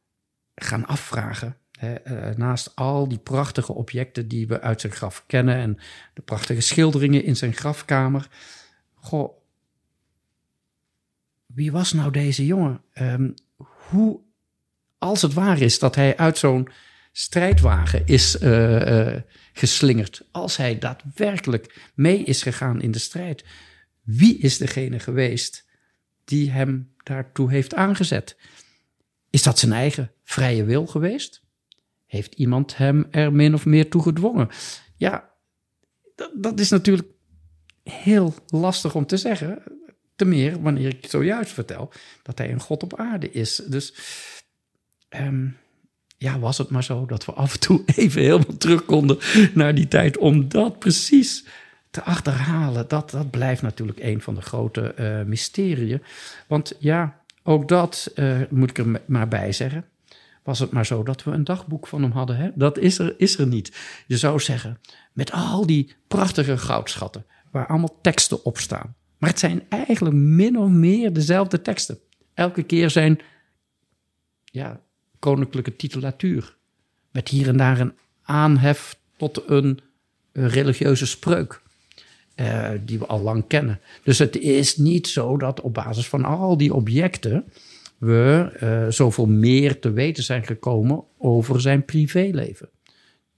gaan 0.55 0.85
afvragen. 0.85 1.57
Uh, 1.83 2.35
naast 2.35 2.75
al 2.75 3.07
die 3.07 3.17
prachtige 3.17 3.73
objecten 3.73 4.27
die 4.27 4.47
we 4.47 4.61
uit 4.61 4.81
zijn 4.81 4.93
graf 4.93 5.23
kennen 5.27 5.55
en 5.55 5.77
de 6.13 6.21
prachtige 6.21 6.61
schilderingen 6.61 7.23
in 7.23 7.35
zijn 7.35 7.53
grafkamer. 7.53 8.27
Goh, 8.93 9.37
wie 11.45 11.71
was 11.71 11.93
nou 11.93 12.11
deze 12.11 12.45
jongen? 12.45 12.81
Um, 13.01 13.33
hoe, 13.57 14.19
als 14.97 15.21
het 15.21 15.33
waar 15.33 15.61
is 15.61 15.79
dat 15.79 15.95
hij 15.95 16.17
uit 16.17 16.37
zo'n 16.37 16.69
strijdwagen 17.11 18.05
is 18.05 18.41
uh, 18.41 19.07
uh, 19.07 19.21
geslingerd. 19.53 20.27
Als 20.31 20.57
hij 20.57 20.77
daadwerkelijk 20.77 21.91
mee 21.93 22.23
is 22.23 22.41
gegaan 22.41 22.81
in 22.81 22.91
de 22.91 22.99
strijd. 22.99 23.45
Wie 24.01 24.37
is 24.37 24.57
degene 24.57 24.99
geweest 24.99 25.67
die 26.23 26.51
hem 26.51 26.93
daartoe 27.03 27.51
heeft 27.51 27.73
aangezet? 27.75 28.37
Is 29.29 29.43
dat 29.43 29.59
zijn 29.59 29.73
eigen 29.73 30.11
vrije 30.23 30.63
wil 30.63 30.87
geweest? 30.87 31.47
Heeft 32.09 32.35
iemand 32.35 32.77
hem 32.77 33.07
er 33.11 33.33
min 33.33 33.53
of 33.53 33.65
meer 33.65 33.89
toe 33.89 34.01
gedwongen? 34.01 34.49
Ja, 34.95 35.29
dat, 36.33 36.59
is 36.59 36.69
natuurlijk 36.69 37.07
heel 37.83 38.33
lastig 38.47 38.95
om 38.95 39.05
te 39.05 39.17
zeggen. 39.17 39.63
Te 40.15 40.25
meer 40.25 40.61
wanneer 40.61 40.87
ik 40.87 41.05
zojuist 41.09 41.51
vertel 41.51 41.91
dat 42.23 42.37
hij 42.37 42.51
een 42.51 42.59
God 42.59 42.83
op 42.83 42.99
aarde 42.99 43.31
is. 43.31 43.55
Dus 43.55 43.93
um, 45.09 45.57
ja, 46.17 46.39
was 46.39 46.57
het 46.57 46.69
maar 46.69 46.83
zo 46.83 47.05
dat 47.05 47.25
we 47.25 47.31
af 47.31 47.53
en 47.53 47.59
toe 47.59 47.83
even 47.95 48.21
helemaal 48.21 48.57
terug 48.57 48.85
konden 48.85 49.17
naar 49.53 49.75
die 49.75 49.87
tijd 49.87 50.17
om 50.17 50.49
dat 50.49 50.79
precies 50.79 51.45
te 51.91 52.03
achterhalen. 52.03 52.87
Dat, 52.87 53.09
dat 53.09 53.29
blijft 53.29 53.61
natuurlijk 53.61 53.99
een 53.99 54.21
van 54.21 54.35
de 54.35 54.41
grote 54.41 54.93
uh. 55.57 55.97
Want 56.47 56.75
ja, 56.79 57.21
ook 57.43 57.67
dat 57.67 58.11
uh, 58.15 58.41
moet 58.49 58.69
ik 58.69 58.77
er 58.77 59.01
maar 59.05 59.27
bij 59.27 59.51
zeggen. 59.51 59.85
Was 60.43 60.59
het 60.59 60.71
maar 60.71 60.85
zo 60.85 61.03
dat 61.03 61.23
we 61.23 61.31
een 61.31 61.43
dagboek 61.43 61.87
van 61.87 62.01
hem 62.01 62.11
hadden. 62.11 62.37
Hè? 62.37 62.49
Dat 62.55 62.77
is 62.77 62.99
er, 62.99 63.15
is 63.17 63.37
er 63.37 63.47
niet. 63.47 63.77
Je 64.07 64.17
zou 64.17 64.39
zeggen, 64.39 64.79
met 65.13 65.31
al 65.31 65.65
die 65.65 65.95
prachtige 66.07 66.57
goudschatten, 66.57 67.25
waar 67.51 67.67
allemaal 67.67 67.97
teksten 68.01 68.45
op 68.45 68.57
staan. 68.57 68.95
Maar 69.17 69.29
het 69.29 69.39
zijn 69.39 69.63
eigenlijk 69.69 70.15
min 70.15 70.57
of 70.57 70.69
meer 70.69 71.13
dezelfde 71.13 71.61
teksten. 71.61 71.99
Elke 72.33 72.63
keer 72.63 72.89
zijn 72.89 73.19
ja, 74.45 74.81
koninklijke 75.19 75.75
titulatuur. 75.75 76.57
Met 77.11 77.27
hier 77.27 77.47
en 77.47 77.57
daar 77.57 77.79
een 77.79 77.97
aanhef 78.21 78.99
tot 79.17 79.49
een, 79.49 79.79
religieuze 80.31 81.05
spreuk. 81.05 81.61
Uh, 82.35 82.69
die 82.85 82.99
we 82.99 83.05
al 83.05 83.21
lang 83.21 83.47
kennen. 83.47 83.79
Dus 84.03 84.19
het 84.19 84.37
is 84.37 84.77
niet 84.77 85.07
zo 85.07 85.37
dat 85.37 85.61
op 85.61 85.73
basis 85.73 86.07
van 86.07 86.25
al 86.25 86.57
die 86.57 86.73
objecten 86.73 87.51
we 87.99 88.57
uh, 88.63 88.91
zoveel 88.91 89.25
meer 89.25 89.79
te 89.79 89.91
weten 89.91 90.23
zijn 90.23 90.45
gekomen 90.45 91.03
over 91.17 91.61
zijn 91.61 91.85
privéleven. 91.85 92.69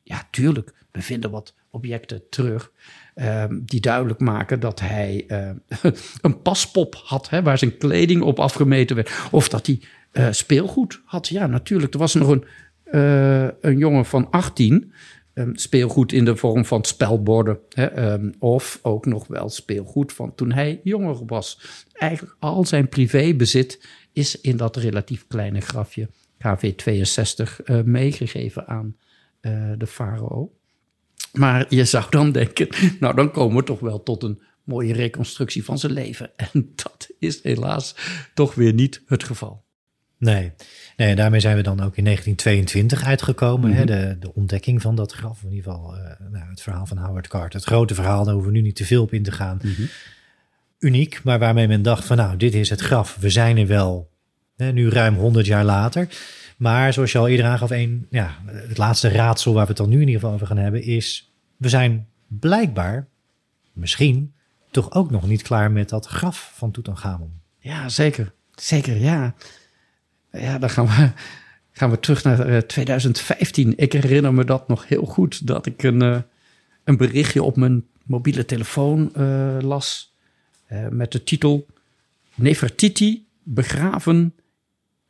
Ja, 0.04 0.28
tuurlijk, 0.32 0.74
we 0.92 1.02
vinden 1.02 1.32
wat 1.32 1.56
objecten 1.70 2.22
terug 2.30 2.72
uh, 3.16 3.44
die 3.50 3.82
duidelijk 3.82 4.20
maken 4.20 4.60
dat 4.60 4.80
hij 4.80 5.26
een 6.22 6.42
paspop 6.42 6.96
had, 7.04 7.30
hè, 7.30 7.42
waar 7.44 7.58
zijn 7.58 7.78
kleding 7.78 8.22
op 8.22 8.40
afgemeten 8.40 8.96
werd. 8.96 9.12
Of 9.32 9.50
dat 9.50 9.66
hij 9.66 9.82
uh, 10.14 10.28
speelgoed 10.32 11.02
had. 11.06 11.28
Ja, 11.28 11.48
natuurlijk. 11.48 11.94
Er 11.94 12.00
was 12.00 12.14
nog 12.14 12.28
een, 12.30 12.46
een 13.62 13.78
jongen 13.78 14.06
van 14.06 14.30
18. 14.30 14.94
Um, 15.34 15.56
speelgoed 15.56 16.12
in 16.12 16.26
de 16.26 16.36
vorm 16.36 16.66
van 16.66 16.84
spelborden. 16.84 17.60
Hè, 17.70 18.14
um, 18.14 18.34
of 18.40 18.80
ook 18.82 19.06
nog 19.06 19.28
wel 19.28 19.50
speelgoed 19.50 20.14
van 20.14 20.36
toen 20.36 20.52
hij 20.52 20.80
jonger 20.84 21.26
was. 21.26 21.60
Eigenlijk 21.94 22.36
al 22.40 22.66
zijn 22.66 22.90
privébezit 22.90 23.88
is 24.14 24.42
in 24.42 24.58
dat 24.58 24.76
relatief 24.76 25.28
kleine 25.28 25.62
grafje 25.62 26.10
KV62 26.38 27.66
uh, 27.66 27.82
meegegeven 27.82 28.68
aan 28.68 28.96
de 29.78 29.88
farao. 29.88 30.52
Maar 31.34 31.66
je 31.70 31.86
zou 31.86 32.06
dan 32.10 32.32
denken, 32.32 32.68
nou 33.00 33.16
dan 33.16 33.32
komen 33.32 33.58
we 33.58 33.64
toch 33.64 33.80
wel 33.80 34.04
tot 34.04 34.24
een 34.24 34.42
mooie 34.64 34.94
reconstructie 34.94 35.64
van 35.64 35.80
zijn 35.80 35.92
leven. 35.92 36.32
En 36.54 36.72
dat 36.76 37.10
is 37.20 37.44
helaas 37.44 37.96
toch 38.34 38.56
weer 38.56 38.74
niet 38.74 39.02
het 39.06 39.24
geval. 39.24 39.64
Nee. 40.18 40.52
nee, 40.98 41.16
daarmee 41.16 41.40
zijn 41.40 41.56
we 41.56 41.62
dan 41.62 41.80
ook 41.82 41.98
in 41.98 42.04
1922 42.04 43.04
uitgekomen. 43.04 43.70
Mm 43.70 43.76
-hmm. 43.76 43.88
hè, 43.88 44.10
de, 44.10 44.18
de 44.20 44.34
ontdekking 44.34 44.82
van 44.82 44.96
dat 44.96 45.12
graf. 45.12 45.44
In 45.44 45.54
ieder 45.54 45.72
geval 45.72 45.98
uh, 45.98 46.04
nou, 46.32 46.50
het 46.50 46.62
verhaal 46.62 46.86
van 46.86 46.98
Howard 46.98 47.28
Carter. 47.28 47.60
Het 47.60 47.70
grote 47.70 47.94
verhaal, 47.94 48.24
daar 48.24 48.34
hoeven 48.34 48.52
we 48.52 48.58
nu 48.58 48.64
niet 48.64 48.76
te 48.76 48.86
veel 48.86 49.04
op 49.04 49.14
in 49.14 49.24
te 49.24 49.32
gaan. 49.32 49.60
Mm 49.64 49.74
-hmm. 49.74 49.88
Uniek, 50.82 51.24
maar 51.24 51.40
waarmee 51.40 51.68
men 51.68 51.82
dacht 51.82 52.06
van 52.06 52.18
nou, 52.18 52.38
dit 52.38 52.54
is 52.54 52.70
het 52.70 52.82
graf. 52.82 53.18
We 53.20 53.30
zijn 53.30 53.58
er 53.58 53.68
wel, 53.68 54.12
hè, 54.56 54.72
nu 54.72 54.90
ruim 54.90 55.16
100 55.16 55.46
jaar 55.46 55.66
later. 55.66 56.08
Maar 56.58 56.94
zoals 56.94 57.12
je 57.12 57.18
al 57.18 57.28
eerder 57.28 57.46
aangaf, 57.46 57.70
een, 57.70 58.08
ja, 58.10 58.38
het 58.46 58.78
laatste 58.78 59.10
raadsel 59.10 59.54
waar 59.54 59.64
we 59.64 59.68
het 59.68 59.78
dan 59.78 59.90
nu 59.90 59.96
in 59.96 60.08
ieder 60.08 60.20
geval 60.20 60.34
over 60.34 60.48
gaan 60.48 60.58
hebben... 60.58 60.84
is, 60.84 61.34
we 61.58 61.70
zijn 61.70 62.08
blijkbaar, 62.28 63.08
misschien, 63.74 64.34
toch 64.72 64.92
ook 64.92 65.12
nog 65.12 65.28
niet 65.28 65.42
klaar 65.42 65.72
met 65.72 65.90
dat 65.90 66.06
graf 66.06 66.52
van 66.56 66.72
Tutankhamon. 66.72 67.32
Ja, 67.60 67.90
zeker. 67.90 68.34
Zeker, 68.56 68.98
ja. 68.98 69.36
Ja, 70.32 70.58
dan 70.58 70.70
gaan 70.70 70.86
we, 70.86 71.12
gaan 71.72 71.90
we 71.90 72.00
terug 72.00 72.24
naar 72.24 72.50
uh, 72.50 72.58
2015. 72.58 73.74
Ik 73.78 73.94
herinner 73.94 74.34
me 74.34 74.46
dat 74.46 74.68
nog 74.68 74.88
heel 74.88 75.06
goed, 75.06 75.48
dat 75.48 75.66
ik 75.66 75.84
een, 75.84 76.04
uh, 76.04 76.18
een 76.84 76.98
berichtje 76.98 77.44
op 77.44 77.56
mijn 77.56 77.86
mobiele 78.04 78.46
telefoon 78.46 79.12
uh, 79.18 79.58
las 79.60 80.11
met 80.90 81.12
de 81.12 81.24
titel 81.24 81.68
Nefertiti 82.36 83.28
begraven 83.44 84.34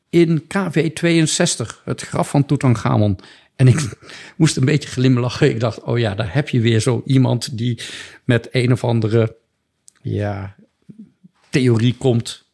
in 0.09 0.43
KV62, 0.43 1.83
het 1.83 2.01
graf 2.01 2.29
van 2.29 2.45
Tutankhamon. 2.45 3.19
En 3.55 3.67
ik 3.67 3.97
moest 4.37 4.57
een 4.57 4.65
beetje 4.65 4.89
glimlachen. 4.89 5.49
Ik 5.49 5.59
dacht, 5.59 5.81
oh 5.81 5.99
ja, 5.99 6.15
daar 6.15 6.33
heb 6.33 6.49
je 6.49 6.59
weer 6.59 6.79
zo 6.79 7.01
iemand 7.05 7.57
die 7.57 7.79
met 8.23 8.47
een 8.51 8.71
of 8.71 8.83
andere 8.83 9.35
ja, 10.01 10.55
theorie 11.49 11.95
komt. 11.97 12.49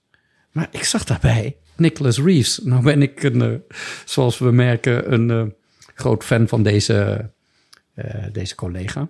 Maar 0.51 0.67
ik 0.71 0.83
zag 0.83 1.03
daarbij 1.03 1.55
Nicholas 1.75 2.19
Reeves. 2.19 2.59
Nou 2.63 2.83
ben 2.83 3.01
ik, 3.01 3.23
een, 3.23 3.41
uh, 3.41 3.77
zoals 4.05 4.37
we 4.37 4.51
merken, 4.51 5.13
een 5.13 5.29
uh, 5.29 5.43
groot 5.95 6.23
fan 6.23 6.47
van 6.47 6.63
deze, 6.63 7.29
deze 8.31 8.55
collega. 8.55 9.09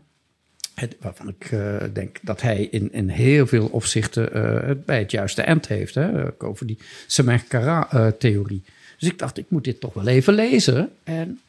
Het, 0.79 0.95
waarvan 0.99 1.27
ik 1.27 1.49
denk 1.93 2.17
dat 2.21 2.41
hij 2.41 2.63
in, 2.63 2.93
in 2.93 3.09
heel 3.09 3.47
veel 3.47 3.67
opzichten 3.67 4.23
het 4.67 4.85
bij 4.85 4.99
het 4.99 5.11
juiste 5.11 5.41
eind 5.41 5.67
heeft. 5.67 5.95
Hè, 5.95 6.29
over 6.43 6.67
die 6.67 6.77
Semer-Kara-theorie. 7.07 8.63
Dus 8.99 9.09
ik 9.09 9.17
dacht, 9.19 9.37
ik 9.37 9.45
moet 9.49 9.63
dit 9.63 9.79
toch 9.79 9.93
wel 9.93 10.07
even 10.07 10.33
lezen. 10.33 10.91
En 11.03 11.39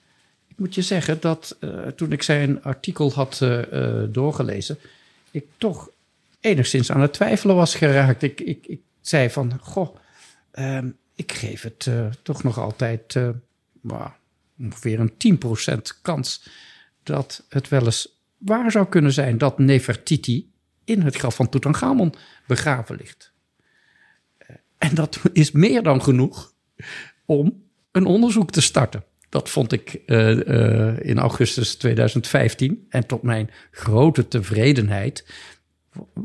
ik 0.47 0.59
moet 0.59 0.75
je 0.75 0.83
zeggen 0.83 1.21
dat 1.21 1.57
toen 1.97 2.13
ik 2.13 2.23
zijn 2.23 2.63
artikel 2.63 3.13
had 3.13 3.47
doorgelezen... 4.09 4.79
ik 5.31 5.45
toch 5.57 5.91
enigszins 6.41 6.93
aan 6.93 7.01
het 7.01 7.13
twijfelen 7.13 7.57
was 7.57 7.75
geraakt. 7.75 8.23
Ik, 8.23 8.41
ik, 8.41 8.67
ik 8.67 8.81
zei 9.01 9.31
van, 9.31 9.59
goh... 9.61 9.97
Um, 10.59 10.97
ik 11.15 11.33
geef 11.33 11.63
het 11.63 11.91
toch 12.23 12.43
nog 12.43 12.59
altijd 12.59 13.13
well, 13.81 14.13
ongeveer 14.59 15.01
een 15.01 15.41
10% 15.75 16.01
kans 16.03 16.49
dat 17.03 17.45
het 17.49 17.69
wel 17.69 17.85
eens 17.85 18.18
waar 18.39 18.71
zou 18.71 18.87
kunnen 18.87 19.13
zijn 19.13 19.39
dat 19.39 19.59
Nefertiti 19.59 20.51
in 20.85 21.03
het 21.03 21.17
graf 21.17 21.35
van 21.35 21.49
Tutankhamon 21.49 22.15
begraven 22.47 22.97
ligt. 22.97 23.33
Uh, 24.43 24.57
en 24.79 24.95
dat 24.95 25.21
is 25.33 25.51
meer 25.51 25.83
dan 25.83 26.03
genoeg 26.03 26.53
om 27.25 27.63
een 27.93 28.07
onderzoek 28.07 28.51
te 28.51 28.61
starten. 28.61 29.05
Dat 29.29 29.51
vond 29.51 29.73
ik 29.73 29.93
in 31.03 31.19
augustus 31.19 31.77
2015. 31.77 32.87
En 32.89 33.07
tot 33.07 33.23
mijn 33.23 33.51
grote 33.71 34.29
tevredenheid 34.29 35.27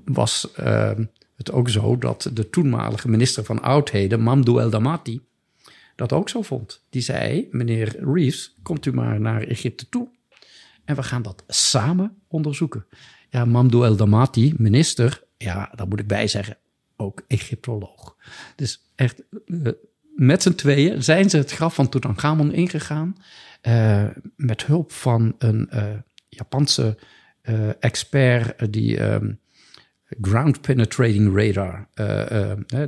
was 0.05 0.47
het 1.36 1.51
ook 1.51 1.70
zo 1.70 1.97
dat 1.97 2.30
de 2.34 2.49
toenmalige 2.49 3.09
minister 3.09 3.43
van 3.43 3.61
Oudheden, 3.61 4.22
Mamdou 4.22 4.61
El 4.61 4.70
Damati, 4.70 5.22
dat 5.95 6.14
ook 6.14 6.30
zo 6.30 6.41
vond. 6.41 6.84
Die 6.89 7.01
zei: 7.01 7.47
Meneer 7.51 7.95
Reeves, 8.14 8.55
komt 8.61 8.86
u 8.86 8.93
maar 8.93 9.20
naar 9.20 9.41
Egypte 9.41 9.89
toe 9.89 10.07
en 10.86 10.96
we 10.96 11.04
gaan 11.04 11.22
dat 11.22 11.44
samen 11.48 12.18
onderzoeken. 12.28 12.86
Ja, 13.30 13.46
Mamdou 13.46 13.86
El 13.86 13.96
Damati, 13.96 14.54
minister, 14.58 15.24
ja, 15.38 15.72
daar 15.76 15.88
moet 15.88 16.00
ik 16.00 16.08
bij 16.08 16.28
zeggen, 16.28 16.58
ook 16.96 17.24
Egyptoloog. 17.28 18.16
Dus 18.56 18.92
echt, 18.96 19.24
uh, 19.46 19.72
met 20.16 20.42
z'n 20.42 20.54
tweeën 20.54 21.04
zijn 21.04 21.30
ze 21.30 21.38
het 21.38 21.52
graf 21.52 21.76
van 21.76 21.90
Tutankhamon 21.90 22.54
ingegaan. 22.54 23.16
Uh, 23.62 24.08
met 24.36 24.66
hulp 24.66 24.92
van 24.92 25.36
een 25.38 25.70
uh, 25.74 25.84
Japanse 26.30 26.98
expert 27.80 28.74
die 28.74 29.02
um, 29.02 29.40
ground 30.22 30.62
penetrating 30.62 31.36
radar, 31.36 31.88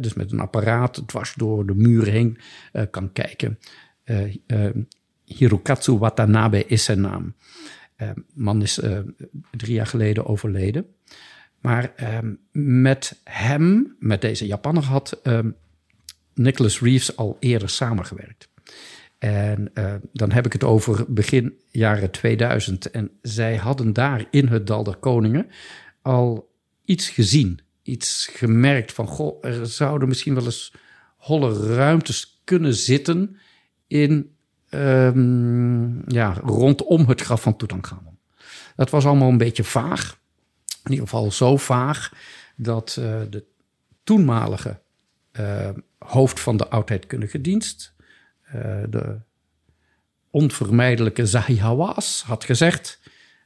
dus 0.02 0.14
met 0.14 0.32
een 0.32 0.40
apparaat 0.40 1.04
dwars 1.08 1.34
door 1.34 1.66
de 1.66 1.76
muur 1.76 2.08
heen 2.08 2.38
kan 2.92 3.12
kijken. 3.12 3.60
Hirokatsu 5.26 5.98
Watanabe 5.98 6.66
is 6.66 6.84
zijn 6.84 7.02
naam. 7.02 7.36
Uh, 7.98 8.10
man 8.34 8.62
is 8.62 8.80
uh, 8.80 9.00
drie 9.52 9.74
jaar 9.74 9.88
geleden 9.88 10.26
overleden. 10.26 10.86
Maar 11.62 11.94
uh, 12.00 12.18
met 12.52 13.22
hem, 13.24 13.96
met 14.00 14.22
deze 14.22 14.46
Japanner, 14.46 14.84
had 14.84 15.20
ehm, 15.24 15.50
Nicholas 16.34 16.80
Reeves 16.80 17.18
al 17.18 17.38
eerder 17.40 17.70
samengewerkt. 17.70 18.50
En 19.18 19.70
eh, 19.74 19.94
dan 20.14 20.32
heb 20.32 20.46
ik 20.46 20.54
het 20.54 20.64
over 20.64 21.14
begin 21.14 21.54
jaren 21.72 22.12
2000. 22.12 22.92
En 22.92 23.12
zij 23.22 23.56
hadden 23.56 23.94
daar 23.94 24.26
in 24.32 24.48
het 24.48 24.68
Dal 24.68 24.84
der 24.84 24.96
Koningen 24.96 25.48
al 26.02 26.52
iets 26.86 27.10
gezien. 27.10 27.60
Iets 27.84 28.30
gemerkt 28.32 28.94
van, 28.94 29.08
goh, 29.08 29.46
er 29.46 29.68
zouden 29.68 30.08
misschien 30.08 30.36
wel 30.36 30.46
eens 30.46 30.74
holle 31.18 31.76
ruimtes 31.76 32.42
kunnen 32.44 32.74
zitten 32.74 33.38
in 33.88 34.35
um, 34.70 36.04
ja, 36.08 36.34
rondom 36.34 37.06
het 37.08 37.22
graf 37.22 37.42
van 37.42 37.58
Tutankhamon. 37.58 38.18
Dat 38.76 38.90
was 38.90 39.06
allemaal 39.06 39.30
een 39.30 39.38
beetje 39.38 39.64
vaag. 39.64 40.20
In 40.84 40.92
ieder 40.92 41.08
geval 41.08 41.32
zo 41.32 41.58
vaag 41.58 42.14
dat 42.56 42.98
uh, 43.00 43.22
de 43.30 43.46
toenmalige 44.04 44.80
uh, 45.40 45.70
hoofd 45.98 46.40
van 46.40 46.58
de 46.58 46.68
oudheidkundige 46.68 47.42
dienst, 47.42 47.96
uh, 48.56 48.84
de 48.90 49.20
onvermijdelijke 50.30 51.26
Zahi 51.26 51.60
Hawass, 51.60 52.24
had 52.24 52.44
gezegd: 52.44 53.02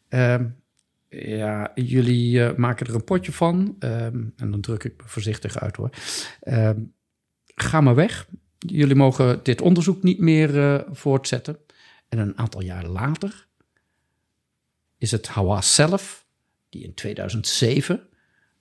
ehm, 0.07 0.47
Ja, 1.09 1.72
jullie 1.76 2.53
maken 2.53 2.88
er 2.88 2.95
een 2.95 3.03
potje 3.03 3.32
van. 3.32 3.76
Um, 3.80 4.34
en 4.36 4.51
dan 4.51 4.61
druk 4.61 4.84
ik 4.84 4.93
me 4.97 5.03
voorzichtig 5.05 5.59
uit 5.59 5.76
hoor. 5.76 5.89
ga 7.55 7.82
maar 7.82 7.95
weg 7.95 8.28
jullie 8.60 8.95
mogen 8.95 9.39
dit 9.43 9.62
onderzoek 9.62 10.03
niet 10.03 10.20
meer 10.20 10.55
uh, 10.55 10.80
voortzetten. 10.91 11.57
En 12.10 12.20
een 12.20 12.38
aantal 12.38 12.62
jaar 12.62 12.86
later 12.86 13.47
is 14.97 15.12
het 15.12 15.28
Hawass 15.28 15.76
zelf, 15.76 16.26
die 16.70 16.84
in 16.84 16.93
2007 16.93 18.07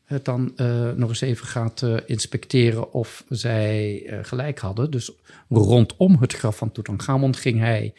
het 0.05 0.25
dan 0.25 0.53
uh, 0.57 0.93
nog 0.93 1.09
eens 1.09 1.21
even 1.21 1.47
gaat 1.47 1.83
inspecteren 2.07 2.93
of 2.93 3.25
zij 3.29 4.03
gelijk 4.23 4.59
hadden. 4.59 4.91
Dus 4.91 5.13
rondom 5.49 6.17
het 6.21 6.33
graf 6.33 6.57
van 6.57 6.73
Tutankhamon 6.73 7.37
ging 7.37 7.59
hij 7.59 7.95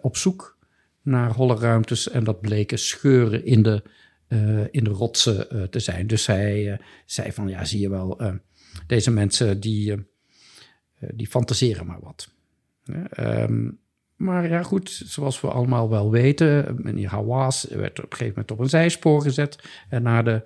op 0.00 0.16
zoek 0.16 0.58
naar 1.02 1.32
holle 1.32 1.56
ruimtes 1.56 2.08
en 2.08 2.24
dat 2.24 2.40
bleken 2.40 2.78
scheuren 2.78 3.44
in 3.44 3.62
de, 3.62 3.82
in 4.70 4.84
de 4.84 4.90
rotsen 4.90 5.70
te 5.70 5.80
zijn. 5.80 6.06
Dus 6.06 6.26
hij 6.26 6.80
zei 7.06 7.32
van 7.32 7.48
ja, 7.48 7.64
zie 7.64 7.80
je 7.80 7.90
wel, 7.90 8.40
deze 8.86 9.10
mensen 9.10 9.60
die 9.60 9.92
eh, 9.92 9.98
die 10.98 11.26
fantaseren 11.26 11.86
maar 11.86 12.00
wat. 12.00 12.28
Um, 13.18 13.78
maar 14.18 14.48
ja, 14.48 14.62
goed, 14.62 15.02
zoals 15.04 15.40
we 15.40 15.48
allemaal 15.48 15.88
wel 15.88 16.10
weten, 16.10 16.76
meneer 16.82 17.08
Hawass 17.08 17.64
werd 17.64 17.98
op 17.98 18.04
een 18.04 18.16
gegeven 18.16 18.32
moment 18.32 18.50
op 18.50 18.58
een 18.58 18.68
zijspoor 18.68 19.22
gezet 19.22 19.58
en 19.88 20.02
na 20.02 20.22
de, 20.22 20.42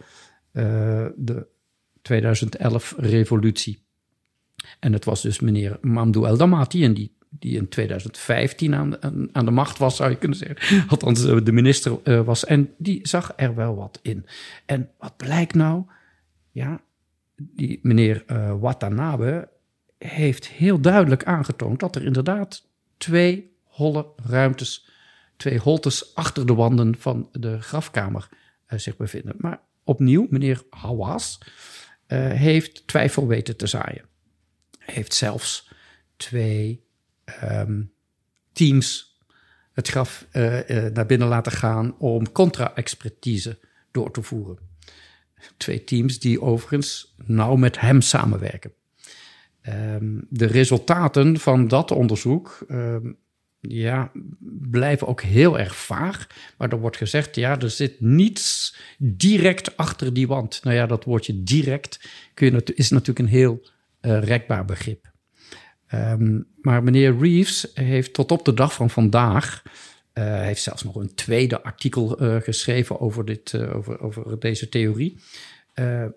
uh, 0.53 1.07
de 1.17 1.47
2011-revolutie. 2.13 3.83
En 4.81 4.93
het 4.93 5.05
was 5.05 5.23
dus 5.23 5.41
meneer 5.41 5.79
Mamdou 5.81 6.27
El 6.27 6.37
Damati, 6.37 6.85
en 6.85 6.95
die, 6.95 7.17
die 7.29 7.57
in 7.57 7.69
2015 7.69 8.75
aan, 8.75 9.03
aan, 9.03 9.29
aan, 9.33 9.45
de 9.45 9.51
macht 9.51 9.79
was, 9.79 9.97
zou 9.97 10.11
je 10.11 10.17
kunnen 10.17 10.39
zeggen. 10.39 10.89
Althans, 10.91 11.25
eh, 11.25 11.45
de 11.45 11.53
minister 11.53 12.25
was. 12.25 12.45
En 12.45 12.75
die 12.79 13.09
zag 13.09 13.33
er 13.37 13.55
wel 13.55 13.77
wat 13.77 13.99
in. 14.03 14.27
En 14.67 14.91
wat 14.99 15.17
blijkt 15.17 15.55
nou? 15.55 15.85
Ja, 16.51 16.81
die 17.37 17.79
meneer 17.83 18.25
Watanabe 18.61 19.49
heeft 20.03 20.49
heel 20.49 20.81
duidelijk 20.81 21.25
aangetoond 21.25 21.81
dat 21.81 21.97
er 21.97 22.05
inderdaad 22.05 22.69
twee 22.97 23.57
holle 23.65 24.07
ruimtes, 24.17 24.89
twee 25.37 25.59
holtes 25.59 26.15
achter 26.15 26.47
de 26.47 26.55
wanden 26.55 26.99
van 26.99 27.29
de 27.33 27.61
grafkamer 27.61 28.29
uh, 28.69 28.79
zich 28.79 28.97
bevinden. 28.97 29.35
Maar 29.39 29.61
opnieuw, 29.85 30.27
meneer 30.31 30.63
Hawass 30.71 31.39
uh, 31.39 32.31
heeft 32.31 32.87
twijfel 32.87 33.27
weten 33.27 33.57
te 33.57 33.67
zaaien. 33.67 34.05
Heeft 34.79 35.15
zelfs 35.15 35.71
twee 36.17 36.85
um, 37.43 37.93
teams 38.53 39.19
het 39.73 39.89
graf 39.89 40.27
uh, 40.33 40.61
naar 40.93 41.07
binnen 41.07 41.29
laten 41.29 41.53
gaan 41.53 41.99
om 41.99 42.33
contra-expertise 42.33 43.59
door 43.91 44.11
te 44.11 44.23
voeren. 44.23 44.59
Twee 45.57 45.85
teams 45.85 46.19
die 46.19 46.41
overigens 46.41 47.15
nauw 47.17 47.57
met 47.57 47.81
hem 47.81 48.01
samenwerken. 48.01 48.73
Um, 49.69 50.27
de 50.29 50.47
resultaten 50.47 51.39
van 51.39 51.69
dat 51.69 51.91
onderzoek 51.91 52.65
um, 52.71 53.17
ja, 53.69 54.11
blijven 54.71 55.07
ook 55.07 55.23
heel 55.23 55.59
erg 55.59 55.77
vaag. 55.77 56.27
Maar 56.59 56.71
er 56.73 56.81
wordt 56.81 56.97
gezegd, 56.97 57.35
ja, 57.35 57.61
er 57.61 57.71
zit 57.71 58.01
niets 58.01 58.77
direct 58.99 59.77
achter 59.77 60.13
die 60.13 60.27
wand. 60.27 60.61
Nou 60.63 60.77
ja, 60.77 60.87
dat 60.87 61.05
woordje 61.05 61.43
direct 61.43 62.09
kun 62.35 62.53
je, 62.53 62.75
is 62.75 62.91
natuurlijk 62.91 63.19
een 63.19 63.35
heel 63.35 63.67
uh, 64.01 64.23
rekbaar 64.23 64.65
begrip. 64.65 65.11
Um, 65.95 66.47
maar 66.61 66.83
meneer 66.83 67.19
Reeves 67.19 67.71
heeft 67.75 68.13
tot 68.13 68.33
op 68.33 68.45
de 68.45 68.55
dag 68.55 68.75
van 68.75 68.91
vandaag... 68.91 69.63
Uh, 70.15 70.25
heeft 70.25 70.63
zelfs 70.63 70.83
nog 70.83 70.95
een 70.95 71.15
tweede 71.15 71.63
artikel 71.63 72.23
uh, 72.23 72.37
geschreven 72.41 73.01
over, 73.01 73.25
dit, 73.25 73.59
over, 73.59 74.01
over 74.01 74.39
deze 74.39 74.69
theorie. 74.69 75.19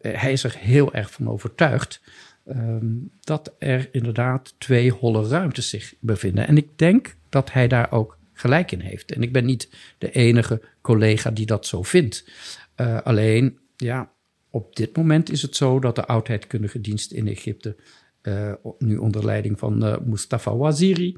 hij 0.02 0.32
is 0.32 0.44
er 0.44 0.56
heel 0.58 0.94
erg 0.94 1.12
van 1.12 1.30
overtuigd 1.30 2.02
um, 2.48 3.12
dat 3.20 3.56
er 3.60 3.90
inderdaad 3.92 4.54
twee 4.58 4.92
holle 4.92 5.28
ruimtes 5.28 5.70
zich 5.70 5.94
bevinden. 6.00 6.48
En 6.48 6.58
ik 6.58 6.78
denk 6.78 7.16
dat 7.30 7.52
hij 7.52 7.68
daar 7.68 7.92
ook 7.92 8.18
gelijk 8.34 8.72
in 8.72 8.80
heeft. 8.80 9.12
En 9.12 9.22
ik 9.22 9.32
ben 9.32 9.46
niet 9.46 9.70
de 9.98 10.12
enige 10.12 10.62
collega 10.82 11.32
die 11.32 11.46
dat 11.46 11.66
zo 11.66 11.84
vindt. 11.84 12.30
Uh, 12.78 13.02
alleen, 13.02 13.58
ja, 13.76 14.12
op 14.50 14.76
dit 14.76 14.96
moment 14.96 15.32
is 15.32 15.42
het 15.42 15.56
zo 15.56 15.80
dat 15.80 15.96
de 15.96 16.06
oudheidkundige 16.06 16.82
dienst 16.82 17.12
in 17.12 17.28
Egypte, 17.28 17.76
uh, 18.22 18.54
nu 18.80 18.98
onder 18.98 19.26
leiding 19.26 19.60
van 19.60 19.86
uh, 19.86 19.98
Mustafa 19.98 20.56
Waziri, 20.56 21.18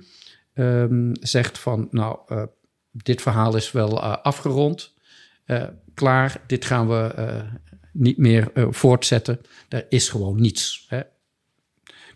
um, 0.54 1.12
zegt 1.20 1.58
van, 1.58 1.88
nou, 1.92 2.20
dit 2.92 3.22
verhaal 3.22 3.56
is 3.56 3.72
wel 3.72 4.02
afgerond, 4.02 4.94
klaar, 5.94 6.42
dit 6.48 6.66
gaan 6.66 6.88
we 6.88 7.44
niet 7.92 8.18
meer 8.18 8.52
voortzetten. 8.70 9.40
Er 9.70 9.86
is 9.90 10.10
gewoon 10.10 10.42
niets. 10.42 10.86
Hè. 10.90 11.02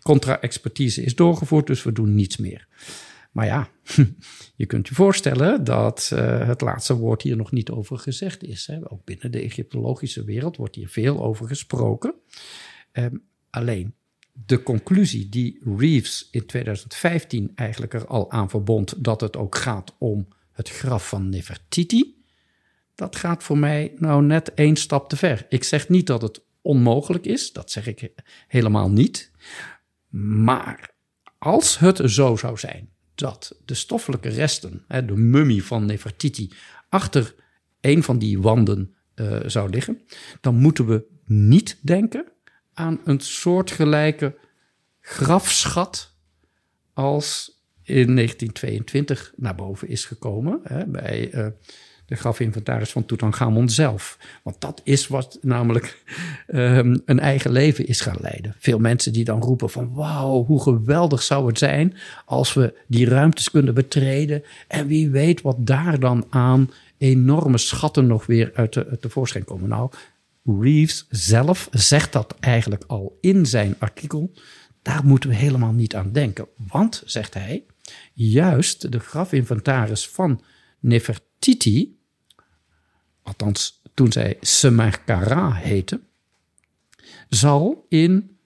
Contra-expertise 0.02 1.02
is 1.02 1.14
doorgevoerd, 1.14 1.66
dus 1.66 1.82
we 1.82 1.92
doen 1.92 2.14
niets 2.14 2.36
meer. 2.36 2.66
Maar 3.32 3.46
ja, 3.46 3.68
je 4.56 4.66
kunt 4.66 4.88
je 4.88 4.94
voorstellen 4.94 5.64
dat 5.64 6.10
uh, 6.12 6.46
het 6.46 6.60
laatste 6.60 6.96
woord 6.96 7.22
hier 7.22 7.36
nog 7.36 7.52
niet 7.52 7.70
over 7.70 7.98
gezegd 7.98 8.44
is. 8.44 8.66
Hè. 8.66 8.92
Ook 8.92 9.04
binnen 9.04 9.30
de 9.30 9.40
Egyptologische 9.40 10.24
wereld 10.24 10.56
wordt 10.56 10.74
hier 10.74 10.88
veel 10.88 11.22
over 11.22 11.46
gesproken. 11.46 12.14
Um, 12.92 13.22
alleen 13.50 13.94
de 14.46 14.62
conclusie 14.62 15.28
die 15.28 15.60
Reeves 15.76 16.28
in 16.30 16.46
2015 16.46 17.52
eigenlijk 17.54 17.94
er 17.94 18.06
al 18.06 18.30
aan 18.30 18.50
verbond, 18.50 19.04
dat 19.04 19.20
het 19.20 19.36
ook 19.36 19.56
gaat 19.56 19.94
om 19.98 20.28
het 20.52 20.68
graf 20.68 21.08
van 21.08 21.28
Nefertiti, 21.28 22.24
dat 22.94 23.16
gaat 23.16 23.42
voor 23.42 23.58
mij 23.58 23.92
nou 23.96 24.22
net 24.22 24.54
één 24.54 24.76
stap 24.76 25.08
te 25.08 25.16
ver. 25.16 25.46
Ik 25.48 25.64
zeg 25.64 25.88
niet 25.88 26.06
dat 26.06 26.22
het 26.22 26.42
onmogelijk 26.60 27.26
is, 27.26 27.52
dat 27.52 27.70
zeg 27.70 27.86
ik 27.86 28.12
helemaal 28.48 28.90
niet. 28.90 29.30
Maar 30.20 30.90
als 31.38 31.78
het 31.78 32.00
zo 32.04 32.36
zou 32.36 32.58
zijn 32.58 32.88
dat 33.14 33.60
de 33.64 33.74
stoffelijke 33.74 34.28
resten, 34.28 34.84
de 34.88 35.16
mummie 35.16 35.64
van 35.64 35.86
Nefertiti, 35.86 36.52
achter 36.88 37.34
een 37.80 38.02
van 38.02 38.18
die 38.18 38.40
wanden 38.40 38.94
uh, 39.14 39.40
zou 39.46 39.70
liggen, 39.70 40.00
dan 40.40 40.54
moeten 40.54 40.86
we 40.86 41.04
niet 41.24 41.78
denken 41.82 42.32
aan 42.74 43.00
een 43.04 43.20
soortgelijke 43.20 44.38
grafschat 45.00 46.16
als 46.92 47.60
in 47.82 48.14
1922 48.14 49.32
naar 49.36 49.54
boven 49.54 49.88
is 49.88 50.04
gekomen 50.04 50.60
hè, 50.62 50.86
bij 50.86 51.34
uh, 51.34 51.46
de 52.12 52.18
grafinventaris 52.18 52.90
van 52.90 53.06
Tutankhamon 53.06 53.68
zelf. 53.68 54.18
Want 54.42 54.60
dat 54.60 54.80
is 54.84 55.06
wat 55.08 55.38
namelijk 55.40 56.02
um, 56.48 57.02
een 57.04 57.20
eigen 57.20 57.52
leven 57.52 57.86
is 57.86 58.00
gaan 58.00 58.18
leiden. 58.20 58.54
Veel 58.58 58.78
mensen 58.78 59.12
die 59.12 59.24
dan 59.24 59.40
roepen 59.42 59.70
van 59.70 59.94
wauw, 59.94 60.44
hoe 60.44 60.62
geweldig 60.62 61.22
zou 61.22 61.46
het 61.46 61.58
zijn 61.58 61.94
als 62.24 62.54
we 62.54 62.74
die 62.86 63.08
ruimtes 63.08 63.50
kunnen 63.50 63.74
betreden 63.74 64.42
en 64.68 64.86
wie 64.86 65.10
weet 65.10 65.42
wat 65.42 65.56
daar 65.58 66.00
dan 66.00 66.26
aan 66.30 66.70
enorme 66.98 67.58
schatten 67.58 68.06
nog 68.06 68.26
weer 68.26 68.50
uit 68.54 68.84
tevoorschijn 69.00 69.44
komen. 69.44 69.68
Nou, 69.68 69.90
Reeves 70.44 71.06
zelf 71.08 71.68
zegt 71.70 72.12
dat 72.12 72.34
eigenlijk 72.40 72.84
al 72.86 73.18
in 73.20 73.46
zijn 73.46 73.74
artikel. 73.78 74.32
Daar 74.82 75.04
moeten 75.04 75.30
we 75.30 75.36
helemaal 75.36 75.72
niet 75.72 75.94
aan 75.94 76.12
denken. 76.12 76.46
Want, 76.56 77.02
zegt 77.04 77.34
hij, 77.34 77.64
juist 78.12 78.92
de 78.92 78.98
grafinventaris 78.98 80.08
van 80.08 80.42
Nefertiti, 80.80 82.00
althans 83.22 83.82
toen 83.94 84.12
zij 84.12 84.36
Semerkara 84.40 85.52
heette, 85.52 86.00
zal 87.28 87.86
in 87.88 88.36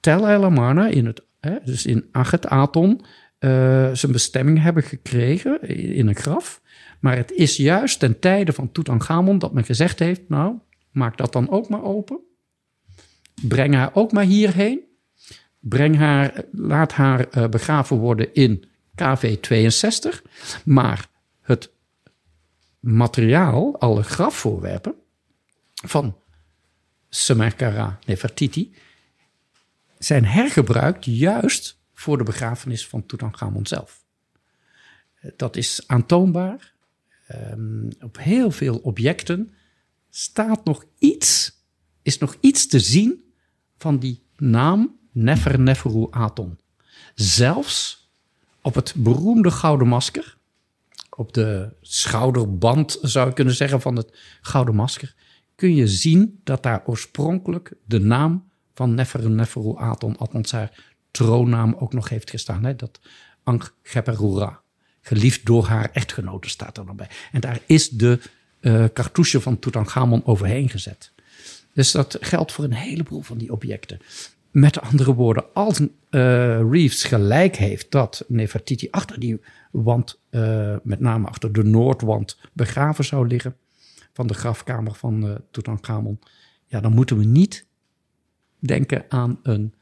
Tel 0.00 0.28
El 0.28 0.44
Amarna, 0.44 0.86
in 0.86 1.06
het, 1.06 1.22
dus 1.64 1.86
in 1.86 2.08
Achet 2.12 2.46
Aton, 2.46 3.00
uh, 3.40 3.90
zijn 3.92 4.12
bestemming 4.12 4.62
hebben 4.62 4.82
gekregen 4.82 5.60
in 5.94 6.08
een 6.08 6.16
graf. 6.16 6.60
Maar 7.00 7.16
het 7.16 7.32
is 7.32 7.56
juist 7.56 7.98
ten 7.98 8.18
tijde 8.18 8.52
van 8.52 8.72
Tutankhamon 8.72 9.38
dat 9.38 9.52
men 9.52 9.64
gezegd 9.64 9.98
heeft, 9.98 10.20
nou, 10.28 10.54
maak 10.90 11.16
dat 11.16 11.32
dan 11.32 11.50
ook 11.50 11.68
maar 11.68 11.82
open. 11.82 12.20
Breng 13.42 13.74
haar 13.74 13.90
ook 13.94 14.12
maar 14.12 14.24
hierheen. 14.24 14.80
Breng 15.60 15.96
haar, 15.96 16.44
laat 16.52 16.92
haar 16.92 17.26
uh, 17.36 17.48
begraven 17.48 17.96
worden 17.96 18.34
in 18.34 18.64
KV 18.94 19.36
62. 19.40 20.22
Maar 20.64 21.08
materiaal, 22.80 23.78
alle 23.78 24.02
grafvoorwerpen 24.02 24.94
van 25.74 26.16
Semerkara 27.08 27.98
Nefertiti 28.06 28.74
zijn 29.98 30.24
hergebruikt 30.24 31.04
juist 31.04 31.80
voor 31.92 32.18
de 32.18 32.24
begrafenis 32.24 32.86
van 32.86 33.06
Tutankhamon 33.06 33.66
zelf. 33.66 34.04
Dat 35.36 35.56
is 35.56 35.82
aantoonbaar. 35.86 36.76
Um, 37.52 37.88
op 38.00 38.18
heel 38.18 38.50
veel 38.50 38.76
objecten 38.76 39.54
staat 40.10 40.64
nog 40.64 40.84
iets, 40.98 41.52
is 42.02 42.18
nog 42.18 42.36
iets 42.40 42.66
te 42.66 42.80
zien 42.80 43.32
van 43.78 43.98
die 43.98 44.22
naam 44.36 44.98
Nefer 45.12 45.60
Neferu 45.60 46.06
Aton. 46.10 46.58
Zelfs 47.14 48.08
op 48.62 48.74
het 48.74 48.94
beroemde 48.96 49.50
gouden 49.50 49.88
masker, 49.88 50.37
op 51.18 51.34
de 51.34 51.72
schouderband 51.80 52.98
zou 53.02 53.28
ik 53.28 53.34
kunnen 53.34 53.54
zeggen 53.54 53.80
van 53.80 53.96
het 53.96 54.18
gouden 54.40 54.74
masker, 54.74 55.14
kun 55.54 55.74
je 55.74 55.88
zien 55.88 56.40
dat 56.44 56.62
daar 56.62 56.82
oorspronkelijk 56.86 57.72
de 57.84 58.00
naam 58.00 58.50
van 58.74 58.94
Nefer 58.94 59.30
Neferu 59.30 59.76
Aton, 59.76 60.16
haar 60.50 60.84
troonnaam, 61.10 61.74
ook 61.78 61.92
nog 61.92 62.08
heeft 62.08 62.30
gestaan. 62.30 62.64
Hè? 62.64 62.76
Dat 62.76 63.00
Ankh 63.42 63.70
Geperura, 63.82 64.60
geliefd 65.00 65.46
door 65.46 65.66
haar 65.66 65.90
echtgenote, 65.92 66.48
staat 66.48 66.76
er 66.76 66.86
dan 66.86 66.96
bij. 66.96 67.08
En 67.32 67.40
daar 67.40 67.60
is 67.66 67.88
de 67.88 68.20
uh, 68.60 68.84
cartouche 68.92 69.40
van 69.40 69.58
Tutankhamon 69.58 70.26
overheen 70.26 70.68
gezet. 70.68 71.12
Dus 71.72 71.90
dat 71.90 72.16
geldt 72.20 72.52
voor 72.52 72.64
een 72.64 72.72
heleboel 72.72 73.22
van 73.22 73.38
die 73.38 73.52
objecten. 73.52 74.00
Met 74.58 74.80
andere 74.80 75.14
woorden, 75.14 75.54
als 75.54 75.80
uh, 75.80 75.88
Reeves 76.70 77.04
gelijk 77.04 77.56
heeft 77.56 77.90
dat 77.90 78.24
Nefertiti 78.28 78.88
achter 78.90 79.20
die 79.20 79.40
wand, 79.70 80.20
uh, 80.30 80.76
met 80.82 81.00
name 81.00 81.26
achter 81.26 81.52
de 81.52 81.62
noordwand, 81.62 82.38
begraven 82.52 83.04
zou 83.04 83.26
liggen 83.26 83.56
van 84.12 84.26
de 84.26 84.34
grafkamer 84.34 84.94
van 84.94 85.24
uh, 85.24 85.34
Tutankhamon, 85.50 86.18
ja, 86.66 86.80
dan 86.80 86.92
moeten 86.92 87.18
we 87.18 87.24
niet 87.24 87.66
denken 88.58 89.04
aan 89.08 89.40
een, 89.42 89.74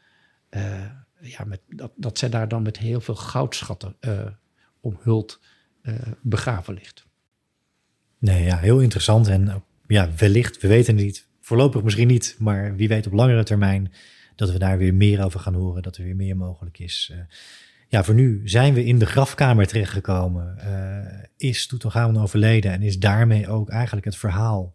ja, 1.21 1.45
met, 1.45 1.61
dat, 1.69 1.93
dat 1.97 2.19
zij 2.19 2.29
daar 2.29 2.49
dan 2.49 2.63
met 2.63 2.79
heel 2.79 3.01
veel 3.01 3.15
goudschatten 3.15 3.97
omhuld 4.81 5.41
begraven 6.23 6.75
ligt. 6.75 7.07
Nee, 8.19 8.45
ja, 8.45 8.59
heel 8.59 8.81
interessant. 8.81 9.29
En 9.29 9.63
ja, 9.87 10.11
wellicht, 10.17 10.61
we 10.61 10.69
weten 10.69 10.97
het 10.97 11.05
niet, 11.05 11.29
voorlopig 11.41 11.83
misschien 11.83 12.09
niet, 12.09 12.37
maar 12.39 12.77
wie 12.77 12.89
weet 12.89 13.07
op 13.07 13.13
langere 13.13 13.45
termijn 13.45 13.93
dat 14.37 14.51
we 14.51 14.59
daar 14.59 14.79
weer 14.79 14.95
meer 14.95 15.25
over 15.25 15.41
gaan 15.41 15.55
horen, 15.55 15.83
dat 15.83 15.97
er 15.97 16.05
weer 16.05 16.17
meer 16.17 16.37
mogelijk 16.37 16.79
is. 16.79 17.11
Uh, 17.13 17.19
ja, 17.89 18.05
voor 18.05 18.15
nu 18.15 18.41
zijn 18.45 18.75
we 18.75 18.85
in 18.85 18.99
de 18.99 19.07
grafkamer 19.07 19.67
terechtgekomen. 19.67 20.57
Uh, 20.59 21.23
is 21.37 21.67
Tutankhamon 21.67 22.23
overleden 22.23 22.73
en 22.73 22.83
is 22.83 22.99
daarmee 22.99 23.49
ook 23.49 23.69
eigenlijk 23.69 24.07
het 24.07 24.17
verhaal, 24.17 24.75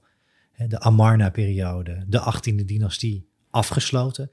de 0.68 0.80
Amarna-periode, 0.80 2.03
de 2.07 2.20
18e 2.20 2.66
dynastie, 2.66 3.30
afgesloten. 3.49 4.32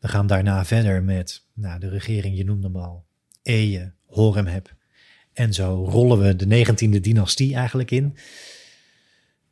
We 0.00 0.08
gaan 0.08 0.26
daarna 0.26 0.64
verder 0.64 1.02
met 1.02 1.46
nou, 1.54 1.80
de 1.80 1.88
regering, 1.88 2.36
je 2.36 2.44
noemde 2.44 2.66
hem 2.66 2.76
al, 2.76 3.04
Eje, 3.42 3.92
Horemheb. 4.06 4.74
En 5.32 5.54
zo 5.54 5.84
rollen 5.84 6.18
we 6.18 6.36
de 6.36 6.66
19e 6.66 7.00
dynastie 7.00 7.54
eigenlijk 7.54 7.90
in. 7.90 8.16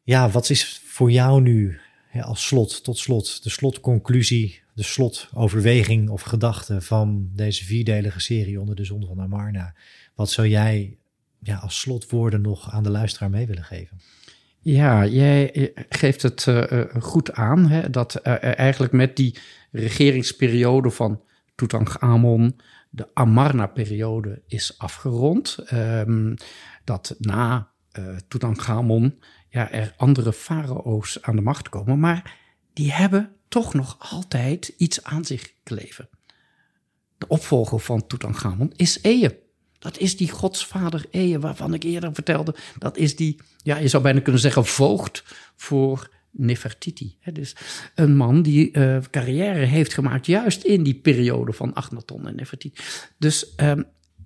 Ja, 0.02 0.30
wat 0.30 0.50
is 0.50 0.80
voor 0.84 1.10
jou 1.10 1.42
nu 1.42 1.80
als 2.12 2.46
slot, 2.46 2.84
tot 2.84 2.98
slot, 2.98 3.42
de 3.42 3.50
slotconclusie, 3.50 4.62
de 4.74 4.82
slotoverweging 4.82 6.10
of 6.10 6.22
gedachte 6.22 6.80
van 6.80 7.30
deze 7.32 7.64
vierdelige 7.64 8.20
serie 8.20 8.60
onder 8.60 8.76
de 8.76 8.84
zon 8.84 9.06
van 9.06 9.20
Amarna? 9.20 9.74
Wat 10.14 10.30
zou 10.30 10.48
jij 10.48 10.96
ja, 11.38 11.56
als 11.56 11.80
slotwoorden 11.80 12.40
nog 12.40 12.72
aan 12.72 12.82
de 12.82 12.90
luisteraar 12.90 13.30
mee 13.30 13.46
willen 13.46 13.64
geven? 13.64 14.00
Ja, 14.60 15.06
jij 15.06 15.72
geeft 15.88 16.22
het 16.22 16.46
uh, 16.46 16.82
goed 17.00 17.32
aan 17.32 17.68
hè, 17.68 17.90
dat 17.90 18.20
uh, 18.24 18.58
eigenlijk 18.58 18.92
met 18.92 19.16
die 19.16 19.38
regeringsperiode 19.70 20.90
van 20.90 21.22
Tutankhamon 21.54 22.56
de 22.90 23.08
Amarna-periode 23.14 24.42
is 24.46 24.78
afgerond. 24.78 25.58
Um, 25.72 26.34
dat 26.84 27.14
na 27.18 27.70
uh, 27.98 28.16
Tutankhamon 28.28 29.18
ja, 29.50 29.70
er 29.70 29.94
andere 29.96 30.32
farao's 30.32 31.22
aan 31.22 31.36
de 31.36 31.42
macht 31.42 31.68
komen, 31.68 32.00
maar 32.00 32.36
die 32.72 32.92
hebben 32.92 33.32
toch 33.48 33.74
nog 33.74 33.96
altijd 33.98 34.74
iets 34.76 35.04
aan 35.04 35.24
zich 35.24 35.52
kleven. 35.62 36.08
De 37.18 37.28
opvolger 37.28 37.80
van 37.80 38.06
Tutankhamon 38.06 38.72
is 38.76 39.00
Eye. 39.00 39.38
Dat 39.78 39.98
is 39.98 40.16
die 40.16 40.30
godsvader 40.30 41.06
Eye, 41.10 41.38
waarvan 41.38 41.74
ik 41.74 41.82
eerder 41.82 42.14
vertelde. 42.14 42.54
Dat 42.78 42.96
is 42.96 43.16
die, 43.16 43.40
ja, 43.56 43.76
je 43.76 43.88
zou 43.88 44.02
bijna 44.02 44.20
kunnen 44.20 44.40
zeggen, 44.40 44.64
voogd 44.64 45.24
voor 45.56 46.16
Nefertiti. 46.30 47.18
Dus 47.32 47.56
een 47.94 48.16
man 48.16 48.42
die 48.42 48.76
uh, 48.76 48.98
carrière 49.10 49.64
heeft 49.64 49.94
gemaakt 49.94 50.26
juist 50.26 50.62
in 50.62 50.82
die 50.82 50.94
periode 50.94 51.52
van 51.52 51.74
Achnaton 51.74 52.26
en 52.26 52.36
Nefertiti. 52.36 52.82
Dus 53.18 53.52
um, 53.56 53.84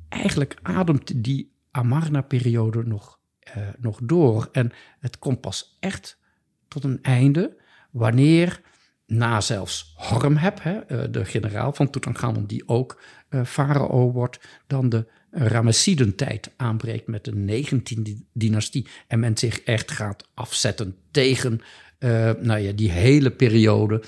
eigenlijk 0.08 0.58
ademt 0.62 1.24
die 1.24 1.52
Amarna-periode 1.70 2.82
nog 2.82 3.20
uh, 3.56 3.68
nog 3.78 3.98
door. 4.02 4.48
En 4.52 4.72
het 4.98 5.18
komt 5.18 5.40
pas 5.40 5.76
echt 5.80 6.18
tot 6.68 6.84
een 6.84 6.98
einde 7.02 7.56
wanneer 7.90 8.60
na 9.06 9.40
zelfs 9.40 9.92
Horemheb, 9.96 10.62
hè, 10.62 10.74
uh, 10.74 11.04
de 11.10 11.24
generaal 11.24 11.72
van 11.72 11.90
Tutankhamon, 11.90 12.46
die 12.46 12.68
ook 12.68 13.02
uh, 13.30 13.44
farao 13.44 14.12
wordt, 14.12 14.40
dan 14.66 14.88
de 14.88 15.06
Ramessidentijd 15.30 16.50
aanbreekt 16.56 17.06
met 17.06 17.24
de 17.24 17.64
19e 17.64 18.26
dynastie. 18.32 18.86
En 19.06 19.20
men 19.20 19.36
zich 19.36 19.60
echt 19.60 19.90
gaat 19.90 20.28
afzetten 20.34 20.96
tegen 21.10 21.60
nou 22.40 22.58
ja, 22.58 22.72
die 22.72 22.90
hele 22.90 23.30
periode. 23.30 24.02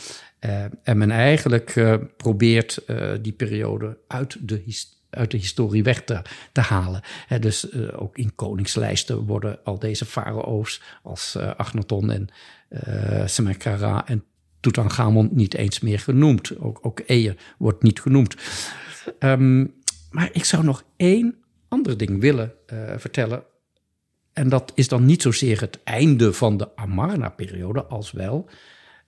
en 0.82 0.99
men 0.99 1.11
eigenlijk 1.11 1.97
probeert 2.16 2.85
die 3.22 3.32
periode 3.32 3.99
uit 4.07 4.49
de 4.49 4.62
historie 4.64 5.03
uit 5.14 5.30
de 5.30 5.36
historie 5.36 5.82
weg 5.82 6.04
te, 6.04 6.60
halen. 6.60 7.00
dus 7.40 7.70
uh, 7.70 8.02
ook 8.02 8.18
in 8.18 8.34
koningslijsten 8.34 9.18
worden 9.18 9.58
al 9.64 9.78
deze 9.78 10.04
farao's 10.04 10.80
als 11.02 11.34
uh, 11.38 11.54
Akhenaton 11.56 12.10
en 12.10 12.28
uh, 12.70 13.26
Semerkara 13.26 14.06
en 14.06 14.24
Tutankhamon 14.60 15.28
niet 15.32 15.54
eens 15.54 15.80
meer 15.80 15.98
genoemd. 15.98 16.58
Ook, 16.58 16.78
ook 16.82 17.00
Eye 17.00 17.36
wordt 17.58 17.82
niet 17.82 18.00
genoemd. 18.00 18.36
Um, 19.18 19.74
maar 20.10 20.28
ik 20.32 20.44
zou 20.44 20.64
nog 20.64 20.84
één 20.96 21.34
ander 21.68 21.96
ding 21.96 22.20
willen 22.20 22.52
vertellen. 22.96 23.42
En 24.32 24.48
dat 24.48 24.72
is 24.74 24.88
dan 24.88 25.04
niet 25.04 25.22
zozeer 25.22 25.60
het 25.60 25.82
einde 25.84 26.32
van 26.32 26.56
de 26.56 26.76
Amarna-periode, 26.76 27.84
als 27.84 28.12
wel 28.12 28.48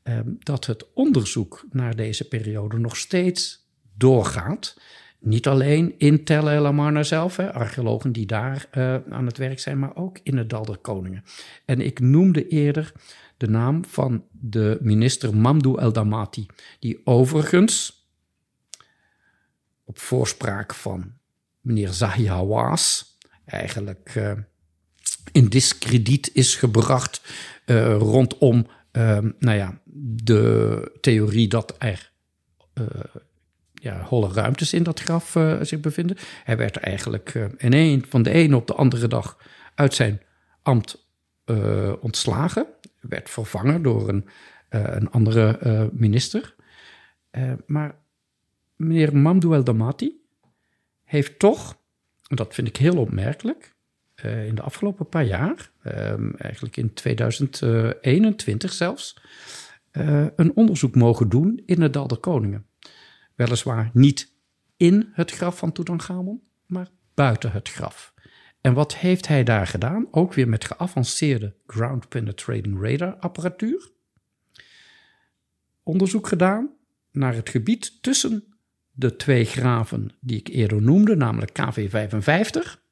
um, 0.03 0.37
dat 0.39 0.67
het 0.67 0.93
onderzoek 0.95 1.65
naar 1.71 1.97
deze 1.97 2.29
periode 2.29 2.79
nog 2.79 2.97
steeds 2.97 3.69
doorgaat. 3.97 4.77
Niet 5.27 5.47
alleen 5.47 5.95
in 5.99 6.25
Tel 6.25 6.51
El 6.51 6.67
Amarna 6.67 7.03
zelf, 7.03 7.37
hè, 7.37 7.53
archeologen 7.53 8.13
die 8.13 8.27
daar 8.27 8.69
uh, 8.75 8.95
aan 9.11 9.27
het 9.27 9.39
werk 9.39 9.59
zijn, 9.59 9.79
maar 9.79 9.97
ook 9.97 10.19
in 10.23 10.37
het 10.37 10.51
Dal 10.51 10.65
der 10.65 10.79
Koningen. 10.79 11.25
En 11.65 11.81
ik 11.81 12.01
noemde 12.01 12.49
eerder 12.49 12.93
de 13.37 13.49
naam 13.49 13.85
van 13.85 14.25
de 14.31 14.79
minister 14.81 15.37
Mamdou 15.37 15.81
El 15.81 15.93
Damati, 15.93 16.47
die 16.79 17.01
overigens 17.05 18.07
op 19.85 19.99
voorspraak 19.99 20.75
van 20.75 21.13
meneer 21.61 21.89
Zahiawas 21.89 23.17
eigenlijk 23.45 24.15
uh, 24.15 24.33
in 25.33 25.49
discrediet 25.49 26.31
is 26.35 26.57
gebracht 26.57 27.21
uh, 27.67 27.97
rondom 27.97 28.67
nou 29.39 29.57
ja, 29.57 29.81
de 30.25 30.99
theorie 31.01 31.49
dat 31.49 31.75
er 31.79 32.13
holle 33.95 34.33
ruimtes 34.33 34.73
in 34.73 34.83
dat 34.83 35.01
graf 35.01 35.37
zich 35.61 35.81
bevinden. 35.81 36.17
Hij 36.45 36.57
werd 36.57 36.77
eigenlijk 36.77 37.35
in 37.57 37.73
een, 37.73 38.05
van 38.09 38.23
de 38.23 38.31
ene 38.31 38.57
op 38.57 38.67
de 38.67 38.75
andere 38.75 39.09
dag 39.09 39.39
uit 39.75 39.95
zijn 39.95 40.21
ambt 40.63 41.09
ontslagen. 42.01 42.67
Werd 43.01 43.31
vervangen 43.31 43.83
door 43.83 44.09
een, 44.09 44.29
een 44.69 45.11
andere 45.11 45.91
minister. 45.93 46.55
maar 47.67 47.95
meneer 48.77 49.17
Mamdouel 49.17 49.65
Damati 49.65 50.25
heeft 51.05 51.39
toch, 51.39 51.77
en 52.29 52.37
dat 52.37 52.55
vind 52.55 52.69
ik 52.69 52.77
heel 52.77 52.97
opmerkelijk, 52.97 53.77
in 54.23 54.55
de 54.55 54.63
afgelopen 54.63 55.09
paar 55.09 55.25
jaar, 55.25 55.71
uh, 55.87 56.41
eigenlijk 56.43 56.77
in 56.77 56.95
2021 56.95 58.73
zelfs, 58.73 59.21
een 60.37 60.53
onderzoek 60.55 60.95
mogen 60.95 61.29
doen 61.29 61.63
in 61.67 61.83
het 61.83 61.93
Dal 61.93 62.07
der 62.07 62.19
Koningen. 62.19 62.67
Weliswaar 63.37 63.91
niet 63.93 64.33
in 64.77 65.09
het 65.13 65.31
graf 65.31 65.59
van 65.59 65.73
Tutankhamon, 65.73 66.43
maar 66.67 66.89
buiten 67.15 67.53
het 67.53 67.69
graf. 67.69 68.15
En 68.61 68.75
wat 68.75 68.97
heeft 68.97 69.29
hij 69.29 69.45
daar 69.45 69.67
gedaan? 69.67 70.09
Ook 70.11 70.35
weer 70.35 70.49
met 70.49 70.65
geavanceerde 70.65 71.55
ground 71.67 72.09
penetrating 72.09 72.83
radar 72.83 73.17
apparatuur. 73.17 73.91
Onderzoek 75.83 76.27
gedaan 76.27 76.71
naar 77.11 77.35
het 77.35 77.49
gebied 77.49 78.03
tussen 78.03 78.45
de 78.93 79.17
twee 79.17 79.45
graven 79.45 80.11
die 80.21 80.39
ik 80.39 80.49
eerder 80.49 80.83
noemde, 80.83 81.17
namelijk 81.17 81.53
KV55 81.61 82.85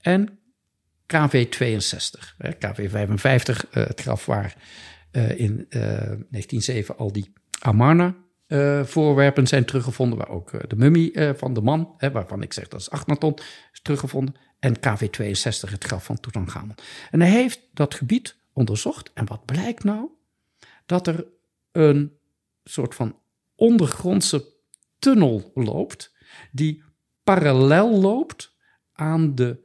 en 0.00 0.38
KV62. 1.06 2.34
KV55, 2.58 3.70
eh, 3.70 3.86
het 3.86 4.00
graf 4.00 4.26
waar 4.26 4.56
eh, 5.10 5.38
in 5.38 5.66
1907 5.68 6.94
eh, 6.94 7.00
al 7.00 7.12
die 7.12 7.32
Amarna-voorwerpen 8.54 9.46
zijn 9.46 9.64
teruggevonden, 9.64 10.18
waar 10.18 10.28
ook 10.28 10.68
de 10.68 10.76
mummie 10.76 11.34
van 11.36 11.54
de 11.54 11.60
man, 11.60 11.94
waarvan 12.12 12.42
ik 12.42 12.52
zeg 12.52 12.68
dat 12.68 12.80
is 12.80 12.90
Achnaton, 12.90 13.34
is 13.72 13.80
teruggevonden. 13.82 14.34
En 14.58 14.76
KV62, 14.76 15.70
het 15.70 15.84
graf 15.84 16.04
van 16.04 16.20
Tutankhamon. 16.20 16.74
En 17.10 17.20
hij 17.20 17.30
heeft 17.30 17.60
dat 17.72 17.94
gebied 17.94 18.36
onderzocht. 18.52 19.10
En 19.14 19.26
wat 19.26 19.44
blijkt 19.44 19.84
nou? 19.84 20.08
Dat 20.86 21.06
er 21.06 21.26
een 21.72 22.18
soort 22.64 22.94
van 22.94 23.18
ondergrondse 23.54 24.52
tunnel 24.98 25.50
loopt, 25.54 26.14
die 26.52 26.82
parallel 27.24 28.00
loopt 28.00 28.56
aan 28.92 29.34
de 29.34 29.58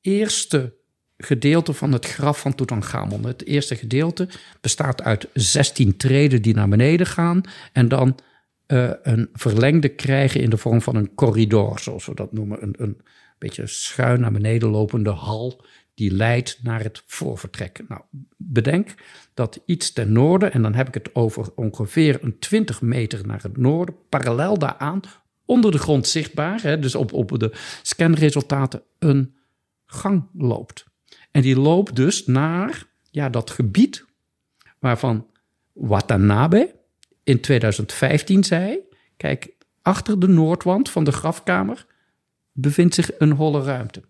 eerste 0.00 0.76
gedeelte 1.18 1.72
van 1.72 1.92
het 1.92 2.06
graf 2.06 2.40
van 2.40 2.54
Tutankhamon. 2.54 3.26
Het 3.26 3.46
eerste 3.46 3.76
gedeelte 3.76 4.28
bestaat 4.60 5.02
uit 5.02 5.28
16 5.32 5.96
treden 5.96 6.42
die 6.42 6.54
naar 6.54 6.68
beneden 6.68 7.06
gaan 7.06 7.40
en 7.72 7.88
dan 7.88 8.18
uh, 8.66 8.90
een 9.02 9.28
verlengde 9.32 9.88
krijgen 9.88 10.40
in 10.40 10.50
de 10.50 10.56
vorm 10.56 10.82
van 10.82 10.96
een 10.96 11.14
corridor, 11.14 11.78
zoals 11.78 12.06
we 12.06 12.14
dat 12.14 12.32
noemen. 12.32 12.62
Een, 12.62 12.74
een 12.78 13.00
beetje 13.38 13.66
schuin 13.66 14.20
naar 14.20 14.32
beneden 14.32 14.68
lopende 14.68 15.10
hal 15.10 15.64
die 15.94 16.12
leidt 16.12 16.58
naar 16.62 16.82
het 16.82 17.02
voorvertrek. 17.06 17.80
Nou, 17.88 18.00
bedenk 18.36 18.94
dat 19.34 19.60
iets 19.66 19.92
ten 19.92 20.12
noorden, 20.12 20.52
en 20.52 20.62
dan 20.62 20.74
heb 20.74 20.88
ik 20.88 20.94
het 20.94 21.14
over 21.14 21.54
ongeveer 21.54 22.18
een 22.22 22.38
20 22.38 22.82
meter 22.82 23.26
naar 23.26 23.42
het 23.42 23.56
noorden, 23.56 23.94
parallel 24.08 24.58
daaraan, 24.58 25.00
onder 25.44 25.70
de 25.70 25.78
grond 25.78 26.06
zichtbaar, 26.06 26.62
hè, 26.62 26.78
dus 26.78 26.94
op, 26.94 27.12
op 27.12 27.38
de 27.38 27.52
scanresultaten, 27.82 28.82
een 28.98 29.34
gang 29.86 30.28
loopt. 30.34 30.87
En 31.38 31.44
die 31.44 31.58
loopt 31.58 31.96
dus 31.96 32.26
naar 32.26 32.86
ja, 33.10 33.28
dat 33.28 33.50
gebied 33.50 34.04
waarvan 34.78 35.26
Watanabe 35.72 36.74
in 37.22 37.40
2015 37.40 38.44
zei: 38.44 38.78
Kijk, 39.16 39.54
achter 39.82 40.20
de 40.20 40.28
noordwand 40.28 40.90
van 40.90 41.04
de 41.04 41.12
grafkamer 41.12 41.86
bevindt 42.52 42.94
zich 42.94 43.10
een 43.18 43.32
holle 43.32 43.62
ruimte. 43.62 44.02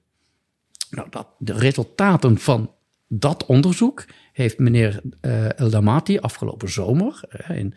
Nou, 0.91 1.09
dat, 1.11 1.29
de 1.39 1.53
resultaten 1.53 2.39
van 2.39 2.75
dat 3.09 3.47
onderzoek 3.47 4.05
heeft 4.33 4.59
meneer 4.59 5.01
uh, 5.21 5.59
Eldamati 5.59 6.19
afgelopen 6.19 6.71
zomer, 6.71 7.21
uh, 7.51 7.57
in 7.57 7.75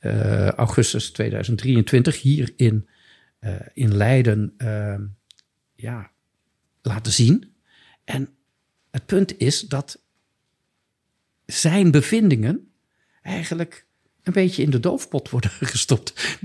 uh, 0.00 0.48
augustus 0.48 1.10
2023, 1.10 2.20
hier 2.20 2.52
in, 2.56 2.88
in 3.72 3.96
Leiden 3.96 4.54
ja, 5.74 6.10
laten 6.82 7.12
zien. 7.12 7.54
En 8.04 8.36
het 8.92 9.06
punt 9.06 9.38
is 9.38 9.60
dat 9.60 10.00
zijn 11.46 11.90
bevindingen 11.90 12.72
eigenlijk 13.22 13.86
een 14.22 14.32
beetje 14.32 14.62
in 14.62 14.70
de 14.70 14.80
doofpot 14.80 15.30
worden 15.30 15.50
gestopt. 15.74 16.38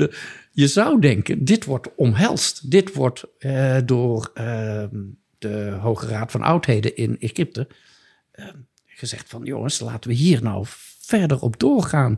Je 0.52 0.68
zou 0.68 1.02
denken, 1.02 1.46
dit 1.46 1.66
wordt 1.66 1.96
omhelst. 1.96 2.72
Dit 2.72 2.94
wordt 2.94 3.24
door 3.86 4.32
ehm, 4.34 5.00
de 5.38 5.78
Hoge 5.82 6.08
Raad 6.08 6.32
van 6.32 6.42
Oudheden 6.42 6.96
in 6.96 7.20
Egypte 7.20 7.68
uh, 8.36 8.46
gezegd 8.86 9.30
van 9.30 9.44
jongens, 9.44 9.80
laten 9.80 10.10
we 10.10 10.16
hier 10.16 10.44
nou 10.44 10.66
verder 11.00 11.42
op 11.42 11.60
doorgaan. 11.60 12.18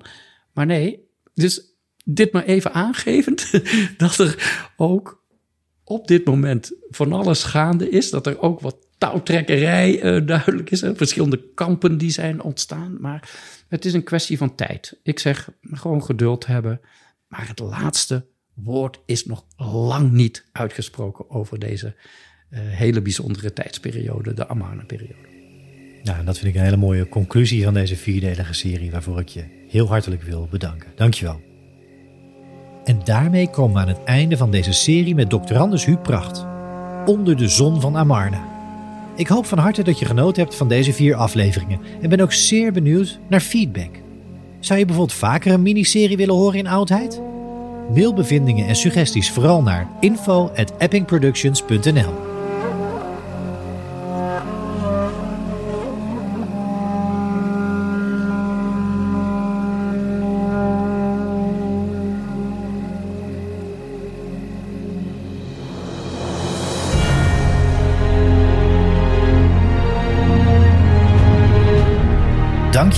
Maar 0.54 0.66
nee, 0.66 1.08
dus 1.34 1.62
dit 2.06 2.32
maar 2.32 2.44
even 2.44 2.74
aangevend 2.74 3.52
dat 3.98 4.18
er 4.18 4.72
ook 4.78 5.24
op 5.84 6.08
dit 6.08 6.26
moment 6.26 6.72
van 6.90 7.14
alles 7.14 7.44
gaande 7.44 7.90
is. 7.90 8.10
Dat 8.10 8.28
er 8.28 8.40
ook 8.42 8.60
wat 8.60 8.78
touwtrekkerij 9.00 10.04
uh, 10.04 10.28
duidelijk 10.28 10.70
is. 10.70 10.82
Hè? 10.82 10.96
Verschillende 10.96 11.44
kampen 11.54 11.98
die 11.98 12.12
zijn 12.12 12.42
ontstaan. 12.42 12.98
Maar 13.00 13.30
het 13.68 13.86
is 13.86 13.94
een 13.94 14.04
kwestie 14.04 14.38
van 14.38 14.56
tijd. 14.56 15.00
Ik 15.04 15.20
zeg 15.20 15.50
gewoon 15.62 16.04
geduld 16.04 16.46
hebben. 16.46 16.82
Maar 17.28 17.48
het 17.48 17.60
laatste 17.60 18.26
woord 18.54 19.00
is 19.06 19.26
nog 19.26 19.46
lang 19.58 20.12
niet 20.12 20.46
uitgesproken 20.52 21.30
over 21.30 21.60
deze 21.60 21.96
uh, 22.50 22.60
hele 22.60 23.02
bijzondere 23.02 23.54
tijdsperiode, 23.54 24.34
de 24.34 24.48
Amarna-periode. 24.48 25.28
Nou, 26.04 26.26
dat 26.26 26.38
vind 26.38 26.50
ik 26.50 26.60
een 26.60 26.66
hele 26.66 26.78
mooie 26.78 27.10
conclusie 27.10 27.64
van 27.64 27.74
deze 27.74 27.96
vierdelige 27.96 28.54
serie, 28.54 28.92
waarvoor 28.92 29.20
ik 29.20 29.28
je 29.28 29.66
heel 29.70 29.88
hartelijk 29.88 30.24
wil 30.24 30.48
bedanken. 30.52 30.92
Dankjewel. 30.96 31.42
En 32.84 33.02
daarmee 33.04 33.50
komen 33.50 33.74
we 33.74 33.80
aan 33.80 33.98
het 33.98 34.04
einde 34.04 34.38
van 34.38 34.52
deze 34.52 34.72
serie 34.72 35.16
met. 35.16 35.52
Anders 35.52 35.86
Huub 35.86 36.04
Pracht. 36.04 36.46
Onder 37.06 37.38
de 37.38 37.48
zon 37.48 37.82
van 37.82 37.98
Amarna. 37.98 38.59
Ik 39.20 39.28
hoop 39.28 39.46
van 39.46 39.58
harte 39.58 39.84
dat 39.84 40.00
je 40.00 40.06
genoten 40.06 40.44
hebt 40.44 40.56
van 40.56 40.68
deze 40.68 40.94
vier 40.94 41.16
afleveringen 41.16 41.80
en 42.02 42.10
ben 42.10 42.20
ook 42.20 42.34
zeer 42.34 42.72
benieuwd 42.72 43.20
naar 43.28 43.40
feedback. 43.40 43.90
Zou 44.60 44.80
je 44.80 44.86
bijvoorbeeld 44.86 45.18
vaker 45.18 45.54
een 45.54 45.62
miniserie 45.62 46.18
willen 46.18 46.36
horen 46.36 46.60
in 46.60 46.68
oudheid? 46.68 47.22
Mail 47.94 48.14
bevindingen 48.14 48.68
en 48.68 48.76
suggesties 48.76 49.32
vooral 49.32 49.62
naar 49.62 49.88
info@eppingproductions.nl. 50.00 52.29